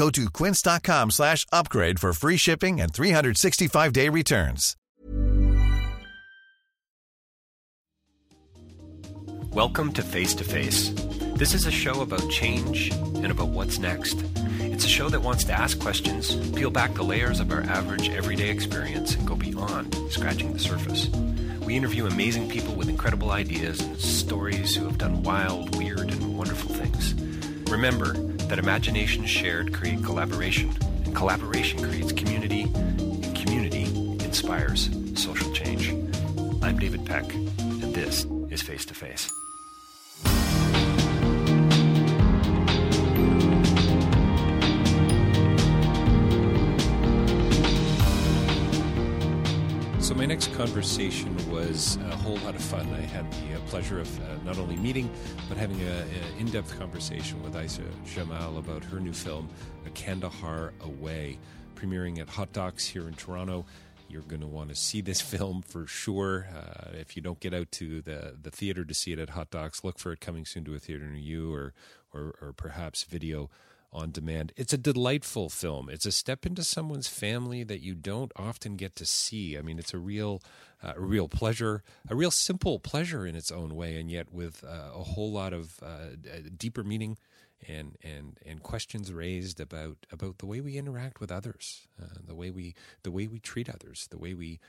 Go 0.00 0.08
to 0.08 0.30
quince.com 0.30 1.10
slash 1.10 1.44
upgrade 1.52 2.00
for 2.00 2.14
free 2.14 2.38
shipping 2.38 2.80
and 2.80 2.90
365-day 2.90 4.08
returns. 4.08 4.74
Welcome 9.52 9.92
to 9.92 10.00
Face 10.00 10.34
to 10.36 10.44
Face. 10.44 10.90
This 11.34 11.52
is 11.52 11.66
a 11.66 11.70
show 11.70 12.00
about 12.00 12.30
change 12.30 12.90
and 12.92 13.26
about 13.26 13.48
what's 13.48 13.78
next. 13.78 14.24
It's 14.60 14.86
a 14.86 14.88
show 14.88 15.10
that 15.10 15.20
wants 15.20 15.44
to 15.44 15.52
ask 15.52 15.78
questions, 15.78 16.34
peel 16.52 16.70
back 16.70 16.94
the 16.94 17.02
layers 17.02 17.38
of 17.38 17.52
our 17.52 17.64
average 17.64 18.08
everyday 18.08 18.48
experience, 18.48 19.14
and 19.16 19.28
go 19.28 19.36
beyond 19.36 19.94
scratching 20.10 20.54
the 20.54 20.58
surface. 20.58 21.10
We 21.66 21.76
interview 21.76 22.06
amazing 22.06 22.48
people 22.48 22.74
with 22.74 22.88
incredible 22.88 23.32
ideas 23.32 23.80
and 23.80 24.00
stories 24.00 24.74
who 24.74 24.86
have 24.86 24.96
done 24.96 25.22
wild, 25.24 25.76
weird, 25.76 26.10
and 26.10 26.38
wonderful 26.38 26.74
things. 26.74 27.12
Remember 27.70 28.29
that 28.50 28.58
imagination 28.58 29.24
shared 29.24 29.72
create 29.72 30.02
collaboration, 30.02 30.76
and 31.04 31.14
collaboration 31.14 31.78
creates 31.78 32.10
community, 32.10 32.62
and 32.62 33.36
community 33.36 33.84
inspires 34.24 34.90
social 35.14 35.52
change. 35.52 35.90
I'm 36.60 36.76
David 36.76 37.06
Peck, 37.06 37.32
and 37.32 37.94
this 37.94 38.26
is 38.50 38.60
Face 38.60 38.84
to 38.86 38.94
Face. 38.94 39.32
Conversation 50.66 51.34
was 51.50 51.96
a 52.10 52.16
whole 52.16 52.36
lot 52.44 52.54
of 52.54 52.62
fun. 52.62 52.86
I 52.92 53.00
had 53.00 53.24
the 53.32 53.54
uh, 53.56 53.60
pleasure 53.68 53.98
of 53.98 54.20
uh, 54.20 54.36
not 54.44 54.58
only 54.58 54.76
meeting, 54.76 55.10
but 55.48 55.56
having 55.56 55.80
an 55.80 56.06
in-depth 56.38 56.78
conversation 56.78 57.42
with 57.42 57.56
Isa 57.56 57.80
Jamal 58.04 58.58
about 58.58 58.84
her 58.84 59.00
new 59.00 59.14
film, 59.14 59.48
A 59.86 59.90
Kandahar 59.90 60.74
Away, 60.82 61.38
premiering 61.74 62.18
at 62.18 62.28
Hot 62.28 62.52
Docs 62.52 62.86
here 62.86 63.08
in 63.08 63.14
Toronto. 63.14 63.64
You're 64.10 64.20
going 64.20 64.42
to 64.42 64.46
want 64.46 64.68
to 64.68 64.74
see 64.74 65.00
this 65.00 65.20
film 65.32 65.62
for 65.62 65.86
sure. 65.86 66.46
Uh, 66.54 66.90
if 66.92 67.16
you 67.16 67.22
don't 67.22 67.40
get 67.40 67.54
out 67.54 67.72
to 67.72 68.02
the, 68.02 68.36
the 68.42 68.50
theater 68.50 68.84
to 68.84 68.92
see 68.92 69.12
it 69.12 69.18
at 69.18 69.30
Hot 69.30 69.50
Docs, 69.50 69.82
look 69.82 69.98
for 69.98 70.12
it 70.12 70.20
coming 70.20 70.44
soon 70.44 70.66
to 70.66 70.74
a 70.74 70.78
theater 70.78 71.06
near 71.06 71.16
you 71.16 71.54
or, 71.54 71.72
or, 72.12 72.34
or 72.42 72.52
perhaps 72.52 73.04
video 73.04 73.48
on 73.92 74.10
demand. 74.10 74.52
It's 74.56 74.72
a 74.72 74.78
delightful 74.78 75.48
film. 75.48 75.88
It's 75.88 76.06
a 76.06 76.12
step 76.12 76.46
into 76.46 76.62
someone's 76.62 77.08
family 77.08 77.64
that 77.64 77.80
you 77.80 77.94
don't 77.94 78.32
often 78.36 78.76
get 78.76 78.94
to 78.96 79.06
see. 79.06 79.58
I 79.58 79.62
mean, 79.62 79.78
it's 79.78 79.94
a 79.94 79.98
real, 79.98 80.42
uh, 80.82 80.92
a 80.96 81.00
real 81.00 81.28
pleasure, 81.28 81.82
a 82.08 82.14
real 82.14 82.30
simple 82.30 82.78
pleasure 82.78 83.26
in 83.26 83.34
its 83.34 83.50
own 83.50 83.74
way, 83.74 83.98
and 83.98 84.10
yet 84.10 84.32
with 84.32 84.62
uh, 84.64 84.90
a 84.94 85.02
whole 85.02 85.32
lot 85.32 85.52
of 85.52 85.80
uh, 85.82 86.16
deeper 86.56 86.84
meaning 86.84 87.18
and 87.68 87.96
and 88.02 88.38
and 88.46 88.62
questions 88.62 89.12
raised 89.12 89.60
about 89.60 89.98
about 90.10 90.38
the 90.38 90.46
way 90.46 90.60
we 90.60 90.78
interact 90.78 91.20
with 91.20 91.30
others, 91.30 91.88
uh, 92.00 92.06
the 92.26 92.34
way 92.34 92.50
we 92.50 92.74
the 93.02 93.10
way 93.10 93.26
we 93.26 93.38
treat 93.38 93.68
others, 93.68 94.06
the 94.10 94.18
way 94.18 94.34
we 94.34 94.60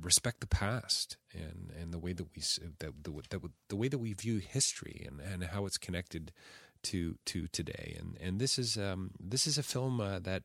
respect 0.00 0.40
the 0.40 0.46
past 0.46 1.16
and 1.32 1.70
and 1.78 1.92
the 1.92 1.98
way 1.98 2.12
that 2.12 2.26
we 2.34 2.42
that 2.78 2.92
the, 3.02 3.50
the 3.68 3.76
way 3.76 3.88
that 3.88 3.98
we 3.98 4.12
view 4.12 4.38
history 4.38 5.06
and 5.06 5.20
and 5.20 5.44
how 5.44 5.66
it's 5.66 5.78
connected 5.78 6.32
to 6.84 7.16
to 7.26 7.46
today. 7.48 7.96
And 7.98 8.16
and 8.20 8.40
this 8.40 8.58
is 8.58 8.76
um, 8.76 9.12
this 9.20 9.46
is 9.46 9.58
a 9.58 9.62
film 9.62 10.00
uh, 10.00 10.18
that 10.20 10.42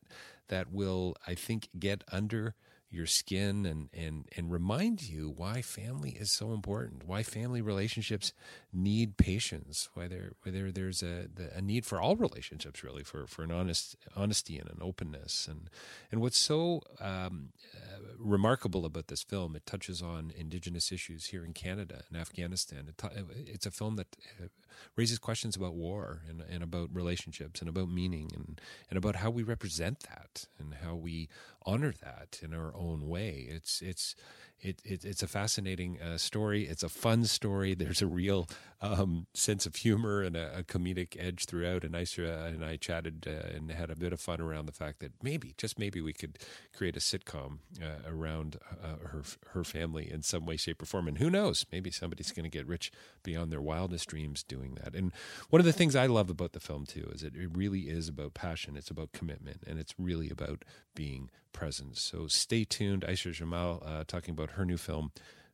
that 0.48 0.72
will 0.72 1.16
I 1.26 1.34
think 1.34 1.68
get 1.78 2.04
under 2.10 2.54
your 2.90 3.06
skin 3.06 3.66
and 3.66 3.90
and 3.92 4.26
and 4.36 4.50
remind 4.50 5.02
you 5.02 5.32
why 5.36 5.60
family 5.60 6.12
is 6.12 6.30
so 6.30 6.52
important 6.52 7.06
why 7.06 7.22
family 7.22 7.60
relationships 7.60 8.32
need 8.72 9.16
patience 9.18 9.90
why 9.92 10.08
there 10.08 10.32
whether 10.42 10.72
there's 10.72 11.02
a 11.02 11.26
a 11.54 11.60
need 11.60 11.84
for 11.84 12.00
all 12.00 12.16
relationships 12.16 12.82
really 12.82 13.02
for 13.02 13.26
for 13.26 13.42
an 13.42 13.50
honest 13.50 13.96
honesty 14.16 14.58
and 14.58 14.70
an 14.70 14.78
openness 14.80 15.46
and 15.46 15.68
and 16.10 16.22
what's 16.22 16.38
so 16.38 16.80
um, 17.00 17.50
uh, 17.76 17.98
remarkable 18.18 18.86
about 18.86 19.08
this 19.08 19.22
film 19.22 19.54
it 19.54 19.66
touches 19.66 20.00
on 20.00 20.32
indigenous 20.34 20.90
issues 20.90 21.26
here 21.26 21.44
in 21.44 21.52
Canada 21.52 22.02
and 22.08 22.18
Afghanistan 22.18 22.86
it 22.88 22.96
t- 22.96 23.42
it's 23.46 23.66
a 23.66 23.70
film 23.70 23.96
that 23.96 24.16
uh, 24.42 24.46
raises 24.96 25.18
questions 25.18 25.56
about 25.56 25.74
war 25.74 26.22
and, 26.28 26.42
and 26.48 26.62
about 26.62 26.88
relationships 26.92 27.60
and 27.60 27.68
about 27.68 27.88
meaning 27.88 28.30
and, 28.34 28.60
and 28.90 28.96
about 28.96 29.16
how 29.16 29.30
we 29.30 29.42
represent 29.42 30.00
that 30.00 30.46
and 30.58 30.74
how 30.82 30.94
we 30.94 31.28
honor 31.64 31.94
that 32.02 32.40
in 32.42 32.54
our 32.54 32.74
own 32.76 33.08
way. 33.08 33.46
It's 33.48 33.80
it's 33.82 34.14
it, 34.60 34.80
it 34.84 35.04
it's 35.04 35.22
a 35.22 35.28
fascinating 35.28 36.00
uh, 36.00 36.18
story. 36.18 36.66
It's 36.66 36.82
a 36.82 36.88
fun 36.88 37.24
story. 37.24 37.74
There's 37.74 38.02
a 38.02 38.06
real 38.06 38.48
um, 38.80 39.26
sense 39.34 39.66
of 39.66 39.76
humor 39.76 40.22
and 40.22 40.36
a, 40.36 40.58
a, 40.58 40.62
comedic 40.62 41.16
edge 41.18 41.46
throughout. 41.46 41.82
And 41.82 41.94
Isra 41.94 42.46
and 42.46 42.64
I 42.64 42.76
chatted 42.76 43.26
uh, 43.26 43.56
and 43.56 43.70
had 43.70 43.90
a 43.90 43.96
bit 43.96 44.12
of 44.12 44.20
fun 44.20 44.40
around 44.40 44.66
the 44.66 44.72
fact 44.72 45.00
that 45.00 45.12
maybe, 45.22 45.54
just 45.56 45.78
maybe, 45.78 46.00
we 46.00 46.12
could 46.12 46.38
create 46.76 46.96
a 46.96 47.00
sitcom 47.00 47.58
uh, 47.82 48.08
around 48.08 48.58
uh, 48.82 49.08
her 49.08 49.22
her 49.50 49.64
family 49.64 50.10
in 50.10 50.22
some 50.22 50.46
way, 50.46 50.56
shape, 50.56 50.82
or 50.82 50.86
form. 50.86 51.08
And 51.08 51.18
who 51.18 51.30
knows? 51.30 51.66
Maybe 51.72 51.90
somebody's 51.90 52.32
going 52.32 52.44
to 52.44 52.56
get 52.56 52.66
rich 52.66 52.92
beyond 53.22 53.50
their 53.52 53.60
wildest 53.60 54.08
dreams 54.08 54.42
doing 54.42 54.78
that. 54.82 54.94
And 54.94 55.12
one 55.50 55.60
of 55.60 55.66
the 55.66 55.72
things 55.72 55.96
I 55.96 56.06
love 56.06 56.30
about 56.30 56.52
the 56.52 56.60
film 56.60 56.86
too 56.86 57.10
is 57.12 57.22
it 57.22 57.32
really 57.36 57.82
is 57.82 58.08
about 58.08 58.34
passion. 58.34 58.76
It's 58.76 58.90
about 58.90 59.12
commitment, 59.12 59.64
and 59.66 59.78
it's 59.78 59.94
really 59.98 60.30
about 60.30 60.64
being 60.94 61.30
present. 61.52 61.96
So 61.96 62.26
stay 62.28 62.64
tuned. 62.64 63.02
Aisha 63.02 63.32
Jamal 63.32 63.82
uh, 63.84 64.04
talking 64.06 64.32
about 64.32 64.47
her 64.52 64.64
new 64.64 64.76
film, 64.76 65.12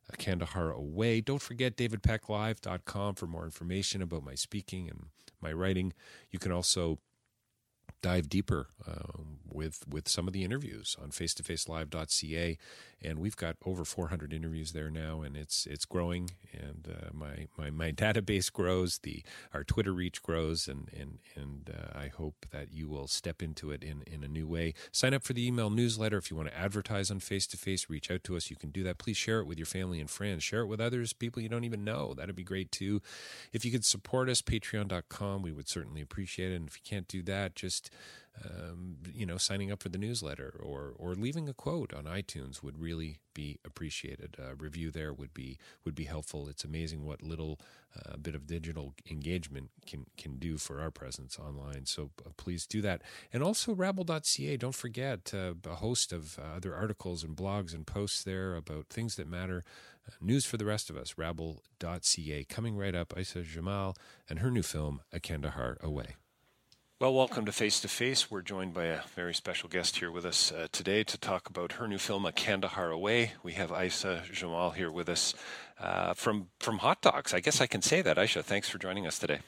uh, 0.09 0.15
Kandahar 0.17 0.71
Away. 0.71 1.21
Don't 1.21 1.41
forget 1.41 1.77
davidpecklive.com 1.77 3.15
for 3.15 3.27
more 3.27 3.45
information 3.45 4.01
about 4.01 4.23
my 4.23 4.35
speaking 4.35 4.89
and 4.89 5.07
my 5.41 5.51
writing. 5.51 5.93
You 6.31 6.39
can 6.39 6.51
also 6.51 6.99
dive 8.01 8.29
deeper 8.29 8.67
um, 8.87 9.39
with 9.55 9.83
with 9.89 10.07
some 10.07 10.27
of 10.27 10.33
the 10.33 10.43
interviews 10.43 10.95
on 11.01 11.11
face-to-facelive.ca 11.11 12.57
and 13.01 13.19
we've 13.19 13.35
got 13.35 13.55
over 13.65 13.85
400 13.85 14.33
interviews 14.33 14.71
there 14.73 14.89
now 14.89 15.21
and 15.21 15.35
it's 15.35 15.65
it's 15.65 15.85
growing 15.85 16.31
and 16.53 16.87
uh, 16.89 17.09
my, 17.13 17.47
my 17.57 17.69
my 17.69 17.91
database 18.05 18.51
grows 18.51 18.99
the 18.99 19.23
our 19.53 19.63
twitter 19.63 19.93
reach 19.93 20.21
grows 20.21 20.67
and 20.67 20.89
and 20.97 21.19
and 21.35 21.71
uh, 21.73 21.97
i 21.97 22.07
hope 22.07 22.45
that 22.51 22.71
you 22.71 22.87
will 22.87 23.07
step 23.07 23.41
into 23.41 23.71
it 23.71 23.83
in 23.83 24.03
in 24.05 24.23
a 24.23 24.27
new 24.27 24.47
way. 24.47 24.73
Sign 24.91 25.13
up 25.13 25.23
for 25.23 25.33
the 25.33 25.45
email 25.45 25.69
newsletter 25.69 26.17
if 26.17 26.29
you 26.29 26.37
want 26.37 26.49
to 26.49 26.57
advertise 26.57 27.09
on 27.09 27.19
face 27.19 27.47
to 27.47 27.57
face. 27.57 27.89
Reach 27.89 28.11
out 28.11 28.23
to 28.25 28.35
us. 28.35 28.49
You 28.49 28.55
can 28.55 28.69
do 28.69 28.83
that. 28.83 28.97
Please 28.97 29.17
share 29.17 29.39
it 29.39 29.47
with 29.47 29.57
your 29.57 29.65
family 29.65 29.99
and 29.99 30.09
friends. 30.09 30.43
Share 30.43 30.61
it 30.61 30.67
with 30.67 30.81
others 30.81 31.13
people 31.13 31.41
you 31.41 31.49
don't 31.49 31.63
even 31.63 31.83
know. 31.83 32.13
That'd 32.13 32.35
be 32.35 32.43
great 32.43 32.71
too. 32.71 33.01
If 33.53 33.65
you 33.65 33.71
could 33.71 33.85
support 33.85 34.29
us 34.29 34.41
patreon.com 34.41 35.41
we 35.41 35.51
would 35.51 35.69
certainly 35.69 36.01
appreciate 36.01 36.51
it. 36.51 36.55
And 36.55 36.67
if 36.67 36.75
you 36.75 36.81
can't 36.83 37.07
do 37.07 37.21
that 37.23 37.55
just 37.55 37.89
um, 38.43 38.97
you 39.13 39.25
know, 39.25 39.37
signing 39.37 39.71
up 39.71 39.81
for 39.81 39.89
the 39.89 39.97
newsletter 39.97 40.59
or 40.61 40.93
or 40.97 41.15
leaving 41.15 41.47
a 41.47 41.53
quote 41.53 41.93
on 41.93 42.03
iTunes 42.03 42.61
would 42.61 42.79
really 42.79 43.19
be 43.33 43.59
appreciated. 43.65 44.35
A 44.39 44.55
review 44.55 44.91
there 44.91 45.13
would 45.13 45.33
be 45.33 45.57
would 45.85 45.95
be 45.95 46.05
helpful. 46.05 46.47
It's 46.49 46.63
amazing 46.63 47.05
what 47.05 47.21
little 47.21 47.59
uh, 47.95 48.17
bit 48.17 48.35
of 48.35 48.47
digital 48.47 48.93
engagement 49.09 49.69
can 49.85 50.05
can 50.17 50.37
do 50.37 50.57
for 50.57 50.81
our 50.81 50.91
presence 50.91 51.39
online. 51.39 51.85
So 51.85 52.11
uh, 52.25 52.31
please 52.37 52.65
do 52.67 52.81
that. 52.81 53.01
And 53.31 53.41
also 53.41 53.73
Rabble.ca. 53.73 54.57
Don't 54.57 54.75
forget 54.75 55.31
uh, 55.33 55.53
a 55.65 55.75
host 55.75 56.11
of 56.11 56.37
uh, 56.37 56.57
other 56.57 56.75
articles 56.75 57.23
and 57.23 57.35
blogs 57.35 57.73
and 57.73 57.87
posts 57.87 58.23
there 58.23 58.55
about 58.55 58.87
things 58.89 59.15
that 59.15 59.27
matter. 59.27 59.63
Uh, 60.07 60.11
news 60.21 60.45
for 60.45 60.57
the 60.57 60.65
rest 60.65 60.89
of 60.89 60.97
us. 60.97 61.15
Rabble.ca. 61.17 62.43
Coming 62.45 62.77
right 62.77 62.95
up, 62.95 63.13
Isa 63.17 63.43
Jamal 63.43 63.95
and 64.29 64.39
her 64.39 64.51
new 64.51 64.63
film, 64.63 65.01
A 65.11 65.19
Kandahar 65.19 65.77
Away. 65.81 66.15
Well, 66.97 67.13
welcome 67.13 67.43
to 67.45 67.51
Face 67.51 67.81
to 67.81 67.89
Face. 67.89 68.31
We're 68.31 68.41
joined 68.41 68.73
by 68.73 68.85
a 68.85 69.01
very 69.15 69.33
special 69.33 69.67
guest 69.67 69.97
here 69.97 70.09
with 70.09 70.25
us 70.25 70.53
uh, 70.53 70.67
today 70.71 71.03
to 71.03 71.17
talk 71.17 71.49
about 71.49 71.73
her 71.73 71.89
new 71.89 71.97
film, 71.97 72.25
A 72.25 72.31
Kandahar 72.31 72.89
Away. 72.89 73.33
We 73.43 73.51
have 73.53 73.69
Aisha 73.69 74.23
Jamal 74.31 74.71
here 74.71 74.89
with 74.89 75.09
us 75.09 75.33
uh, 75.77 76.13
from 76.13 76.47
from 76.61 76.77
Hot 76.77 77.01
Docs. 77.01 77.33
I 77.33 77.41
guess 77.41 77.59
I 77.59 77.67
can 77.67 77.81
say 77.81 78.01
that. 78.01 78.15
Aisha, 78.15 78.41
thanks 78.43 78.69
for 78.69 78.77
joining 78.77 79.05
us 79.05 79.19
today. 79.19 79.39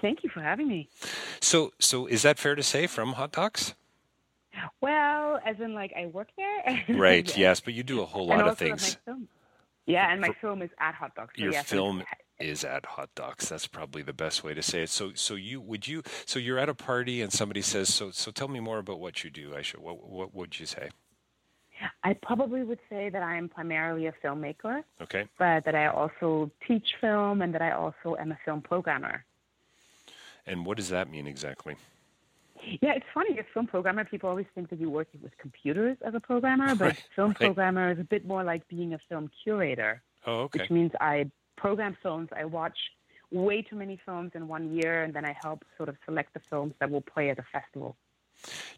Thank 0.00 0.24
you 0.24 0.30
for 0.30 0.40
having 0.40 0.66
me. 0.66 0.88
So, 1.40 1.74
so 1.78 2.06
is 2.06 2.22
that 2.22 2.40
fair 2.40 2.56
to 2.56 2.62
say 2.64 2.88
from 2.88 3.12
Hot 3.12 3.30
Docs? 3.30 3.74
Well, 4.80 5.38
as 5.46 5.60
in 5.60 5.74
like 5.74 5.92
I 5.96 6.06
work 6.06 6.30
there. 6.36 6.84
Right. 6.98 7.36
yes. 7.38 7.60
but 7.60 7.72
you 7.72 7.84
do 7.84 8.00
a 8.00 8.04
whole 8.04 8.26
lot 8.26 8.48
of 8.48 8.58
things. 8.58 8.96
Yeah, 9.86 10.10
and 10.10 10.20
my 10.20 10.30
film 10.40 10.60
is 10.62 10.70
at 10.80 10.96
Hot 10.96 11.14
Docs. 11.14 11.36
So 11.36 11.42
Your 11.44 11.52
yes, 11.52 11.66
film 11.66 12.02
is 12.42 12.64
at 12.64 12.84
Hot 12.86 13.10
Docs. 13.14 13.48
That's 13.48 13.66
probably 13.66 14.02
the 14.02 14.12
best 14.12 14.44
way 14.44 14.54
to 14.54 14.62
say 14.62 14.82
it. 14.82 14.90
So, 14.90 15.12
so 15.14 15.34
you 15.34 15.60
would 15.60 15.86
you 15.86 16.02
so 16.26 16.38
you're 16.38 16.58
at 16.58 16.68
a 16.68 16.74
party 16.74 17.22
and 17.22 17.32
somebody 17.32 17.62
says, 17.62 17.92
so 17.92 18.10
so 18.10 18.30
tell 18.30 18.48
me 18.48 18.60
more 18.60 18.78
about 18.78 19.00
what 19.00 19.24
you 19.24 19.30
do, 19.30 19.50
Aisha. 19.50 19.78
What 19.78 20.08
what 20.08 20.34
would 20.34 20.58
you 20.58 20.66
say? 20.66 20.90
I 22.04 22.14
probably 22.14 22.62
would 22.62 22.78
say 22.88 23.08
that 23.08 23.22
I 23.22 23.36
am 23.36 23.48
primarily 23.48 24.06
a 24.06 24.12
filmmaker. 24.24 24.82
Okay. 25.00 25.26
But 25.38 25.64
that 25.64 25.74
I 25.74 25.86
also 25.86 26.50
teach 26.66 26.94
film 27.00 27.42
and 27.42 27.54
that 27.54 27.62
I 27.62 27.72
also 27.72 28.16
am 28.18 28.32
a 28.32 28.38
film 28.44 28.60
programmer. 28.60 29.24
And 30.46 30.66
what 30.66 30.76
does 30.76 30.88
that 30.88 31.10
mean 31.10 31.26
exactly? 31.26 31.76
Yeah, 32.80 32.92
it's 32.92 33.06
funny. 33.12 33.38
As 33.38 33.44
film 33.52 33.66
programmer, 33.66 34.04
people 34.04 34.28
always 34.28 34.46
think 34.54 34.70
that 34.70 34.78
you 34.78 34.88
work 34.88 35.08
with 35.20 35.36
computers 35.38 35.96
as 36.04 36.14
a 36.14 36.20
programmer, 36.20 36.74
but 36.74 36.84
right. 36.86 37.02
film 37.14 37.34
programmer 37.34 37.90
is 37.90 37.98
a 37.98 38.04
bit 38.04 38.26
more 38.26 38.44
like 38.44 38.66
being 38.68 38.94
a 38.94 39.00
film 39.08 39.30
curator. 39.42 40.02
Oh, 40.26 40.42
okay. 40.42 40.60
Which 40.60 40.70
means 40.70 40.92
I 41.00 41.30
program 41.56 41.96
films. 42.02 42.28
I 42.36 42.44
watch 42.44 42.76
way 43.30 43.62
too 43.62 43.76
many 43.76 43.98
films 44.04 44.32
in 44.34 44.48
one 44.48 44.74
year, 44.74 45.02
and 45.02 45.14
then 45.14 45.24
I 45.24 45.36
help 45.42 45.64
sort 45.76 45.88
of 45.88 45.96
select 46.04 46.34
the 46.34 46.40
films 46.50 46.74
that 46.80 46.90
will 46.90 47.00
play 47.00 47.30
at 47.30 47.36
the 47.36 47.44
festival. 47.52 47.96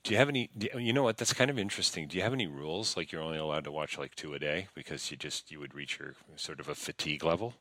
Do 0.02 0.12
you 0.12 0.18
have 0.18 0.28
any? 0.28 0.50
You 0.76 0.92
know 0.92 1.02
what? 1.02 1.16
That's 1.16 1.32
kind 1.32 1.50
of 1.50 1.58
interesting. 1.58 2.06
Do 2.08 2.16
you 2.16 2.22
have 2.22 2.32
any 2.32 2.46
rules? 2.46 2.96
Like 2.96 3.12
you're 3.12 3.22
only 3.22 3.38
allowed 3.38 3.64
to 3.64 3.72
watch 3.72 3.98
like 3.98 4.14
two 4.14 4.34
a 4.34 4.38
day 4.38 4.68
because 4.74 5.10
you 5.10 5.16
just 5.16 5.50
you 5.50 5.58
would 5.60 5.74
reach 5.74 5.98
your 5.98 6.14
sort 6.36 6.60
of 6.60 6.68
a 6.68 6.74
fatigue 6.74 7.24
level. 7.24 7.54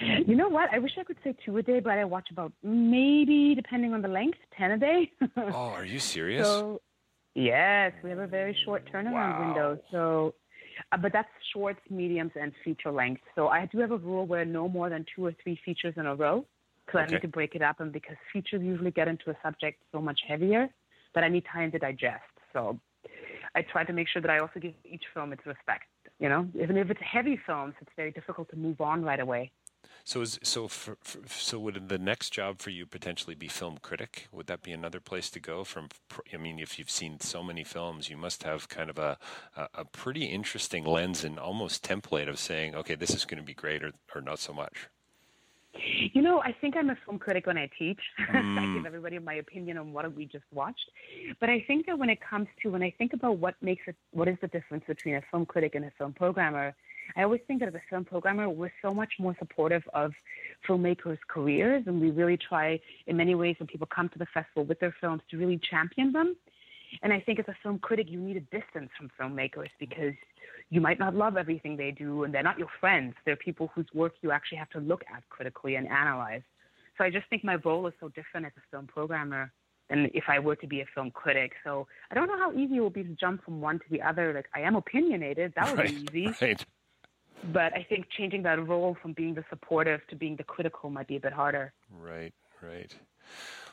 You 0.00 0.36
know 0.36 0.48
what? 0.48 0.72
I 0.72 0.78
wish 0.78 0.92
I 0.98 1.02
could 1.02 1.16
say 1.24 1.34
two 1.44 1.56
a 1.56 1.62
day, 1.62 1.80
but 1.80 1.98
I 1.98 2.04
watch 2.04 2.30
about 2.30 2.52
maybe, 2.62 3.54
depending 3.54 3.94
on 3.94 4.02
the 4.02 4.08
length, 4.08 4.38
ten 4.56 4.70
a 4.70 4.78
day. 4.78 5.10
oh, 5.36 5.52
are 5.52 5.84
you 5.84 5.98
serious? 6.14 6.46
So, 6.46 6.80
yes, 7.34 7.92
we 8.04 8.10
have 8.10 8.20
a 8.20 8.26
very 8.26 8.56
short 8.64 8.88
turnaround 8.92 9.12
wow. 9.12 9.44
window. 9.44 9.78
So, 9.90 10.34
uh, 10.92 10.96
but 10.96 11.12
that's 11.12 11.28
shorts, 11.52 11.80
mediums, 11.90 12.32
and 12.40 12.52
feature 12.64 12.90
length. 12.90 13.22
So 13.34 13.48
I 13.48 13.66
do 13.66 13.78
have 13.78 13.90
a 13.90 13.98
rule 13.98 14.26
where 14.26 14.44
no 14.44 14.68
more 14.68 14.88
than 14.88 15.04
two 15.14 15.26
or 15.26 15.34
three 15.42 15.58
features 15.64 15.94
in 15.96 16.06
a 16.06 16.14
row, 16.14 16.46
because 16.86 17.00
okay. 17.00 17.08
I 17.08 17.14
need 17.16 17.22
to 17.22 17.28
break 17.28 17.54
it 17.54 17.62
up, 17.62 17.80
and 17.80 17.92
because 17.92 18.16
features 18.32 18.62
usually 18.62 18.90
get 18.90 19.08
into 19.08 19.30
a 19.30 19.36
subject 19.42 19.82
so 19.92 20.00
much 20.00 20.20
heavier 20.26 20.68
that 21.14 21.24
I 21.24 21.28
need 21.28 21.44
time 21.52 21.70
to 21.72 21.78
digest. 21.78 22.22
So 22.52 22.78
I 23.54 23.62
try 23.62 23.84
to 23.84 23.92
make 23.92 24.08
sure 24.08 24.22
that 24.22 24.30
I 24.30 24.38
also 24.38 24.60
give 24.60 24.74
each 24.84 25.04
film 25.14 25.32
its 25.32 25.44
respect. 25.46 25.84
You 26.18 26.28
know, 26.28 26.48
even 26.60 26.76
if 26.76 26.90
it's 26.90 27.00
heavy 27.00 27.38
films, 27.46 27.74
it's 27.80 27.90
very 27.96 28.10
difficult 28.10 28.48
to 28.50 28.56
move 28.56 28.80
on 28.80 29.04
right 29.04 29.20
away. 29.20 29.52
So 30.04 30.22
is 30.22 30.38
so 30.42 30.68
for, 30.68 30.96
for, 31.02 31.20
so 31.28 31.58
would 31.58 31.90
the 31.90 31.98
next 31.98 32.30
job 32.30 32.60
for 32.60 32.70
you 32.70 32.86
potentially 32.86 33.34
be 33.34 33.46
film 33.46 33.76
critic? 33.82 34.28
Would 34.32 34.46
that 34.46 34.62
be 34.62 34.72
another 34.72 35.00
place 35.00 35.28
to 35.30 35.40
go? 35.40 35.64
From 35.64 35.88
I 36.32 36.38
mean, 36.38 36.58
if 36.58 36.78
you've 36.78 36.90
seen 36.90 37.20
so 37.20 37.42
many 37.42 37.62
films, 37.62 38.08
you 38.08 38.16
must 38.16 38.42
have 38.42 38.70
kind 38.70 38.88
of 38.88 38.98
a 38.98 39.18
a, 39.54 39.68
a 39.74 39.84
pretty 39.84 40.24
interesting 40.24 40.84
lens 40.84 41.24
and 41.24 41.38
almost 41.38 41.84
template 41.84 42.28
of 42.28 42.38
saying, 42.38 42.74
okay, 42.74 42.94
this 42.94 43.10
is 43.10 43.26
going 43.26 43.36
to 43.36 43.44
be 43.44 43.52
great 43.52 43.84
or 43.84 43.92
or 44.14 44.22
not 44.22 44.38
so 44.38 44.54
much. 44.54 44.88
You 46.14 46.22
know, 46.22 46.40
I 46.40 46.52
think 46.52 46.76
I'm 46.76 46.90
a 46.90 46.96
film 47.04 47.18
critic 47.18 47.46
when 47.46 47.58
I 47.58 47.70
teach. 47.78 48.00
Mm. 48.30 48.58
I 48.58 48.74
give 48.74 48.86
everybody 48.86 49.18
my 49.18 49.34
opinion 49.34 49.76
on 49.76 49.92
what 49.92 50.12
we 50.14 50.24
just 50.24 50.44
watched. 50.52 50.90
But 51.38 51.50
I 51.50 51.62
think 51.66 51.86
that 51.86 51.98
when 51.98 52.08
it 52.08 52.18
comes 52.20 52.48
to 52.62 52.70
when 52.70 52.82
I 52.82 52.94
think 52.96 53.12
about 53.12 53.38
what 53.38 53.54
makes 53.60 53.82
it, 53.86 53.96
what 54.12 54.28
is 54.28 54.38
the 54.40 54.48
difference 54.48 54.84
between 54.86 55.16
a 55.16 55.22
film 55.30 55.44
critic 55.46 55.74
and 55.74 55.84
a 55.84 55.90
film 55.98 56.14
programmer, 56.14 56.74
I 57.16 57.22
always 57.22 57.40
think 57.46 57.60
that 57.60 57.68
as 57.68 57.74
a 57.74 57.82
film 57.90 58.04
programmer, 58.04 58.48
we're 58.48 58.72
so 58.82 58.92
much 58.92 59.14
more 59.18 59.34
supportive 59.38 59.82
of 59.94 60.12
filmmakers' 60.68 61.18
careers, 61.28 61.84
and 61.86 62.00
we 62.00 62.10
really 62.10 62.36
try, 62.36 62.80
in 63.06 63.16
many 63.16 63.34
ways, 63.34 63.56
when 63.58 63.66
people 63.66 63.88
come 63.94 64.08
to 64.10 64.18
the 64.18 64.26
festival 64.26 64.64
with 64.64 64.80
their 64.80 64.94
films, 65.00 65.22
to 65.30 65.38
really 65.38 65.58
champion 65.70 66.12
them. 66.12 66.36
And 67.02 67.12
I 67.12 67.20
think 67.20 67.38
as 67.38 67.46
a 67.48 67.56
film 67.62 67.78
critic, 67.78 68.06
you 68.08 68.20
need 68.20 68.36
a 68.36 68.40
distance 68.40 68.90
from 68.96 69.10
filmmakers 69.20 69.68
because 69.78 70.14
you 70.70 70.80
might 70.80 70.98
not 70.98 71.14
love 71.14 71.36
everything 71.36 71.76
they 71.76 71.90
do, 71.90 72.24
and 72.24 72.32
they're 72.32 72.42
not 72.42 72.58
your 72.58 72.68
friends. 72.80 73.14
They're 73.24 73.36
people 73.36 73.70
whose 73.74 73.86
work 73.94 74.14
you 74.20 74.30
actually 74.30 74.58
have 74.58 74.70
to 74.70 74.80
look 74.80 75.02
at 75.14 75.28
critically 75.28 75.76
and 75.76 75.88
analyze. 75.88 76.42
So 76.96 77.04
I 77.04 77.10
just 77.10 77.28
think 77.30 77.44
my 77.44 77.56
role 77.64 77.86
is 77.86 77.94
so 78.00 78.08
different 78.08 78.46
as 78.46 78.52
a 78.56 78.60
film 78.70 78.86
programmer 78.86 79.52
than 79.88 80.10
if 80.12 80.24
I 80.28 80.38
were 80.38 80.56
to 80.56 80.66
be 80.66 80.80
a 80.80 80.86
film 80.94 81.10
critic. 81.10 81.52
So 81.64 81.86
I 82.10 82.14
don't 82.14 82.26
know 82.26 82.38
how 82.38 82.52
easy 82.52 82.76
it 82.76 82.80
will 82.80 82.90
be 82.90 83.04
to 83.04 83.10
jump 83.10 83.44
from 83.44 83.60
one 83.60 83.78
to 83.78 83.84
the 83.90 84.02
other. 84.02 84.34
Like 84.34 84.48
I 84.54 84.60
am 84.60 84.76
opinionated, 84.76 85.54
that 85.56 85.70
would 85.70 85.78
right, 85.78 86.12
be 86.12 86.20
easy. 86.20 86.34
Right. 86.40 86.64
But 87.52 87.74
I 87.74 87.86
think 87.88 88.06
changing 88.16 88.42
that 88.42 88.66
role 88.66 88.96
from 89.00 89.12
being 89.12 89.34
the 89.34 89.44
supportive 89.48 90.00
to 90.08 90.16
being 90.16 90.36
the 90.36 90.44
critical 90.44 90.90
might 90.90 91.06
be 91.06 91.16
a 91.16 91.20
bit 91.20 91.32
harder. 91.32 91.72
Right, 91.90 92.32
right. 92.62 92.94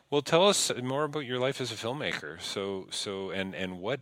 Well, 0.09 0.21
tell 0.21 0.47
us 0.47 0.71
more 0.83 1.03
about 1.03 1.25
your 1.25 1.39
life 1.39 1.59
as 1.59 1.71
a 1.71 1.75
filmmaker. 1.75 2.39
So, 2.41 2.87
so, 2.91 3.31
and 3.31 3.55
and 3.55 3.79
what, 3.79 4.01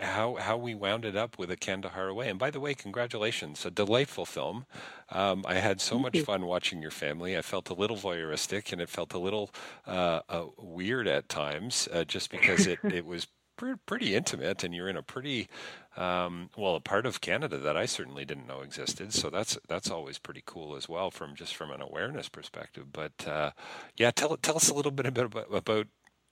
how 0.00 0.36
how 0.36 0.56
we 0.56 0.74
wound 0.74 1.04
it 1.04 1.16
up 1.16 1.38
with 1.38 1.50
a 1.50 1.56
Kandahar 1.56 2.08
Away. 2.08 2.28
And 2.28 2.38
by 2.38 2.50
the 2.50 2.58
way, 2.58 2.74
congratulations! 2.74 3.64
A 3.64 3.70
delightful 3.70 4.26
film. 4.26 4.66
Um, 5.10 5.44
I 5.46 5.54
had 5.54 5.80
so 5.80 5.94
Thank 5.94 6.02
much 6.02 6.14
you. 6.16 6.24
fun 6.24 6.46
watching 6.46 6.82
your 6.82 6.90
family. 6.90 7.38
I 7.38 7.42
felt 7.42 7.70
a 7.70 7.74
little 7.74 7.96
voyeuristic, 7.96 8.72
and 8.72 8.80
it 8.80 8.88
felt 8.88 9.14
a 9.14 9.18
little 9.18 9.50
uh, 9.86 10.20
uh, 10.28 10.46
weird 10.58 11.06
at 11.06 11.28
times, 11.28 11.88
uh, 11.92 12.04
just 12.04 12.30
because 12.30 12.66
it 12.66 12.80
it 12.84 13.06
was 13.06 13.28
pretty 13.86 14.14
intimate, 14.14 14.64
and 14.64 14.74
you're 14.74 14.88
in 14.88 14.96
a 14.96 15.02
pretty 15.02 15.48
um, 15.96 16.50
well 16.56 16.76
a 16.76 16.80
part 16.80 17.06
of 17.06 17.20
Canada 17.20 17.58
that 17.58 17.76
I 17.76 17.86
certainly 17.86 18.24
didn't 18.24 18.46
know 18.46 18.60
existed. 18.60 19.12
So 19.12 19.30
that's 19.30 19.58
that's 19.68 19.90
always 19.90 20.18
pretty 20.18 20.42
cool 20.46 20.76
as 20.76 20.88
well, 20.88 21.10
from 21.10 21.34
just 21.34 21.54
from 21.54 21.70
an 21.70 21.80
awareness 21.82 22.28
perspective. 22.28 22.92
But 22.92 23.26
uh, 23.26 23.50
yeah, 23.96 24.10
tell 24.10 24.36
tell 24.36 24.56
us 24.56 24.68
a 24.68 24.74
little 24.74 24.92
bit 24.92 25.06
about 25.06 25.34
about. 25.52 25.86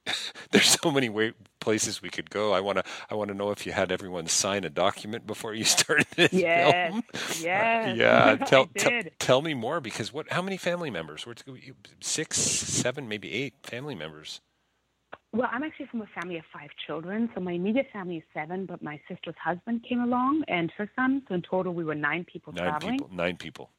There's 0.53 0.79
so 0.81 0.93
many 0.93 1.09
way, 1.09 1.33
places 1.59 2.01
we 2.01 2.11
could 2.11 2.31
go. 2.31 2.53
I 2.53 2.61
want 2.61 2.79
to. 2.79 2.85
I 3.11 3.17
want 3.17 3.29
to 3.29 3.35
know 3.35 3.51
if 3.51 3.67
you 3.67 3.73
had 3.73 3.91
everyone 3.91 4.29
sign 4.29 4.63
a 4.63 4.71
document 4.71 5.27
before 5.27 5.53
you 5.53 5.65
started 5.77 6.07
this 6.15 6.33
yes. 6.33 6.91
film. 6.93 7.03
Yes. 7.43 7.89
Uh, 7.89 7.95
yeah. 7.97 8.37
Tell, 8.37 8.63
I 8.63 8.79
tell, 8.79 8.91
did. 8.91 9.13
tell 9.19 9.43
me 9.43 9.55
more 9.55 9.81
because 9.81 10.13
what? 10.13 10.31
How 10.31 10.43
many 10.43 10.57
family 10.57 10.91
members? 10.91 11.27
We're 11.27 11.35
six, 12.01 12.39
seven, 12.39 13.09
maybe 13.09 13.33
eight 13.33 13.55
family 13.65 13.97
members. 13.97 14.41
Well, 15.37 15.51
I'm 15.53 15.63
actually 15.63 15.87
from 15.87 16.01
a 16.01 16.07
family 16.19 16.39
of 16.39 16.45
five 16.51 16.71
children. 16.87 17.29
So 17.35 17.41
my 17.43 17.53
immediate 17.53 17.89
family 17.93 18.17
is 18.17 18.23
seven, 18.33 18.65
but 18.65 18.83
my 18.83 18.99
sister's 19.07 19.35
husband 19.43 19.85
came 19.87 20.01
along 20.01 20.45
and 20.49 20.73
her 20.79 20.91
son. 20.97 21.23
So 21.29 21.35
in 21.35 21.43
total, 21.43 21.75
we 21.75 21.85
were 21.85 21.95
nine 21.95 22.25
people 22.25 22.55
Nine 22.55 22.65
traveling. 22.65 22.99
people. 22.99 23.15
Nine 23.15 23.37
people. 23.37 23.71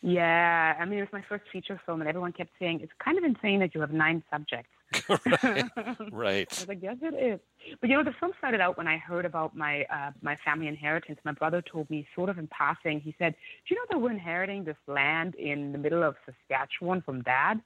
Yeah, 0.00 0.74
I 0.80 0.84
mean, 0.86 0.98
it 0.98 1.02
was 1.02 1.12
my 1.12 1.22
first 1.28 1.44
feature 1.52 1.78
film, 1.84 2.00
and 2.00 2.08
everyone 2.08 2.32
kept 2.32 2.50
saying, 2.58 2.80
it's 2.82 2.92
kind 3.04 3.18
of 3.18 3.24
insane 3.24 3.60
that 3.60 3.74
you 3.74 3.80
have 3.82 3.92
nine 3.92 4.22
subjects. 4.32 4.70
right. 5.08 5.64
right. 6.12 6.48
I 6.50 6.60
was 6.60 6.68
like, 6.68 6.82
yes, 6.82 6.96
it 7.02 7.14
is. 7.14 7.40
But 7.80 7.90
you 7.90 7.96
know, 7.96 8.02
the 8.04 8.14
film 8.18 8.32
started 8.38 8.60
out 8.60 8.78
when 8.78 8.88
I 8.88 8.96
heard 8.96 9.24
about 9.24 9.54
my 9.54 9.82
uh, 9.82 10.10
my 10.22 10.36
family 10.44 10.66
inheritance. 10.66 11.18
My 11.24 11.32
brother 11.32 11.62
told 11.62 11.88
me, 11.88 12.06
sort 12.14 12.30
of 12.30 12.38
in 12.38 12.46
passing, 12.48 13.00
he 13.00 13.14
said, 13.18 13.34
"Do 13.66 13.74
you 13.74 13.76
know 13.76 13.86
that 13.90 13.98
we're 14.02 14.10
inheriting 14.10 14.64
this 14.64 14.76
land 14.86 15.34
in 15.36 15.72
the 15.72 15.78
middle 15.78 16.02
of 16.02 16.16
Saskatchewan 16.26 17.00
from 17.02 17.22
Dad?" 17.22 17.60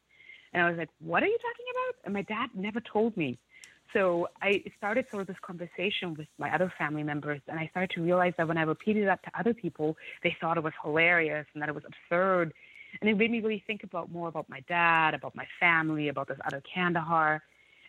And 0.56 0.64
I 0.64 0.70
was 0.70 0.78
like, 0.78 0.88
"What 1.00 1.22
are 1.22 1.26
you 1.26 1.38
talking 1.38 1.66
about?" 1.70 1.94
And 2.04 2.14
my 2.14 2.22
dad 2.22 2.48
never 2.54 2.80
told 2.80 3.14
me. 3.16 3.38
So 3.92 4.28
I 4.40 4.64
started 4.78 5.06
sort 5.10 5.20
of 5.20 5.26
this 5.26 5.36
conversation 5.42 6.14
with 6.14 6.28
my 6.38 6.52
other 6.52 6.72
family 6.78 7.02
members, 7.02 7.40
and 7.46 7.58
I 7.60 7.66
started 7.68 7.90
to 7.96 8.02
realize 8.02 8.32
that 8.38 8.48
when 8.48 8.56
I 8.56 8.62
repeated 8.62 9.06
that 9.06 9.22
to 9.24 9.30
other 9.38 9.52
people, 9.52 9.96
they 10.22 10.34
thought 10.40 10.56
it 10.56 10.64
was 10.64 10.72
hilarious 10.82 11.46
and 11.52 11.62
that 11.62 11.68
it 11.68 11.74
was 11.74 11.84
absurd. 11.84 12.54
And 13.00 13.10
it 13.10 13.18
made 13.18 13.30
me 13.30 13.40
really 13.40 13.62
think 13.66 13.84
about 13.84 14.10
more 14.10 14.28
about 14.28 14.48
my 14.48 14.60
dad, 14.60 15.12
about 15.12 15.36
my 15.36 15.46
family, 15.60 16.08
about 16.08 16.28
this 16.28 16.38
other 16.46 16.62
Kandahar. 16.74 17.42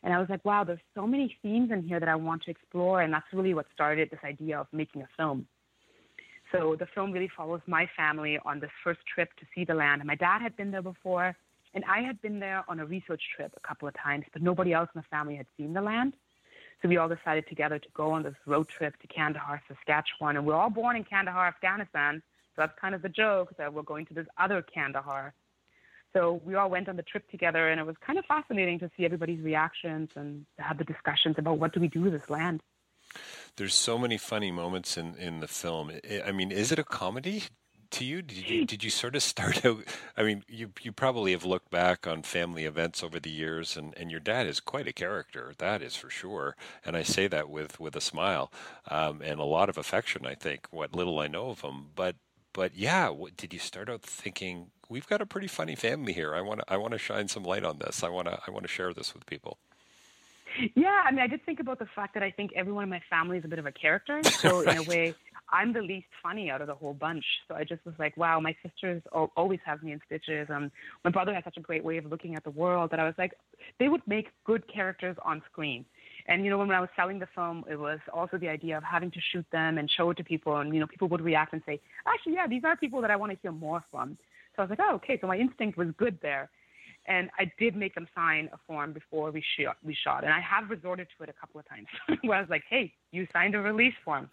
And 0.04 0.14
I 0.14 0.20
was 0.20 0.30
like, 0.30 0.44
wow, 0.44 0.66
there's 0.66 0.80
so 0.94 1.08
many 1.08 1.38
themes 1.42 1.72
in 1.72 1.82
here 1.84 2.02
that 2.02 2.10
I 2.10 2.16
want 2.16 2.44
to 2.44 2.52
explore. 2.52 3.02
And 3.02 3.14
that's 3.14 3.26
really 3.32 3.54
what 3.54 3.66
started 3.74 4.10
this 4.10 4.20
idea 4.24 4.60
of 4.60 4.68
making 4.74 5.02
a 5.04 5.08
film. 5.16 5.48
So 6.52 6.76
the 6.78 6.88
film 6.94 7.12
really 7.12 7.30
follows 7.36 7.62
my 7.66 7.90
family 7.96 8.40
on 8.46 8.60
this 8.60 8.70
first 8.84 9.00
trip 9.14 9.30
to 9.40 9.46
see 9.56 9.64
the 9.64 9.74
land. 9.74 10.02
And 10.02 10.08
my 10.08 10.16
dad 10.16 10.42
had 10.42 10.56
been 10.58 10.72
there 10.72 10.82
before, 10.82 11.36
and 11.74 11.84
I 11.86 12.02
had 12.02 12.22
been 12.22 12.40
there 12.40 12.64
on 12.68 12.80
a 12.80 12.86
research 12.86 13.22
trip 13.36 13.54
a 13.56 13.68
couple 13.68 13.88
of 13.88 13.94
times, 13.96 14.26
but 14.34 14.42
nobody 14.42 14.74
else 14.74 14.90
in 14.96 15.02
the 15.02 15.08
family 15.10 15.36
had 15.36 15.48
seen 15.58 15.74
the 15.74 15.82
land. 15.82 16.14
So 16.82 16.88
we 16.88 16.98
all 16.98 17.10
decided 17.10 17.48
together 17.48 17.80
to 17.80 17.88
go 17.94 18.12
on 18.12 18.24
this 18.24 18.36
road 18.46 18.68
trip 18.68 19.00
to 19.02 19.08
Kandahar, 19.08 19.62
Saskatchewan. 19.68 20.38
And 20.38 20.46
we're 20.46 20.56
all 20.56 20.70
born 20.70 20.96
in 20.96 21.04
Kandahar, 21.04 21.48
Afghanistan. 21.48 22.22
So 22.56 22.62
that's 22.62 22.78
kind 22.80 22.94
of 22.94 23.02
the 23.02 23.10
joke 23.10 23.56
that 23.58 23.74
we're 23.74 23.84
going 23.84 24.06
to 24.08 24.14
this 24.14 24.28
other 24.38 24.62
Kandahar. 24.62 25.34
So 26.14 26.42
we 26.46 26.56
all 26.56 26.70
went 26.70 26.88
on 26.88 26.96
the 26.96 27.04
trip 27.04 27.30
together, 27.30 27.70
and 27.70 27.80
it 27.80 27.86
was 27.86 27.96
kind 28.06 28.18
of 28.18 28.26
fascinating 28.26 28.80
to 28.80 28.90
see 28.96 29.06
everybody's 29.06 29.42
reactions 29.42 30.10
and 30.16 30.46
have 30.58 30.78
the 30.78 30.84
discussions 30.84 31.36
about 31.38 31.60
what 31.60 31.74
do 31.74 31.80
we 31.80 31.88
do 31.88 32.02
with 32.02 32.14
this 32.14 32.30
land. 32.30 32.62
There's 33.58 33.74
so 33.74 33.98
many 33.98 34.18
funny 34.18 34.52
moments 34.52 34.98
in, 34.98 35.16
in 35.16 35.40
the 35.40 35.48
film. 35.48 35.92
I 36.26 36.32
mean, 36.32 36.52
is 36.52 36.72
it 36.72 36.80
a 36.80 36.84
comedy? 36.84 37.44
To 37.92 38.06
you, 38.06 38.22
did 38.22 38.50
you 38.50 38.66
did 38.66 38.84
you 38.84 38.90
sort 38.90 39.16
of 39.16 39.24
start 39.24 39.66
out? 39.66 39.84
I 40.16 40.24
mean, 40.24 40.44
you 40.48 40.72
you 40.82 40.92
probably 40.92 41.32
have 41.32 41.46
looked 41.46 41.70
back 41.70 42.08
on 42.08 42.24
family 42.24 42.66
events 42.66 43.04
over 43.04 43.20
the 43.20 43.30
years, 43.30 43.78
and, 43.78 43.94
and 43.98 44.12
your 44.12 44.20
dad 44.20 44.48
is 44.48 44.60
quite 44.60 44.88
a 44.88 44.94
character. 44.94 45.54
That 45.58 45.82
is 45.82 45.96
for 45.96 46.10
sure, 46.10 46.56
and 46.86 46.96
I 46.96 47.04
say 47.04 47.28
that 47.28 47.50
with 47.50 47.80
with 47.80 47.96
a 47.96 48.02
smile 48.02 48.52
um, 48.90 49.22
and 49.22 49.40
a 49.40 49.46
lot 49.46 49.70
of 49.70 49.78
affection. 49.78 50.26
I 50.26 50.36
think 50.36 50.68
what 50.72 50.96
little 50.96 51.20
I 51.20 51.28
know 51.28 51.50
of 51.50 51.62
him, 51.62 51.88
but 51.96 52.16
but 52.54 52.76
yeah, 52.76 53.10
what, 53.10 53.38
did 53.38 53.54
you 53.54 53.60
start 53.60 53.90
out 53.90 54.02
thinking 54.02 54.72
we've 54.90 55.08
got 55.08 55.22
a 55.22 55.26
pretty 55.26 55.48
funny 55.48 55.76
family 55.76 56.14
here? 56.14 56.34
I 56.34 56.42
want 56.42 56.62
to 56.62 56.74
I 56.74 56.78
want 56.78 56.94
to 56.94 56.98
shine 56.98 57.28
some 57.28 57.44
light 57.44 57.64
on 57.64 57.80
this. 57.80 58.04
I 58.04 58.10
want 58.10 58.28
to 58.28 58.40
I 58.48 58.52
want 58.52 58.64
to 58.64 58.70
share 58.70 58.94
this 58.94 59.14
with 59.14 59.26
people. 59.26 59.58
Yeah, 60.76 61.04
I 61.06 61.12
mean, 61.12 61.20
I 61.20 61.28
did 61.28 61.46
think 61.46 61.60
about 61.60 61.80
the 61.80 61.86
fact 61.86 62.14
that 62.16 62.24
I 62.24 62.32
think 62.32 62.52
everyone 62.56 62.84
in 62.84 62.90
my 62.90 63.02
family 63.10 63.38
is 63.38 63.46
a 63.46 63.48
bit 63.48 63.60
of 63.60 63.66
a 63.66 63.72
character. 63.72 64.24
So 64.24 64.64
right. 64.64 64.76
in 64.76 64.84
a 64.84 64.84
way, 64.90 65.16
I'm 65.50 65.74
the 65.74 65.82
least 65.82 66.08
funny 66.22 66.50
out 66.50 66.62
of 66.62 66.68
the 66.68 66.76
whole 66.76 66.94
bunch. 66.94 67.24
So 67.48 67.56
I 67.56 67.64
just 67.64 67.86
was 67.86 67.96
like, 67.98 68.16
wow, 68.18 68.40
my 68.40 68.56
sisters 68.64 69.02
always 69.36 69.60
have 69.66 69.82
me 69.82 69.94
in 69.94 70.02
stitches. 70.06 70.48
and 70.50 70.72
my 71.04 71.12
brother 71.12 71.34
has 71.34 71.44
such 71.44 71.58
a 71.58 71.62
great 71.62 71.84
way 71.84 71.98
of 71.98 72.06
looking 72.06 72.36
at 72.36 72.44
the 72.44 72.50
world 72.50 72.92
that 72.92 73.00
I 73.00 73.06
was 73.06 73.16
like, 73.18 73.34
they 73.80 73.90
would 73.90 74.02
make 74.08 74.28
good 74.46 74.64
characters 74.72 75.16
on 75.24 75.42
screen. 75.52 75.86
And 76.28 76.44
you 76.44 76.50
know, 76.50 76.58
when 76.58 76.70
I 76.72 76.82
was 76.82 76.90
selling 76.96 77.20
the 77.20 77.28
film, 77.34 77.64
it 77.70 77.78
was 77.78 78.00
also 78.14 78.38
the 78.38 78.50
idea 78.50 78.78
of 78.78 78.84
having 78.84 79.12
to 79.12 79.20
shoot 79.32 79.46
them 79.52 79.78
and 79.78 79.90
show 79.90 80.10
it 80.10 80.18
to 80.18 80.24
people, 80.24 80.58
and 80.58 80.74
you 80.74 80.80
know, 80.80 80.88
people 80.88 81.08
would 81.08 81.22
react 81.22 81.54
and 81.54 81.62
say, 81.66 81.80
actually, 82.06 82.34
yeah, 82.34 82.48
these 82.48 82.64
are 82.66 82.76
people 82.76 83.02
that 83.02 83.12
I 83.12 83.16
want 83.16 83.32
to 83.32 83.38
hear 83.42 83.52
more 83.52 83.84
from. 83.90 84.18
So 84.56 84.62
I 84.62 84.66
was 84.66 84.70
like, 84.70 84.80
oh, 84.82 84.96
okay. 84.96 85.18
So 85.22 85.28
my 85.28 85.38
instinct 85.38 85.78
was 85.78 85.88
good 85.98 86.18
there, 86.22 86.50
and 87.06 87.30
I 87.40 87.50
did 87.58 87.76
make 87.76 87.96
them 87.96 88.08
sign 88.14 88.50
a 88.52 88.58
form 88.68 88.92
before 88.92 89.32
we 89.32 89.44
shot. 89.58 89.78
We 89.84 89.96
shot, 90.04 90.26
and 90.26 90.34
I 90.34 90.42
have 90.42 90.70
resorted 90.70 91.08
to 91.18 91.24
it 91.24 91.30
a 91.30 91.34
couple 91.34 91.60
of 91.60 91.70
times 91.70 91.88
where 92.24 92.38
I 92.38 92.42
was 92.42 92.50
like, 92.50 92.64
hey, 92.70 92.94
you 93.12 93.26
signed 93.32 93.56
a 93.56 93.60
release 93.60 93.94
form. 94.04 94.30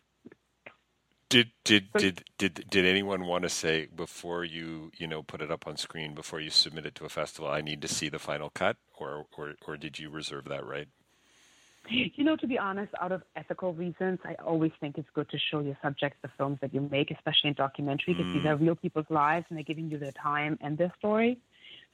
Did 1.35 1.51
did 1.65 1.93
did 1.99 2.25
did 2.39 2.65
did 2.71 2.85
anyone 2.85 3.27
want 3.27 3.43
to 3.43 3.49
say 3.49 3.87
before 3.87 4.45
you 4.45 4.93
you 4.97 5.09
know 5.09 5.25
put 5.25 5.43
it 5.43 5.51
up 5.51 5.67
on 5.67 5.77
screen 5.77 6.15
before 6.15 6.39
you 6.39 6.49
submit 6.49 6.87
it 6.87 6.95
to 6.95 7.07
a 7.07 7.09
festival? 7.09 7.51
I 7.51 7.61
need 7.61 7.83
to 7.83 7.89
see 7.89 8.09
the 8.09 8.21
final 8.21 8.51
cut, 8.51 8.77
or 9.01 9.27
or 9.37 9.55
or 9.67 9.77
did 9.77 9.99
you 9.99 10.11
reserve 10.11 10.45
that 10.45 10.65
right? 10.65 10.87
You 11.91 12.23
know, 12.23 12.37
to 12.37 12.47
be 12.47 12.57
honest, 12.57 12.93
out 13.01 13.11
of 13.11 13.25
ethical 13.35 13.75
reasons, 13.75 14.21
I 14.25 14.35
always 14.35 14.71
think 14.79 14.97
it's 14.97 15.09
good 15.13 15.29
to 15.31 15.39
show 15.51 15.59
your 15.59 15.77
subjects 15.83 16.19
the 16.23 16.31
films 16.39 16.59
that 16.61 16.73
you 16.73 16.81
make, 16.81 17.11
especially 17.11 17.49
in 17.49 17.55
documentary, 17.55 18.15
because 18.15 18.27
mm. 18.27 18.35
these 18.35 18.47
are 18.47 18.55
real 18.55 18.77
people's 18.77 19.11
lives 19.11 19.45
and 19.49 19.59
they're 19.59 19.65
giving 19.65 19.91
you 19.91 19.99
their 19.99 20.13
time 20.13 20.57
and 20.61 20.79
their 20.79 20.95
story. 21.01 21.37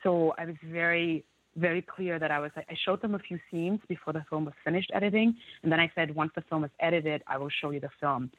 So 0.03 0.35
I 0.37 0.45
was 0.45 0.57
very, 0.63 1.25
very 1.57 1.81
clear 1.81 2.19
that 2.19 2.31
I 2.31 2.41
was. 2.41 2.51
I 2.57 2.77
showed 2.85 3.01
them 3.01 3.15
a 3.15 3.19
few 3.19 3.41
scenes 3.51 3.81
before 3.89 4.13
the 4.13 4.25
film 4.29 4.45
was 4.45 4.55
finished 4.63 4.91
editing, 4.93 5.35
and 5.63 5.73
then 5.73 5.81
I 5.81 5.91
said, 5.95 6.15
once 6.15 6.33
the 6.35 6.43
film 6.43 6.63
is 6.65 6.71
edited, 6.79 7.23
I 7.27 7.39
will 7.39 7.49
show 7.49 7.71
you 7.71 7.81
the 7.81 7.91
film. 8.03 8.31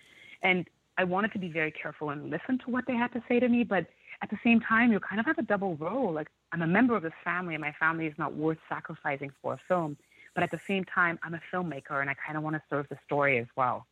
And 0.44 0.68
I 0.98 1.04
wanted 1.04 1.32
to 1.34 1.40
be 1.40 1.50
very 1.50 1.72
careful 1.72 2.10
and 2.10 2.30
listen 2.30 2.60
to 2.60 2.70
what 2.70 2.86
they 2.88 2.96
had 2.96 3.12
to 3.14 3.24
say 3.28 3.40
to 3.40 3.48
me, 3.48 3.64
but 3.64 3.88
at 4.22 4.30
the 4.30 4.38
same 4.44 4.60
time, 4.60 4.92
you 4.92 5.00
kind 5.00 5.20
of 5.20 5.26
have 5.26 5.38
a 5.38 5.44
double 5.44 5.76
role. 5.78 6.12
Like 6.12 6.30
I'm 6.52 6.62
a 6.62 6.68
member 6.68 6.96
of 6.96 7.04
this 7.04 7.14
family, 7.24 7.56
and 7.56 7.62
my 7.62 7.74
family 7.80 8.06
is 8.06 8.14
not 8.18 8.36
worth 8.36 8.60
sacrificing 8.70 9.32
for 9.42 9.54
a 9.54 9.60
film. 9.68 9.98
But 10.34 10.44
at 10.44 10.52
the 10.52 10.60
same 10.68 10.86
time, 10.86 11.20
I'm 11.24 11.34
a 11.34 11.42
filmmaker, 11.52 12.00
and 12.00 12.10
I 12.10 12.14
kind 12.14 12.38
of 12.38 12.44
want 12.44 12.56
to 12.56 12.62
serve 12.70 12.88
the 12.90 12.98
story 13.06 13.40
as 13.40 13.48
well. 13.56 13.86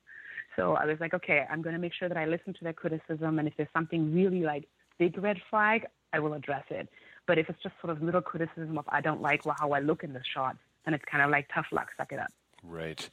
So 0.56 0.76
I 0.76 0.86
was 0.86 1.00
like, 1.00 1.14
okay, 1.14 1.46
I'm 1.50 1.62
going 1.62 1.74
to 1.74 1.80
make 1.80 1.94
sure 1.94 2.10
that 2.10 2.18
I 2.18 2.26
listen 2.26 2.54
to 2.54 2.64
their 2.64 2.74
criticism, 2.74 3.40
and 3.40 3.48
if 3.48 3.56
there's 3.58 3.70
something 3.74 4.14
really 4.14 4.42
like 4.42 4.68
big 4.98 5.18
red 5.18 5.42
flag, 5.50 5.86
I 6.14 6.20
will 6.20 6.34
address 6.34 6.66
it. 6.70 6.90
But 7.28 7.38
if 7.38 7.50
it's 7.50 7.62
just 7.62 7.76
sort 7.82 7.92
of 7.92 8.02
little 8.02 8.22
criticism 8.22 8.78
of 8.78 8.86
I 8.90 9.02
don't 9.02 9.22
like 9.22 9.42
how 9.60 9.72
I 9.72 9.80
look 9.80 10.04
in 10.04 10.14
the 10.14 10.22
shot, 10.34 10.58
then 10.86 10.94
it's 10.94 11.06
kind 11.06 11.24
of 11.24 11.30
like 11.30 11.48
tough 11.54 11.68
luck, 11.72 11.90
suck 11.98 12.12
it 12.12 12.20
up. 12.20 12.32
Right. 12.64 13.10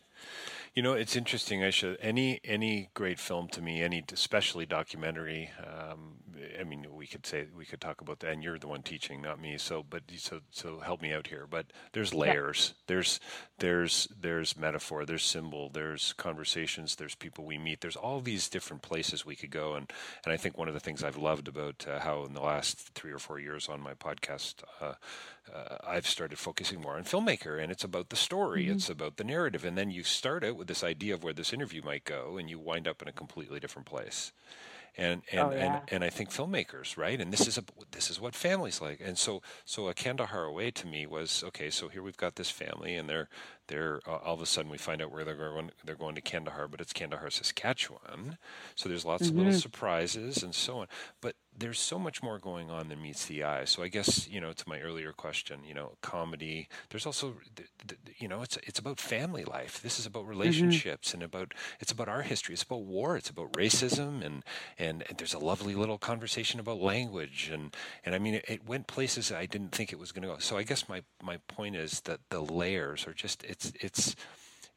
You 0.75 0.83
know, 0.83 0.93
it's 0.93 1.17
interesting. 1.17 1.65
I 1.65 1.71
should 1.71 1.97
any 2.03 2.41
any 2.45 2.91
great 2.93 3.19
film 3.19 3.49
to 3.49 3.63
me, 3.63 3.83
any 3.83 4.05
especially 4.13 4.67
documentary. 4.67 5.51
Um, 5.59 6.17
I 6.61 6.65
mean, 6.65 6.87
we 6.93 7.07
could 7.07 7.25
say 7.27 7.47
we 7.57 7.65
could 7.65 7.81
talk 7.81 8.03
about 8.03 8.21
that, 8.21 8.33
and 8.33 8.45
you're 8.45 8.59
the 8.59 8.69
one 8.69 8.83
teaching, 8.83 9.23
not 9.23 9.41
me. 9.41 9.57
So, 9.57 9.83
but 9.89 10.03
so 10.19 10.41
so 10.51 10.81
help 10.81 11.01
me 11.01 11.15
out 11.15 11.29
here. 11.29 11.47
But 11.49 11.67
there's 11.93 12.13
layers. 12.13 12.75
Yeah. 12.75 12.83
There's 12.89 13.21
there's 13.59 14.09
there's 14.21 14.57
metaphor. 14.57 15.07
There's 15.07 15.25
symbol. 15.25 15.71
There's 15.71 16.13
conversations. 16.13 16.97
There's 16.97 17.15
people 17.15 17.47
we 17.47 17.57
meet. 17.57 17.81
There's 17.81 17.97
all 17.97 18.21
these 18.21 18.49
different 18.49 18.83
places 18.83 19.25
we 19.25 19.37
could 19.37 19.51
go. 19.51 19.75
And 19.75 19.91
and 20.25 20.33
I 20.35 20.37
think 20.37 20.59
one 20.59 20.69
of 20.69 20.75
the 20.75 20.81
things 20.81 21.03
I've 21.03 21.17
loved 21.17 21.49
about 21.49 21.87
uh, 21.89 22.01
how 22.01 22.25
in 22.25 22.35
the 22.35 22.43
last 22.43 22.95
three 22.95 23.13
or 23.13 23.19
four 23.19 23.39
years 23.39 23.69
on 23.69 23.81
my 23.81 23.95
podcast. 23.95 24.57
Uh, 24.81 24.95
uh, 25.55 25.77
I've 25.87 26.09
started 26.09 26.39
focusing 26.39 26.81
more 26.81 26.97
on 26.97 27.05
filmmaker, 27.05 27.63
and 27.63 27.71
it's 27.71 27.85
about 27.85 28.09
the 28.09 28.17
story, 28.17 28.65
mm-hmm. 28.65 28.73
it's 28.73 28.91
about 28.91 29.17
the 29.17 29.25
narrative, 29.25 29.65
and 29.65 29.79
then 29.79 29.91
you 29.91 30.03
start 30.07 30.45
out 30.45 30.57
with 30.57 30.69
this 30.69 30.83
idea 30.83 31.15
of 31.15 31.23
where 31.23 31.33
this 31.33 31.53
interview 31.53 31.83
might 31.83 32.05
go, 32.05 32.37
and 32.39 32.49
you 32.49 32.59
wind 32.59 32.89
up 32.89 33.03
in 33.03 33.09
a 33.09 33.13
completely 33.13 33.61
different 33.61 33.87
place 33.87 34.33
and 34.97 35.23
and, 35.31 35.41
oh, 35.41 35.51
yeah. 35.51 35.57
and 35.59 35.83
and 35.89 36.05
I 36.05 36.11
think 36.11 36.31
filmmakers, 36.31 36.97
right? 36.97 37.21
And 37.21 37.33
this 37.33 37.47
is 37.47 37.59
a 37.59 37.65
this 37.91 38.11
is 38.11 38.21
what 38.21 38.35
families 38.35 38.81
like. 38.81 39.01
And 39.05 39.19
so 39.19 39.43
so 39.65 39.89
a 39.89 39.95
Kandahar 39.95 40.45
away 40.45 40.71
to 40.71 40.87
me 40.87 41.07
was 41.07 41.45
okay. 41.49 41.71
So 41.71 41.89
here 41.89 42.03
we've 42.03 42.17
got 42.17 42.37
this 42.37 42.51
family, 42.51 42.95
and 42.95 43.09
they're 43.09 43.29
they're 43.69 44.01
uh, 44.07 44.17
all 44.17 44.35
of 44.35 44.41
a 44.41 44.47
sudden 44.47 44.71
we 44.71 44.79
find 44.79 45.03
out 45.03 45.13
where 45.13 45.25
they're 45.25 45.37
going. 45.37 45.71
They're 45.85 45.97
going 45.97 46.15
to 46.15 46.21
Kandahar, 46.21 46.69
but 46.69 46.81
it's 46.81 46.93
Kandahar, 46.93 47.31
Saskatchewan. 47.31 48.39
So 48.75 48.89
there's 48.89 49.05
lots 49.05 49.25
mm-hmm. 49.25 49.33
of 49.33 49.37
little 49.37 49.53
mm-hmm. 49.53 49.61
surprises 49.61 50.43
and 50.43 50.55
so 50.55 50.79
on. 50.79 50.87
But 51.21 51.37
there's 51.59 51.79
so 51.79 51.99
much 51.99 52.23
more 52.23 52.39
going 52.39 52.71
on 52.71 52.89
than 52.89 53.03
meets 53.03 53.27
the 53.27 53.43
eye. 53.43 53.65
So 53.65 53.83
I 53.83 53.89
guess 53.89 54.29
you 54.29 54.41
know 54.41 54.53
to 54.53 54.69
my 54.69 54.81
earlier 54.81 55.13
question, 55.13 55.61
you 55.67 55.75
know, 55.75 55.97
comedy. 56.03 56.69
There's 56.91 57.07
also 57.07 57.35
you 58.19 58.29
know 58.29 58.43
it's 58.43 58.57
it's 58.59 58.79
about 58.79 59.01
family 59.01 59.45
life. 59.45 59.81
This 59.83 59.99
is 59.99 60.07
about 60.07 60.23
mm-hmm. 60.23 60.31
relationships 60.31 61.09
mm-hmm. 61.09 61.17
and 61.17 61.23
about 61.23 61.55
it's 61.81 61.93
about 61.93 62.09
our 62.09 62.23
history. 62.23 62.53
It's 62.53 62.63
about 62.63 62.83
war. 62.83 63.17
It's 63.17 63.31
about 63.31 63.53
racism 63.53 64.25
and 64.25 64.43
and, 64.79 65.05
and 65.09 65.19
there's 65.19 65.35
a 65.35 65.39
lovely 65.39 65.75
little 65.75 65.99
conversation 65.99 66.61
about 66.61 66.81
language 66.81 67.51
and 67.53 67.75
and 68.05 68.15
I 68.15 68.19
mean 68.19 68.35
it, 68.35 68.45
it 68.49 68.69
went 68.69 68.87
places 68.87 69.33
I 69.33 69.47
didn't 69.47 69.73
think 69.73 69.93
it 69.93 69.99
was 69.99 70.13
going 70.13 70.23
to 70.23 70.29
go. 70.29 70.39
So 70.39 70.57
I 70.57 70.63
guess 70.63 70.89
my 70.89 71.03
my 71.23 71.39
point 71.49 71.77
is 71.77 72.01
that 72.03 72.21
the 72.31 72.41
layers 72.41 73.07
are 73.07 73.15
just 73.15 73.45
it's 73.45 73.73
it's 73.81 74.17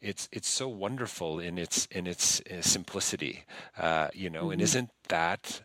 it's 0.02 0.30
it's 0.32 0.48
so 0.48 0.68
wonderful 0.70 1.40
in 1.40 1.58
its 1.58 1.86
in 1.88 2.08
its 2.08 2.42
uh, 2.42 2.62
simplicity, 2.62 3.44
uh, 3.78 4.08
you 4.14 4.30
know. 4.30 4.44
Mm-hmm. 4.44 4.52
And 4.52 4.62
isn't 4.62 4.90
that 5.10 5.62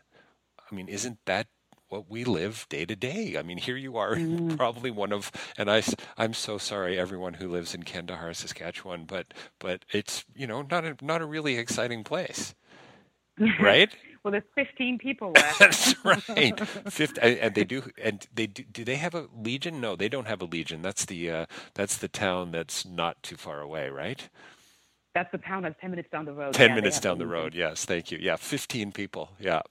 I 0.69 0.75
mean, 0.75 0.87
isn't 0.87 1.19
that 1.25 1.47
what 1.89 2.09
we 2.09 2.23
live 2.23 2.65
day 2.69 2.83
to 2.83 2.95
day. 2.95 3.35
I 3.37 3.43
mean, 3.43 3.57
here 3.57 3.77
you 3.77 3.97
are, 3.97 4.15
mm. 4.15 4.57
probably 4.57 4.91
one 4.91 5.13
of, 5.13 5.31
and 5.57 5.69
I, 5.69 5.83
I'm 6.17 6.33
so 6.33 6.57
sorry, 6.57 6.99
everyone 6.99 7.35
who 7.35 7.47
lives 7.47 7.75
in 7.75 7.83
Kandahar, 7.83 8.33
Saskatchewan, 8.33 9.05
but 9.05 9.33
but 9.59 9.85
it's 9.91 10.25
you 10.35 10.47
know 10.47 10.63
not 10.63 10.83
a 10.83 10.97
not 11.01 11.21
a 11.21 11.25
really 11.25 11.57
exciting 11.57 12.03
place, 12.03 12.55
right? 13.59 13.93
well, 14.25 14.31
there's 14.31 14.43
15 14.55 14.97
people 14.97 15.33
left. 15.35 15.59
That's 15.59 16.03
right. 16.03 16.59
50, 16.59 17.21
and 17.21 17.53
they 17.53 17.63
do, 17.63 17.83
and 18.01 18.25
they 18.33 18.47
do. 18.47 18.63
Do 18.63 18.83
they 18.83 18.95
have 18.95 19.13
a 19.13 19.27
legion? 19.37 19.79
No, 19.79 19.95
they 19.95 20.09
don't 20.09 20.25
have 20.25 20.41
a 20.41 20.45
legion. 20.45 20.81
That's 20.81 21.05
the 21.05 21.29
uh, 21.29 21.45
that's 21.75 21.97
the 21.97 22.07
town 22.07 22.49
that's 22.49 22.87
not 22.87 23.21
too 23.21 23.35
far 23.35 23.61
away, 23.61 23.89
right? 23.89 24.27
That's 25.13 25.31
the 25.31 25.37
town 25.37 25.63
that's 25.63 25.79
10 25.79 25.91
minutes 25.91 26.09
down 26.11 26.25
the 26.25 26.33
road. 26.33 26.53
10 26.55 26.69
yeah, 26.69 26.75
minutes 26.75 26.99
down 26.99 27.19
the 27.19 27.27
road. 27.27 27.53
Yes, 27.53 27.85
thank 27.85 28.11
you. 28.11 28.17
Yeah, 28.19 28.35
15 28.35 28.91
people. 28.91 29.29
Yeah. 29.39 29.61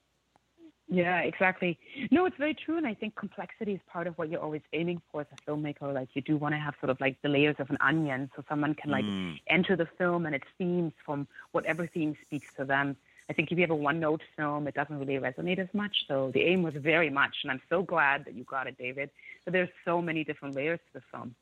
Yeah, 0.88 1.21
exactly. 1.21 1.79
No, 2.11 2.26
it's 2.26 2.37
very 2.37 2.55
true, 2.55 2.76
and 2.76 2.87
I 2.87 2.95
think 2.95 3.17
complexity 3.17 3.73
is 3.73 3.81
part 3.87 4.07
of 4.07 4.19
what 4.19 4.29
you're 4.29 4.43
always 4.43 4.61
aiming 4.73 5.00
for 5.11 5.23
as 5.23 5.26
a 5.33 5.50
filmmaker. 5.50 5.93
Like 5.95 6.09
you 6.14 6.23
do 6.23 6.37
want 6.37 6.55
to 6.55 6.59
have 6.59 6.75
sort 6.81 6.91
of 6.91 7.00
like 7.00 7.21
the 7.23 7.29
layers 7.29 7.57
of 7.59 7.71
an 7.71 7.79
onion, 7.81 8.31
so 8.37 8.45
someone 8.49 8.75
can 8.75 8.91
like 8.91 9.05
mm. 9.05 9.41
enter 9.49 9.76
the 9.76 9.87
film 9.99 10.26
and 10.26 10.35
its 10.35 10.47
themes 10.59 10.93
from 11.05 11.26
whatever 11.53 11.87
theme 11.87 12.17
speaks 12.26 12.53
to 12.55 12.64
them. 12.64 12.97
I 13.31 13.33
think 13.33 13.50
if 13.50 13.57
you 13.57 13.62
have 13.62 13.71
a 13.71 13.75
one-note 13.75 14.21
film, 14.37 14.69
it 14.69 14.75
doesn't 14.75 14.99
really 14.99 15.14
resonate 15.14 15.59
as 15.59 15.73
much. 15.73 16.05
So 16.07 16.31
the 16.35 16.43
aim 16.43 16.62
was 16.62 16.75
very 16.75 17.09
much, 17.09 17.37
and 17.43 17.50
I'm 17.50 17.62
so 17.71 17.83
glad 17.83 18.26
that 18.26 18.35
you 18.35 18.45
got 18.45 18.67
it, 18.67 18.76
David. 18.76 19.09
But 19.45 19.55
there's 19.55 19.71
so 19.87 20.03
many 20.03 20.25
different 20.25 20.55
layers 20.55 20.81
to 20.93 21.00
the 21.00 21.03
film. 21.11 21.35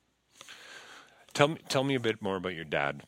Tell 1.35 1.49
me, 1.49 1.59
tell 1.69 1.83
me 1.83 1.97
a 1.97 2.01
bit 2.01 2.23
more 2.23 2.37
about 2.37 2.55
your 2.55 2.65
dad 2.65 3.03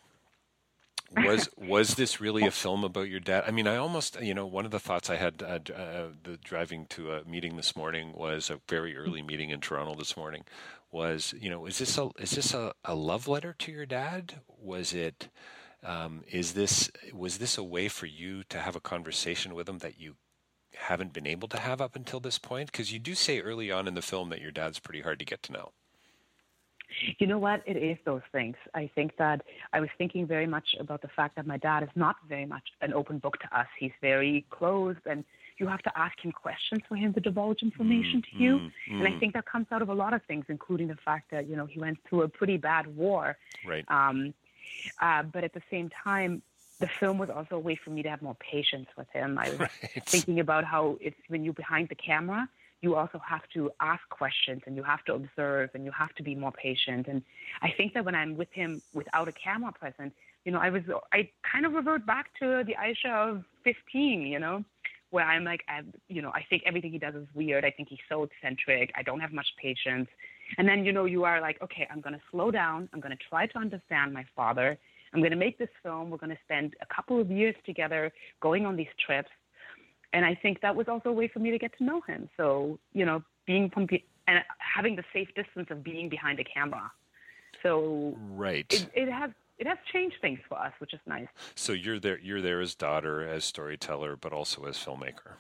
was 1.17 1.49
was 1.57 1.95
this 1.95 2.21
really 2.21 2.45
a 2.45 2.51
film 2.51 2.85
about 2.85 3.09
your 3.09 3.21
dad? 3.21 3.45
I 3.47 3.51
mean, 3.51 3.67
I 3.67 3.77
almost 3.77 4.21
you 4.21 4.35
know 4.35 4.47
one 4.47 4.65
of 4.65 4.71
the 4.71 4.81
thoughts 4.81 5.11
I 5.11 5.17
had 5.17 5.43
uh, 5.43 5.73
uh, 5.73 6.09
the 6.23 6.39
driving 6.43 6.87
to 6.91 7.13
a 7.13 7.25
meeting 7.25 7.57
this 7.57 7.77
morning 7.77 8.13
was 8.15 8.51
a 8.51 8.61
very 8.69 8.97
early 8.97 9.23
meeting 9.23 9.51
in 9.51 9.61
Toronto 9.61 9.95
this 9.95 10.17
morning. 10.17 10.45
Was 10.91 11.35
you 11.39 11.51
know 11.51 11.67
is 11.67 11.79
this 11.79 11.99
a 11.99 12.11
is 12.19 12.33
this 12.33 12.55
a, 12.55 12.73
a 12.85 12.95
love 12.95 13.29
letter 13.29 13.55
to 13.59 13.73
your 13.73 13.87
dad? 13.87 14.35
Was 14.59 14.93
it 14.93 15.29
um, 15.83 16.23
is 16.31 16.55
this 16.55 16.91
was 17.13 17.39
this 17.39 17.59
a 17.59 17.65
way 17.65 17.89
for 17.89 18.07
you 18.07 18.45
to 18.45 18.59
have 18.59 18.77
a 18.77 18.81
conversation 18.81 19.55
with 19.55 19.69
him 19.69 19.79
that 19.79 19.99
you 20.01 20.17
haven't 20.77 21.13
been 21.13 21.27
able 21.27 21.49
to 21.49 21.59
have 21.59 21.81
up 21.81 21.97
until 21.97 22.21
this 22.21 22.39
point? 22.39 22.73
Because 22.73 22.93
you 22.93 22.99
do 22.99 23.15
say 23.15 23.41
early 23.41 23.71
on 23.71 23.87
in 23.87 23.95
the 23.95 24.03
film 24.03 24.31
that 24.31 24.41
your 24.41 24.51
dad's 24.51 24.79
pretty 24.79 25.03
hard 25.03 25.19
to 25.19 25.25
get 25.25 25.43
to 25.45 25.53
know. 25.53 25.73
You 27.19 27.27
know 27.27 27.39
what? 27.39 27.63
It 27.67 27.77
is 27.77 27.99
those 28.05 28.23
things. 28.33 28.57
I 28.75 28.91
think 28.95 29.17
that 29.19 29.43
I 29.73 29.81
was 29.81 29.91
thinking 29.99 30.27
very 30.27 30.47
much 30.47 30.75
about 30.79 31.03
the 31.03 31.09
fact 31.09 31.37
that 31.37 31.47
my 31.47 31.57
dad 31.57 31.83
is 31.83 31.89
not 31.95 32.17
very 32.29 32.47
much 32.47 32.65
an 32.81 32.93
open 32.93 33.19
book 33.19 33.39
to 33.41 33.59
us. 33.59 33.67
He's 33.79 33.93
very 34.01 34.47
closed 34.51 35.01
and 35.07 35.25
you 35.59 35.67
have 35.69 35.83
to 35.83 35.93
ask 35.97 36.19
him 36.21 36.33
questions 36.33 36.83
for 36.89 36.97
him 36.97 37.13
to 37.15 37.21
divulge 37.21 37.63
information 37.63 38.21
mm, 38.23 38.31
to 38.31 38.43
you. 38.43 38.59
Mm, 38.91 38.99
and 38.99 39.09
I 39.09 39.13
mm. 39.13 39.21
think 39.21 39.35
that 39.35 39.47
comes 39.47 39.67
out 39.71 39.83
of 39.83 39.89
a 39.89 39.95
lot 39.95 40.13
of 40.13 40.23
things, 40.25 40.47
including 40.49 40.89
the 40.89 40.97
fact 41.05 41.31
that, 41.31 41.49
you 41.49 41.57
know, 41.57 41.67
he 41.67 41.79
went 41.79 41.99
through 42.09 42.23
a 42.23 42.29
pretty 42.29 42.57
bad 42.57 42.87
war. 42.97 43.37
Right. 43.67 43.85
Um, 43.89 44.35
uh, 45.01 45.23
but 45.23 45.45
at 45.45 45.53
the 45.53 45.63
same 45.71 45.91
time, 46.03 46.43
the 46.81 46.89
film 46.89 47.19
was 47.19 47.31
also 47.31 47.55
a 47.57 47.59
way 47.59 47.77
for 47.77 47.91
me 47.91 48.03
to 48.03 48.11
have 48.11 48.21
more 48.21 48.35
patience 48.35 48.89
with 48.97 49.09
him. 49.11 49.39
I 49.39 49.51
was 49.51 49.59
Right. 49.61 50.03
thinking 50.07 50.41
about 50.41 50.65
how 50.65 50.99
it's 51.01 51.17
when 51.29 51.45
you're 51.45 51.55
behind 51.55 51.89
the 51.89 51.95
camera, 51.95 52.49
you 52.85 52.95
also 52.97 53.19
have 53.27 53.41
to 53.55 53.71
ask 53.81 54.03
questions 54.11 54.61
and 54.67 54.77
you 54.77 54.83
have 54.83 55.03
to 55.07 55.15
observe 55.15 55.71
and 55.75 55.85
you 55.87 55.91
have 55.91 56.15
to 56.17 56.23
be 56.23 56.35
more 56.35 56.53
patient. 56.53 57.09
And 57.09 57.23
I 57.63 57.71
think 57.77 57.95
that 57.95 58.05
when 58.05 58.15
I'm 58.15 58.37
with 58.37 58.53
him 58.53 58.83
without 58.93 59.27
a 59.27 59.33
camera 59.33 59.73
present, 59.73 60.13
you 60.45 60.53
know, 60.53 60.59
I 60.59 60.69
was 60.69 60.83
I 61.11 61.31
kind 61.51 61.65
of 61.65 61.73
revert 61.73 62.05
back 62.05 62.27
to 62.41 62.63
the 62.69 62.75
Aisha 62.75 63.13
of 63.31 63.45
15, 63.65 64.21
you 64.35 64.39
know, 64.39 64.63
where 65.15 65.25
I'm 65.25 65.45
like, 65.45 65.63
I, 65.67 65.81
you 66.09 66.21
know, 66.21 66.33
I 66.35 66.45
think 66.51 66.63
everything 66.67 66.93
he 66.93 66.99
does 66.99 67.15
is 67.15 67.27
weird. 67.33 67.65
I 67.65 67.71
think 67.71 67.89
he's 67.89 68.07
so 68.07 68.25
eccentric. 68.25 68.93
I 68.95 69.03
don't 69.03 69.21
have 69.21 69.33
much 69.33 69.47
patience. 69.61 70.09
And 70.59 70.69
then, 70.69 70.85
you 70.85 70.93
know, 70.93 71.07
you 71.07 71.25
are 71.25 71.41
like, 71.41 71.63
okay, 71.63 71.89
I'm 71.91 72.03
going 72.03 72.15
to 72.15 72.21
slow 72.31 72.51
down. 72.51 72.91
I'm 72.93 73.01
going 73.01 73.17
to 73.17 73.25
try 73.31 73.47
to 73.47 73.59
understand 73.59 74.13
my 74.13 74.27
father. 74.37 74.77
I'm 75.15 75.21
going 75.21 75.31
to 75.31 75.37
make 75.47 75.57
this 75.59 75.75
film. 75.83 76.11
We're 76.11 76.19
going 76.19 76.37
to 76.37 76.43
spend 76.45 76.75
a 76.83 76.95
couple 76.95 77.19
of 77.19 77.31
years 77.31 77.55
together 77.65 78.13
going 78.43 78.67
on 78.67 78.77
these 78.77 78.95
trips. 79.07 79.31
And 80.15 80.25
I 80.25 80.35
think 80.35 80.61
that 80.61 80.77
was 80.77 80.87
also 80.89 81.09
a 81.09 81.13
way 81.13 81.27
for 81.29 81.41
me 81.41 81.51
to 81.51 81.59
get 81.59 81.77
to 81.79 81.85
know 81.85 82.01
him. 82.03 82.31
So, 82.37 82.79
you 82.93 83.05
know, 83.05 83.23
being 83.47 83.71
and 84.29 84.39
having 84.59 84.95
the 84.97 85.03
safe 85.13 85.29
distance 85.35 85.67
of 85.71 85.83
being 85.83 86.09
behind 86.09 86.39
a 86.39 86.45
camera. 86.45 86.91
So 87.63 88.17
Right. 88.31 88.73
it, 88.73 88.89
it 88.95 89.11
has 89.13 89.31
it 89.59 89.67
has 89.67 89.79
changed 89.93 90.17
things 90.21 90.39
for 90.49 90.59
us, 90.59 90.73
which 90.79 90.95
is 90.95 91.01
nice. 91.07 91.29
so 91.55 91.73
you're 91.73 91.99
there. 92.01 92.19
You're 92.21 92.41
there 92.41 92.61
as 92.61 92.75
daughter, 92.75 93.27
as 93.27 93.45
storyteller, 93.45 94.17
but 94.17 94.33
also 94.33 94.65
as 94.65 94.77
filmmaker. 94.77 95.35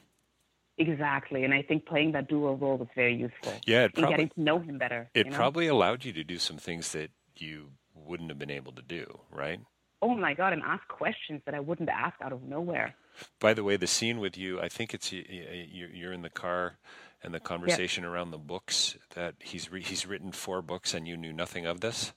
Exactly. 0.77 1.45
And 1.45 1.55
I 1.55 1.63
think 1.63 1.87
playing 1.87 2.13
that 2.13 2.29
dual 2.29 2.57
role 2.57 2.77
was 2.77 2.89
very 2.97 3.15
useful. 3.15 3.53
Yeah, 3.65 3.85
it 3.85 3.95
probably 3.95 4.11
getting 4.11 4.29
to 4.31 4.41
know 4.41 4.59
him 4.59 4.77
better. 4.79 5.09
it 5.15 5.27
you 5.27 5.31
know? 5.31 5.37
probably 5.37 5.69
allowed 5.69 6.05
you 6.05 6.13
to 6.15 6.25
do 6.25 6.39
some 6.39 6.57
things 6.57 6.91
that 6.93 7.11
you 7.37 7.71
wouldn't 7.95 8.29
have 8.29 8.39
been 8.41 8.51
able 8.51 8.73
to 8.73 8.83
do. 8.83 9.21
Right. 9.31 9.61
Oh 10.03 10.15
my 10.15 10.35
God, 10.35 10.53
and 10.53 10.63
ask 10.63 10.87
questions 10.89 11.41
that 11.47 11.55
I 11.55 11.61
wouldn't 11.61 11.89
ask 11.89 12.15
out 12.21 12.33
of 12.33 12.43
nowhere. 12.43 12.95
By 13.41 13.55
the 13.55 13.65
way, 13.65 13.77
the 13.77 13.87
scene 13.87 14.19
with 14.19 14.37
you, 14.37 14.61
I 14.61 14.69
think 14.69 14.93
it's 14.93 15.13
you're 15.13 16.13
in 16.13 16.23
the 16.23 16.31
car, 16.31 16.77
and 17.23 17.33
the 17.33 17.41
conversation 17.41 18.05
around 18.05 18.31
the 18.33 18.39
books 18.39 18.97
that 19.15 19.35
he's 19.39 19.71
re- 19.73 19.83
he's 19.83 20.05
written 20.07 20.33
four 20.33 20.61
books, 20.63 20.93
and 20.95 21.09
you 21.09 21.17
knew 21.17 21.33
nothing 21.33 21.65
of 21.65 21.81
this. 21.81 22.13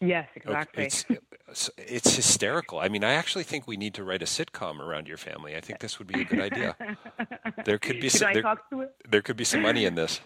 Yes, 0.00 0.28
exactly. 0.34 0.84
It's 0.86 1.04
it's- 1.10 1.70
it's 1.78 2.16
hysterical. 2.16 2.80
I 2.80 2.88
mean, 2.88 3.04
I 3.04 3.12
actually 3.12 3.44
think 3.44 3.66
we 3.68 3.76
need 3.76 3.94
to 3.94 4.04
write 4.04 4.20
a 4.20 4.26
sitcom 4.26 4.80
around 4.80 5.06
your 5.06 5.16
family. 5.16 5.54
I 5.56 5.60
think 5.60 5.78
this 5.78 5.98
would 6.00 6.08
be 6.08 6.20
a 6.22 6.24
good 6.24 6.40
idea. 6.40 6.76
There 7.64 7.78
could 7.78 8.00
be 8.00 8.08
Should 8.10 8.20
some, 8.20 8.28
I 8.30 8.32
there, 8.34 8.42
talk 8.42 8.68
to 8.70 8.80
it? 8.82 8.94
there 9.08 9.22
could 9.22 9.36
be 9.36 9.44
some 9.44 9.62
money 9.62 9.84
in 9.86 9.94
this. 9.94 10.20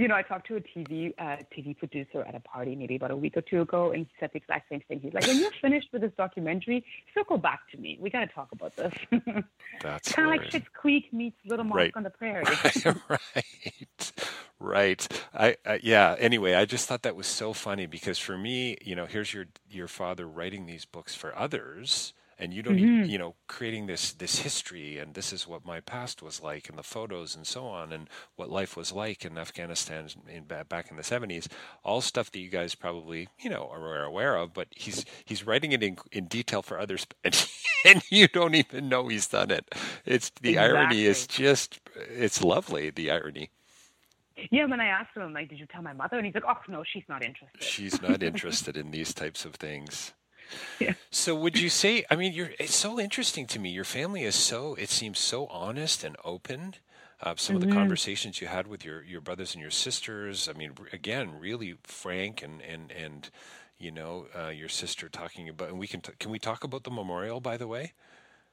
You 0.00 0.08
know, 0.08 0.14
I 0.14 0.22
talked 0.22 0.46
to 0.46 0.56
a 0.56 0.60
TV 0.62 1.12
uh, 1.18 1.36
TV 1.54 1.76
producer 1.76 2.22
at 2.26 2.34
a 2.34 2.40
party 2.40 2.74
maybe 2.74 2.96
about 2.96 3.10
a 3.10 3.16
week 3.16 3.36
or 3.36 3.42
two 3.42 3.60
ago, 3.60 3.90
and 3.90 4.06
he 4.06 4.08
said 4.18 4.30
the 4.32 4.38
exact 4.38 4.70
same 4.70 4.80
thing. 4.88 4.98
He's 4.98 5.12
like, 5.12 5.26
"When 5.26 5.38
you're 5.38 5.50
finished 5.60 5.88
with 5.92 6.00
this 6.00 6.12
documentary, 6.16 6.86
circle 7.14 7.36
back 7.36 7.60
to 7.72 7.76
me. 7.76 7.98
We 8.00 8.08
got 8.08 8.20
to 8.20 8.26
talk 8.28 8.48
about 8.50 8.74
this." 8.76 8.94
That's 9.82 10.10
kind 10.10 10.26
of 10.26 10.40
like. 10.40 10.50
Schitt's 10.50 10.68
Creek 10.72 11.12
meets 11.12 11.36
Little 11.44 11.66
Mosque 11.66 11.76
Right. 11.76 11.92
on 11.94 12.04
the 12.04 12.08
Prairie. 12.08 12.44
right 13.10 14.12
right 14.58 15.22
I, 15.34 15.56
I 15.66 15.80
yeah 15.82 16.16
anyway 16.18 16.54
i 16.54 16.64
just 16.64 16.86
thought 16.86 17.02
that 17.02 17.16
was 17.16 17.26
so 17.26 17.52
funny 17.52 17.86
because 17.86 18.18
for 18.18 18.36
me 18.36 18.76
you 18.82 18.94
know 18.94 19.06
here's 19.06 19.32
your 19.32 19.46
your 19.70 19.88
father 19.88 20.26
writing 20.26 20.66
these 20.66 20.84
books 20.84 21.14
for 21.14 21.36
others 21.36 22.12
and 22.40 22.54
you 22.54 22.62
don't 22.62 22.80
Mm-hmm. 22.80 22.80
even, 22.80 23.04
you 23.04 23.18
know 23.18 23.36
creating 23.48 23.86
this 23.88 24.12
this 24.14 24.40
history 24.40 24.98
and 24.98 25.14
this 25.14 25.32
is 25.32 25.48
what 25.48 25.66
my 25.66 25.80
past 25.80 26.22
was 26.22 26.42
like 26.42 26.70
and 26.70 26.78
the 26.78 26.84
photos 26.84 27.36
and 27.36 27.46
so 27.46 27.66
on 27.66 27.92
and 27.92 28.10
what 28.36 28.50
life 28.50 28.76
was 28.76 28.92
like 28.92 29.24
in 29.26 29.38
afghanistan 29.38 30.08
in, 30.28 30.46
ba- 30.46 30.66
back 30.68 30.90
in 30.90 30.98
the 30.98 31.04
70s 31.04 31.48
all 31.84 32.02
stuff 32.02 32.32
that 32.32 32.40
you 32.40 32.50
guys 32.50 32.74
probably 32.76 33.28
you 33.40 33.50
know 33.50 33.70
are 33.72 34.04
aware 34.04 34.36
of 34.36 34.54
but 34.54 34.68
he's 34.72 35.06
he's 35.26 35.46
writing 35.46 35.72
it 35.72 35.84
in, 35.84 35.98
in 36.12 36.26
detail 36.26 36.62
for 36.62 36.80
others 36.80 37.06
and, 37.24 37.48
and 37.86 38.02
you 38.10 38.28
don't 38.28 38.56
even 38.56 38.90
know 38.90 39.08
he's 39.08 39.28
done 39.28 39.52
it 39.52 39.66
it's 40.06 40.32
the 40.42 40.58
irony 40.58 41.06
is 41.06 41.26
just 41.28 41.80
it's 41.96 42.44
lovely 42.44 42.90
the 42.90 43.12
irony 43.12 43.50
yeah, 44.50 44.66
when 44.66 44.80
I 44.80 44.86
asked 44.86 45.16
him, 45.16 45.32
like, 45.34 45.50
"Did 45.50 45.60
you 45.60 45.66
tell 45.66 45.82
my 45.82 45.94
mother?" 45.94 46.16
and 46.18 46.26
he's 46.26 46.34
like, 46.34 46.44
"Oh 46.48 46.56
no, 46.68 46.84
she's 46.92 47.04
not 47.08 47.22
interested." 47.24 47.60
she's 47.60 48.02
not 48.02 48.22
interested 48.22 48.76
in 48.76 48.90
these 48.92 49.14
types 49.14 49.44
of 49.44 49.54
things 49.56 50.12
Yeah. 50.80 50.94
so 51.10 51.34
would 51.34 51.58
you 51.58 51.68
say 51.68 52.04
i 52.10 52.16
mean 52.16 52.32
you're 52.32 52.50
it's 52.58 52.74
so 52.74 52.98
interesting 52.98 53.46
to 53.48 53.58
me. 53.58 53.70
Your 53.70 53.84
family 53.84 54.22
is 54.24 54.34
so 54.34 54.74
it 54.74 54.90
seems 54.90 55.18
so 55.18 55.46
honest 55.46 56.04
and 56.04 56.16
open. 56.24 56.74
Uh, 57.22 57.34
some 57.36 57.54
of 57.54 57.60
the 57.60 57.66
conversations 57.66 58.40
you 58.40 58.46
had 58.48 58.66
with 58.66 58.82
your 58.84 59.02
your 59.04 59.20
brothers 59.20 59.54
and 59.54 59.60
your 59.60 59.70
sisters 59.70 60.48
i 60.48 60.52
mean 60.54 60.72
again 60.92 61.38
really 61.38 61.74
frank 61.84 62.42
and 62.42 62.62
and 62.62 62.90
and 62.92 63.28
you 63.78 63.90
know 63.90 64.26
uh, 64.38 64.48
your 64.48 64.68
sister 64.70 65.08
talking 65.08 65.48
about 65.48 65.68
and 65.68 65.78
we 65.78 65.86
can 65.86 66.00
t- 66.00 66.12
can 66.18 66.30
we 66.30 66.38
talk 66.38 66.64
about 66.64 66.84
the 66.84 66.90
memorial 66.90 67.40
by 67.40 67.56
the 67.58 67.66
way 67.68 67.92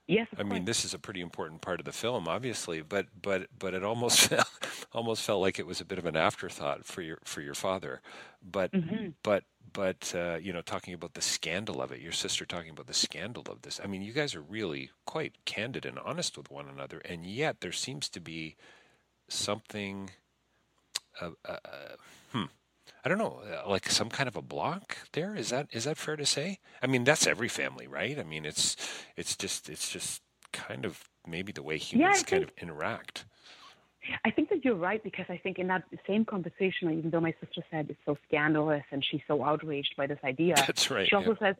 Yes, 0.08 0.28
I 0.38 0.44
mean, 0.44 0.66
this 0.66 0.86
is 0.86 0.94
a 0.94 1.00
pretty 1.00 1.22
important 1.22 1.62
part 1.62 1.80
of 1.80 1.86
the 1.86 1.92
film, 1.92 2.28
obviously, 2.28 2.82
but 2.82 3.08
but 3.22 3.48
but 3.58 3.74
it 3.74 3.84
almost 3.84 4.20
felt 4.30 4.48
almost 4.94 5.24
felt 5.24 5.42
like 5.42 5.60
it 5.60 5.66
was 5.68 5.82
a 5.82 5.86
bit 5.86 5.98
of 6.00 6.06
an 6.06 6.16
afterthought 6.16 6.86
for 6.86 7.02
your 7.02 7.20
for 7.26 7.42
your 7.42 7.56
father. 7.56 8.02
But 8.42 8.72
Mm-hmm. 8.74 9.10
but 9.24 9.44
but 9.74 10.14
uh, 10.16 10.38
you 10.42 10.54
know, 10.54 10.62
talking 10.62 10.94
about 10.94 11.14
the 11.16 11.22
scandal 11.22 11.82
of 11.82 11.92
it, 11.92 12.02
your 12.02 12.12
sister 12.12 12.46
talking 12.46 12.72
about 12.72 12.88
the 12.88 12.94
scandal 12.94 13.44
of 13.50 13.64
this. 13.64 13.80
I 13.84 13.88
mean, 13.88 14.02
you 14.02 14.14
guys 14.14 14.36
are 14.36 14.42
really 14.42 14.92
quite 15.06 15.34
candid 15.46 15.86
and 15.86 16.00
honest 16.00 16.38
with 16.38 16.52
one 16.52 16.68
another, 16.70 17.00
and 17.00 17.26
yet 17.26 17.62
there 17.62 17.72
seems 17.72 18.10
to 18.10 18.20
be 18.22 18.56
something. 19.30 20.12
Uh, 21.22 21.32
uh, 21.46 21.58
uh, 21.66 21.96
hmm. 22.32 22.44
I 23.08 23.10
don't 23.10 23.20
know, 23.20 23.42
uh, 23.50 23.70
like 23.70 23.90
some 23.90 24.10
kind 24.10 24.28
of 24.28 24.36
a 24.36 24.42
block 24.42 24.98
there. 25.14 25.34
Is 25.34 25.48
that 25.48 25.70
is 25.72 25.86
that 25.86 25.96
fair 25.96 26.18
to 26.18 26.26
say? 26.26 26.60
I 26.84 26.88
mean, 26.88 27.06
that's 27.06 27.26
every 27.26 27.48
family, 27.48 27.88
right? 27.88 28.20
I 28.20 28.24
mean, 28.24 28.46
it's 28.46 28.76
it's 29.16 29.38
just 29.38 29.70
it's 29.70 29.90
just 29.90 30.22
kind 30.52 30.84
of 30.84 31.06
maybe 31.26 31.54
the 31.54 31.64
way 31.64 31.78
humans 31.78 32.20
I 32.20 32.24
kind 32.24 32.44
of 32.44 32.52
interact. 32.62 33.24
I 34.26 34.32
think 34.32 34.50
that 34.50 34.66
you're 34.66 34.76
right 34.76 35.02
because 35.02 35.26
I 35.30 35.38
think 35.38 35.58
in 35.58 35.68
that 35.68 35.84
same 36.06 36.26
conversation, 36.26 36.92
even 36.92 37.10
though 37.10 37.22
my 37.22 37.34
sister 37.40 37.62
said 37.72 37.88
it's 37.90 38.00
so 38.06 38.18
scandalous 38.28 38.84
and 38.92 39.02
she's 39.10 39.22
so 39.26 39.42
outraged 39.42 39.96
by 39.96 40.06
this 40.06 40.20
idea, 40.26 40.56
That's 40.68 40.92
right, 40.92 41.08
She 41.08 41.16
also 41.16 41.38
yeah. 41.40 41.48
says, 41.48 41.56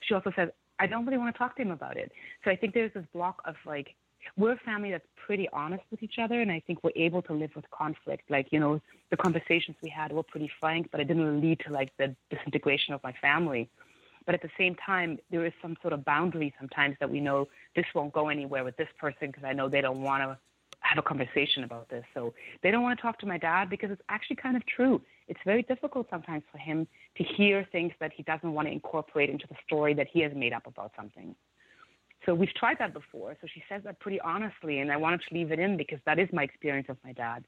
she 0.00 0.14
also 0.14 0.32
says, 0.34 0.48
I 0.80 0.88
don't 0.88 1.06
really 1.06 1.18
want 1.18 1.32
to 1.32 1.38
talk 1.38 1.54
to 1.58 1.62
him 1.62 1.70
about 1.70 1.96
it. 1.96 2.10
So 2.44 2.50
I 2.50 2.56
think 2.56 2.74
there's 2.74 2.92
this 2.92 3.04
block 3.12 3.40
of 3.44 3.54
like, 3.64 3.94
we're 4.36 4.52
a 4.52 4.58
family 4.58 4.90
that's 4.90 5.06
pretty 5.16 5.48
honest 5.52 5.82
with 5.90 6.02
each 6.02 6.18
other, 6.18 6.40
and 6.40 6.50
I 6.50 6.60
think 6.66 6.82
we're 6.82 6.90
able 6.96 7.22
to 7.22 7.32
live 7.32 7.50
with 7.54 7.68
conflict. 7.70 8.30
Like, 8.30 8.48
you 8.50 8.60
know, 8.60 8.80
the 9.10 9.16
conversations 9.16 9.76
we 9.82 9.90
had 9.90 10.12
were 10.12 10.22
pretty 10.22 10.50
frank, 10.60 10.88
but 10.90 11.00
it 11.00 11.04
didn't 11.04 11.40
lead 11.40 11.60
to 11.66 11.72
like 11.72 11.90
the 11.98 12.14
disintegration 12.30 12.94
of 12.94 13.02
my 13.02 13.12
family. 13.20 13.68
But 14.26 14.34
at 14.34 14.42
the 14.42 14.50
same 14.58 14.74
time, 14.74 15.18
there 15.30 15.46
is 15.46 15.52
some 15.62 15.76
sort 15.80 15.94
of 15.94 16.04
boundary 16.04 16.54
sometimes 16.58 16.96
that 17.00 17.10
we 17.10 17.20
know 17.20 17.48
this 17.74 17.86
won't 17.94 18.12
go 18.12 18.28
anywhere 18.28 18.62
with 18.62 18.76
this 18.76 18.88
person 19.00 19.28
because 19.28 19.44
I 19.44 19.54
know 19.54 19.68
they 19.68 19.80
don't 19.80 20.02
want 20.02 20.22
to 20.22 20.38
have 20.80 20.98
a 20.98 21.02
conversation 21.02 21.64
about 21.64 21.88
this. 21.88 22.04
So 22.14 22.34
they 22.62 22.70
don't 22.70 22.82
want 22.82 22.98
to 22.98 23.02
talk 23.02 23.18
to 23.20 23.26
my 23.26 23.38
dad 23.38 23.70
because 23.70 23.90
it's 23.90 24.02
actually 24.08 24.36
kind 24.36 24.56
of 24.56 24.64
true. 24.66 25.00
It's 25.28 25.40
very 25.44 25.62
difficult 25.62 26.08
sometimes 26.10 26.42
for 26.52 26.58
him 26.58 26.86
to 27.16 27.24
hear 27.24 27.66
things 27.72 27.92
that 28.00 28.12
he 28.14 28.22
doesn't 28.22 28.52
want 28.52 28.68
to 28.68 28.72
incorporate 28.72 29.30
into 29.30 29.46
the 29.48 29.56
story 29.66 29.94
that 29.94 30.08
he 30.12 30.20
has 30.20 30.32
made 30.34 30.52
up 30.52 30.66
about 30.66 30.92
something. 30.96 31.34
So 32.26 32.34
we've 32.34 32.52
tried 32.54 32.78
that 32.78 32.92
before. 32.92 33.36
So 33.40 33.46
she 33.52 33.62
says 33.68 33.82
that 33.84 34.00
pretty 34.00 34.20
honestly, 34.20 34.80
and 34.80 34.90
I 34.92 34.96
wanted 34.96 35.22
to 35.28 35.34
leave 35.34 35.52
it 35.52 35.58
in 35.58 35.76
because 35.76 35.98
that 36.04 36.18
is 36.18 36.28
my 36.32 36.42
experience 36.42 36.88
of 36.88 36.96
my 37.04 37.12
dad. 37.12 37.44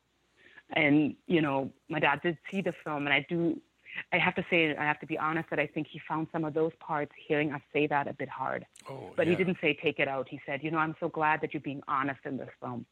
And 0.72 1.16
you 1.26 1.42
know, 1.42 1.70
my 1.88 1.98
dad 1.98 2.20
did 2.22 2.38
see 2.50 2.60
the 2.62 2.72
film, 2.84 3.06
and 3.06 3.12
I 3.14 3.26
do. 3.28 3.60
I 4.12 4.18
have 4.18 4.36
to 4.36 4.44
say, 4.48 4.76
I 4.76 4.84
have 4.84 5.00
to 5.00 5.06
be 5.06 5.18
honest 5.18 5.50
that 5.50 5.58
I 5.58 5.66
think 5.66 5.88
he 5.90 6.00
found 6.08 6.28
some 6.32 6.44
of 6.44 6.54
those 6.54 6.70
parts, 6.78 7.10
hearing 7.26 7.52
us 7.52 7.60
say 7.72 7.88
that, 7.88 8.06
a 8.06 8.12
bit 8.12 8.28
hard. 8.28 8.64
Oh, 8.88 9.10
But 9.16 9.26
yeah. 9.26 9.30
he 9.32 9.36
didn't 9.36 9.58
say 9.60 9.76
take 9.82 9.98
it 9.98 10.06
out. 10.06 10.28
He 10.28 10.40
said, 10.46 10.62
you 10.62 10.70
know, 10.70 10.78
I'm 10.78 10.94
so 11.00 11.08
glad 11.08 11.40
that 11.40 11.52
you're 11.52 11.60
being 11.60 11.82
honest 11.88 12.20
in 12.24 12.36
this 12.36 12.48
film. 12.60 12.86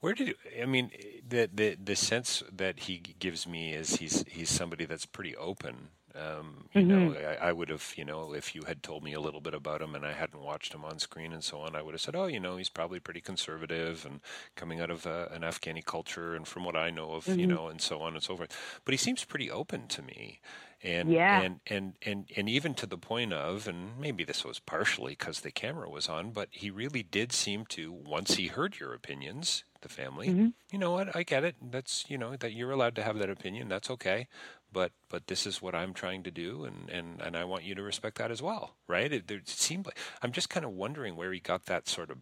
Where 0.00 0.14
did 0.14 0.28
you, 0.28 0.34
I 0.62 0.66
mean 0.66 0.90
the 1.26 1.48
the 1.52 1.76
the 1.82 1.96
sense 1.96 2.42
that 2.52 2.80
he 2.80 2.98
gives 2.98 3.46
me 3.46 3.72
is 3.72 3.96
he's 3.96 4.24
he's 4.28 4.50
somebody 4.50 4.84
that's 4.84 5.06
pretty 5.06 5.34
open. 5.36 5.88
Um, 6.14 6.68
you 6.74 6.86
know, 6.86 7.12
I, 7.14 7.48
I 7.48 7.52
would 7.52 7.68
have, 7.68 7.92
you 7.96 8.04
know, 8.04 8.32
if 8.34 8.54
you 8.54 8.62
had 8.64 8.82
told 8.82 9.04
me 9.04 9.12
a 9.12 9.20
little 9.20 9.40
bit 9.42 9.54
about 9.54 9.82
him 9.82 9.94
and 9.94 10.06
I 10.06 10.12
hadn't 10.14 10.40
watched 10.40 10.72
him 10.74 10.84
on 10.84 10.98
screen 10.98 11.32
and 11.32 11.44
so 11.44 11.60
on, 11.60 11.76
I 11.76 11.82
would 11.82 11.94
have 11.94 12.00
said, 12.00 12.16
oh, 12.16 12.26
you 12.26 12.40
know, 12.40 12.56
he's 12.56 12.70
probably 12.70 12.98
pretty 12.98 13.20
conservative 13.20 14.06
and 14.06 14.20
coming 14.56 14.80
out 14.80 14.90
of 14.90 15.06
uh, 15.06 15.28
an 15.30 15.42
Afghani 15.42 15.84
culture 15.84 16.34
and 16.34 16.48
from 16.48 16.64
what 16.64 16.76
I 16.76 16.90
know 16.90 17.12
of, 17.12 17.36
you 17.36 17.46
know, 17.46 17.68
and 17.68 17.80
so 17.80 18.00
on 18.00 18.14
and 18.14 18.22
so 18.22 18.36
forth. 18.36 18.80
But 18.84 18.92
he 18.94 18.98
seems 18.98 19.24
pretty 19.24 19.50
open 19.50 19.86
to 19.88 20.02
me, 20.02 20.40
and 20.82 21.18
Yeah. 21.18 21.28
and 21.28 21.60
and 21.66 21.96
and 22.02 22.30
and 22.36 22.48
even 22.48 22.74
to 22.76 22.86
the 22.86 22.98
point 22.98 23.32
of, 23.32 23.66
and 23.68 23.98
maybe 23.98 24.24
this 24.24 24.44
was 24.44 24.58
partially 24.60 25.12
because 25.12 25.40
the 25.40 25.50
camera 25.50 25.90
was 25.90 26.08
on, 26.08 26.30
but 26.32 26.48
he 26.52 26.70
really 26.70 27.02
did 27.02 27.32
seem 27.32 27.66
to 27.66 27.92
once 27.92 28.34
he 28.34 28.46
heard 28.48 28.78
your 28.78 28.94
opinions, 28.94 29.64
the 29.82 29.88
family, 29.88 30.36
you 30.72 30.78
know 30.78 30.92
what, 30.92 31.14
I 31.16 31.22
get 31.22 31.44
it. 31.44 31.56
That's 31.60 32.04
you 32.08 32.18
know 32.18 32.36
that 32.36 32.52
you're 32.52 32.70
allowed 32.70 32.94
to 32.96 33.02
have 33.02 33.18
that 33.18 33.30
opinion. 33.30 33.68
That's 33.68 33.90
okay. 33.90 34.28
But 34.72 34.92
but 35.08 35.26
this 35.28 35.46
is 35.46 35.62
what 35.62 35.74
I'm 35.74 35.94
trying 35.94 36.22
to 36.24 36.30
do, 36.30 36.64
and, 36.64 36.90
and, 36.90 37.22
and 37.22 37.36
I 37.36 37.44
want 37.44 37.64
you 37.64 37.74
to 37.74 37.82
respect 37.82 38.18
that 38.18 38.30
as 38.30 38.42
well, 38.42 38.76
right? 38.86 39.10
It, 39.10 39.30
it 39.30 39.48
seemed 39.48 39.86
like 39.86 39.96
I'm 40.22 40.32
just 40.32 40.50
kind 40.50 40.66
of 40.66 40.72
wondering 40.72 41.16
where 41.16 41.32
he 41.32 41.40
got 41.40 41.64
that 41.66 41.88
sort 41.88 42.10
of, 42.10 42.18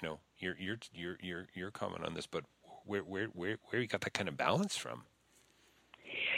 you 0.00 0.08
know, 0.08 0.20
your 0.38 0.56
your 0.58 0.76
your 0.94 1.16
your 1.20 1.46
your 1.54 1.70
comment 1.72 2.04
on 2.04 2.14
this, 2.14 2.26
but 2.26 2.44
where 2.86 3.00
where 3.02 3.26
where 3.26 3.56
where 3.70 3.80
he 3.80 3.88
got 3.88 4.02
that 4.02 4.12
kind 4.14 4.28
of 4.28 4.36
balance 4.36 4.76
from? 4.76 5.02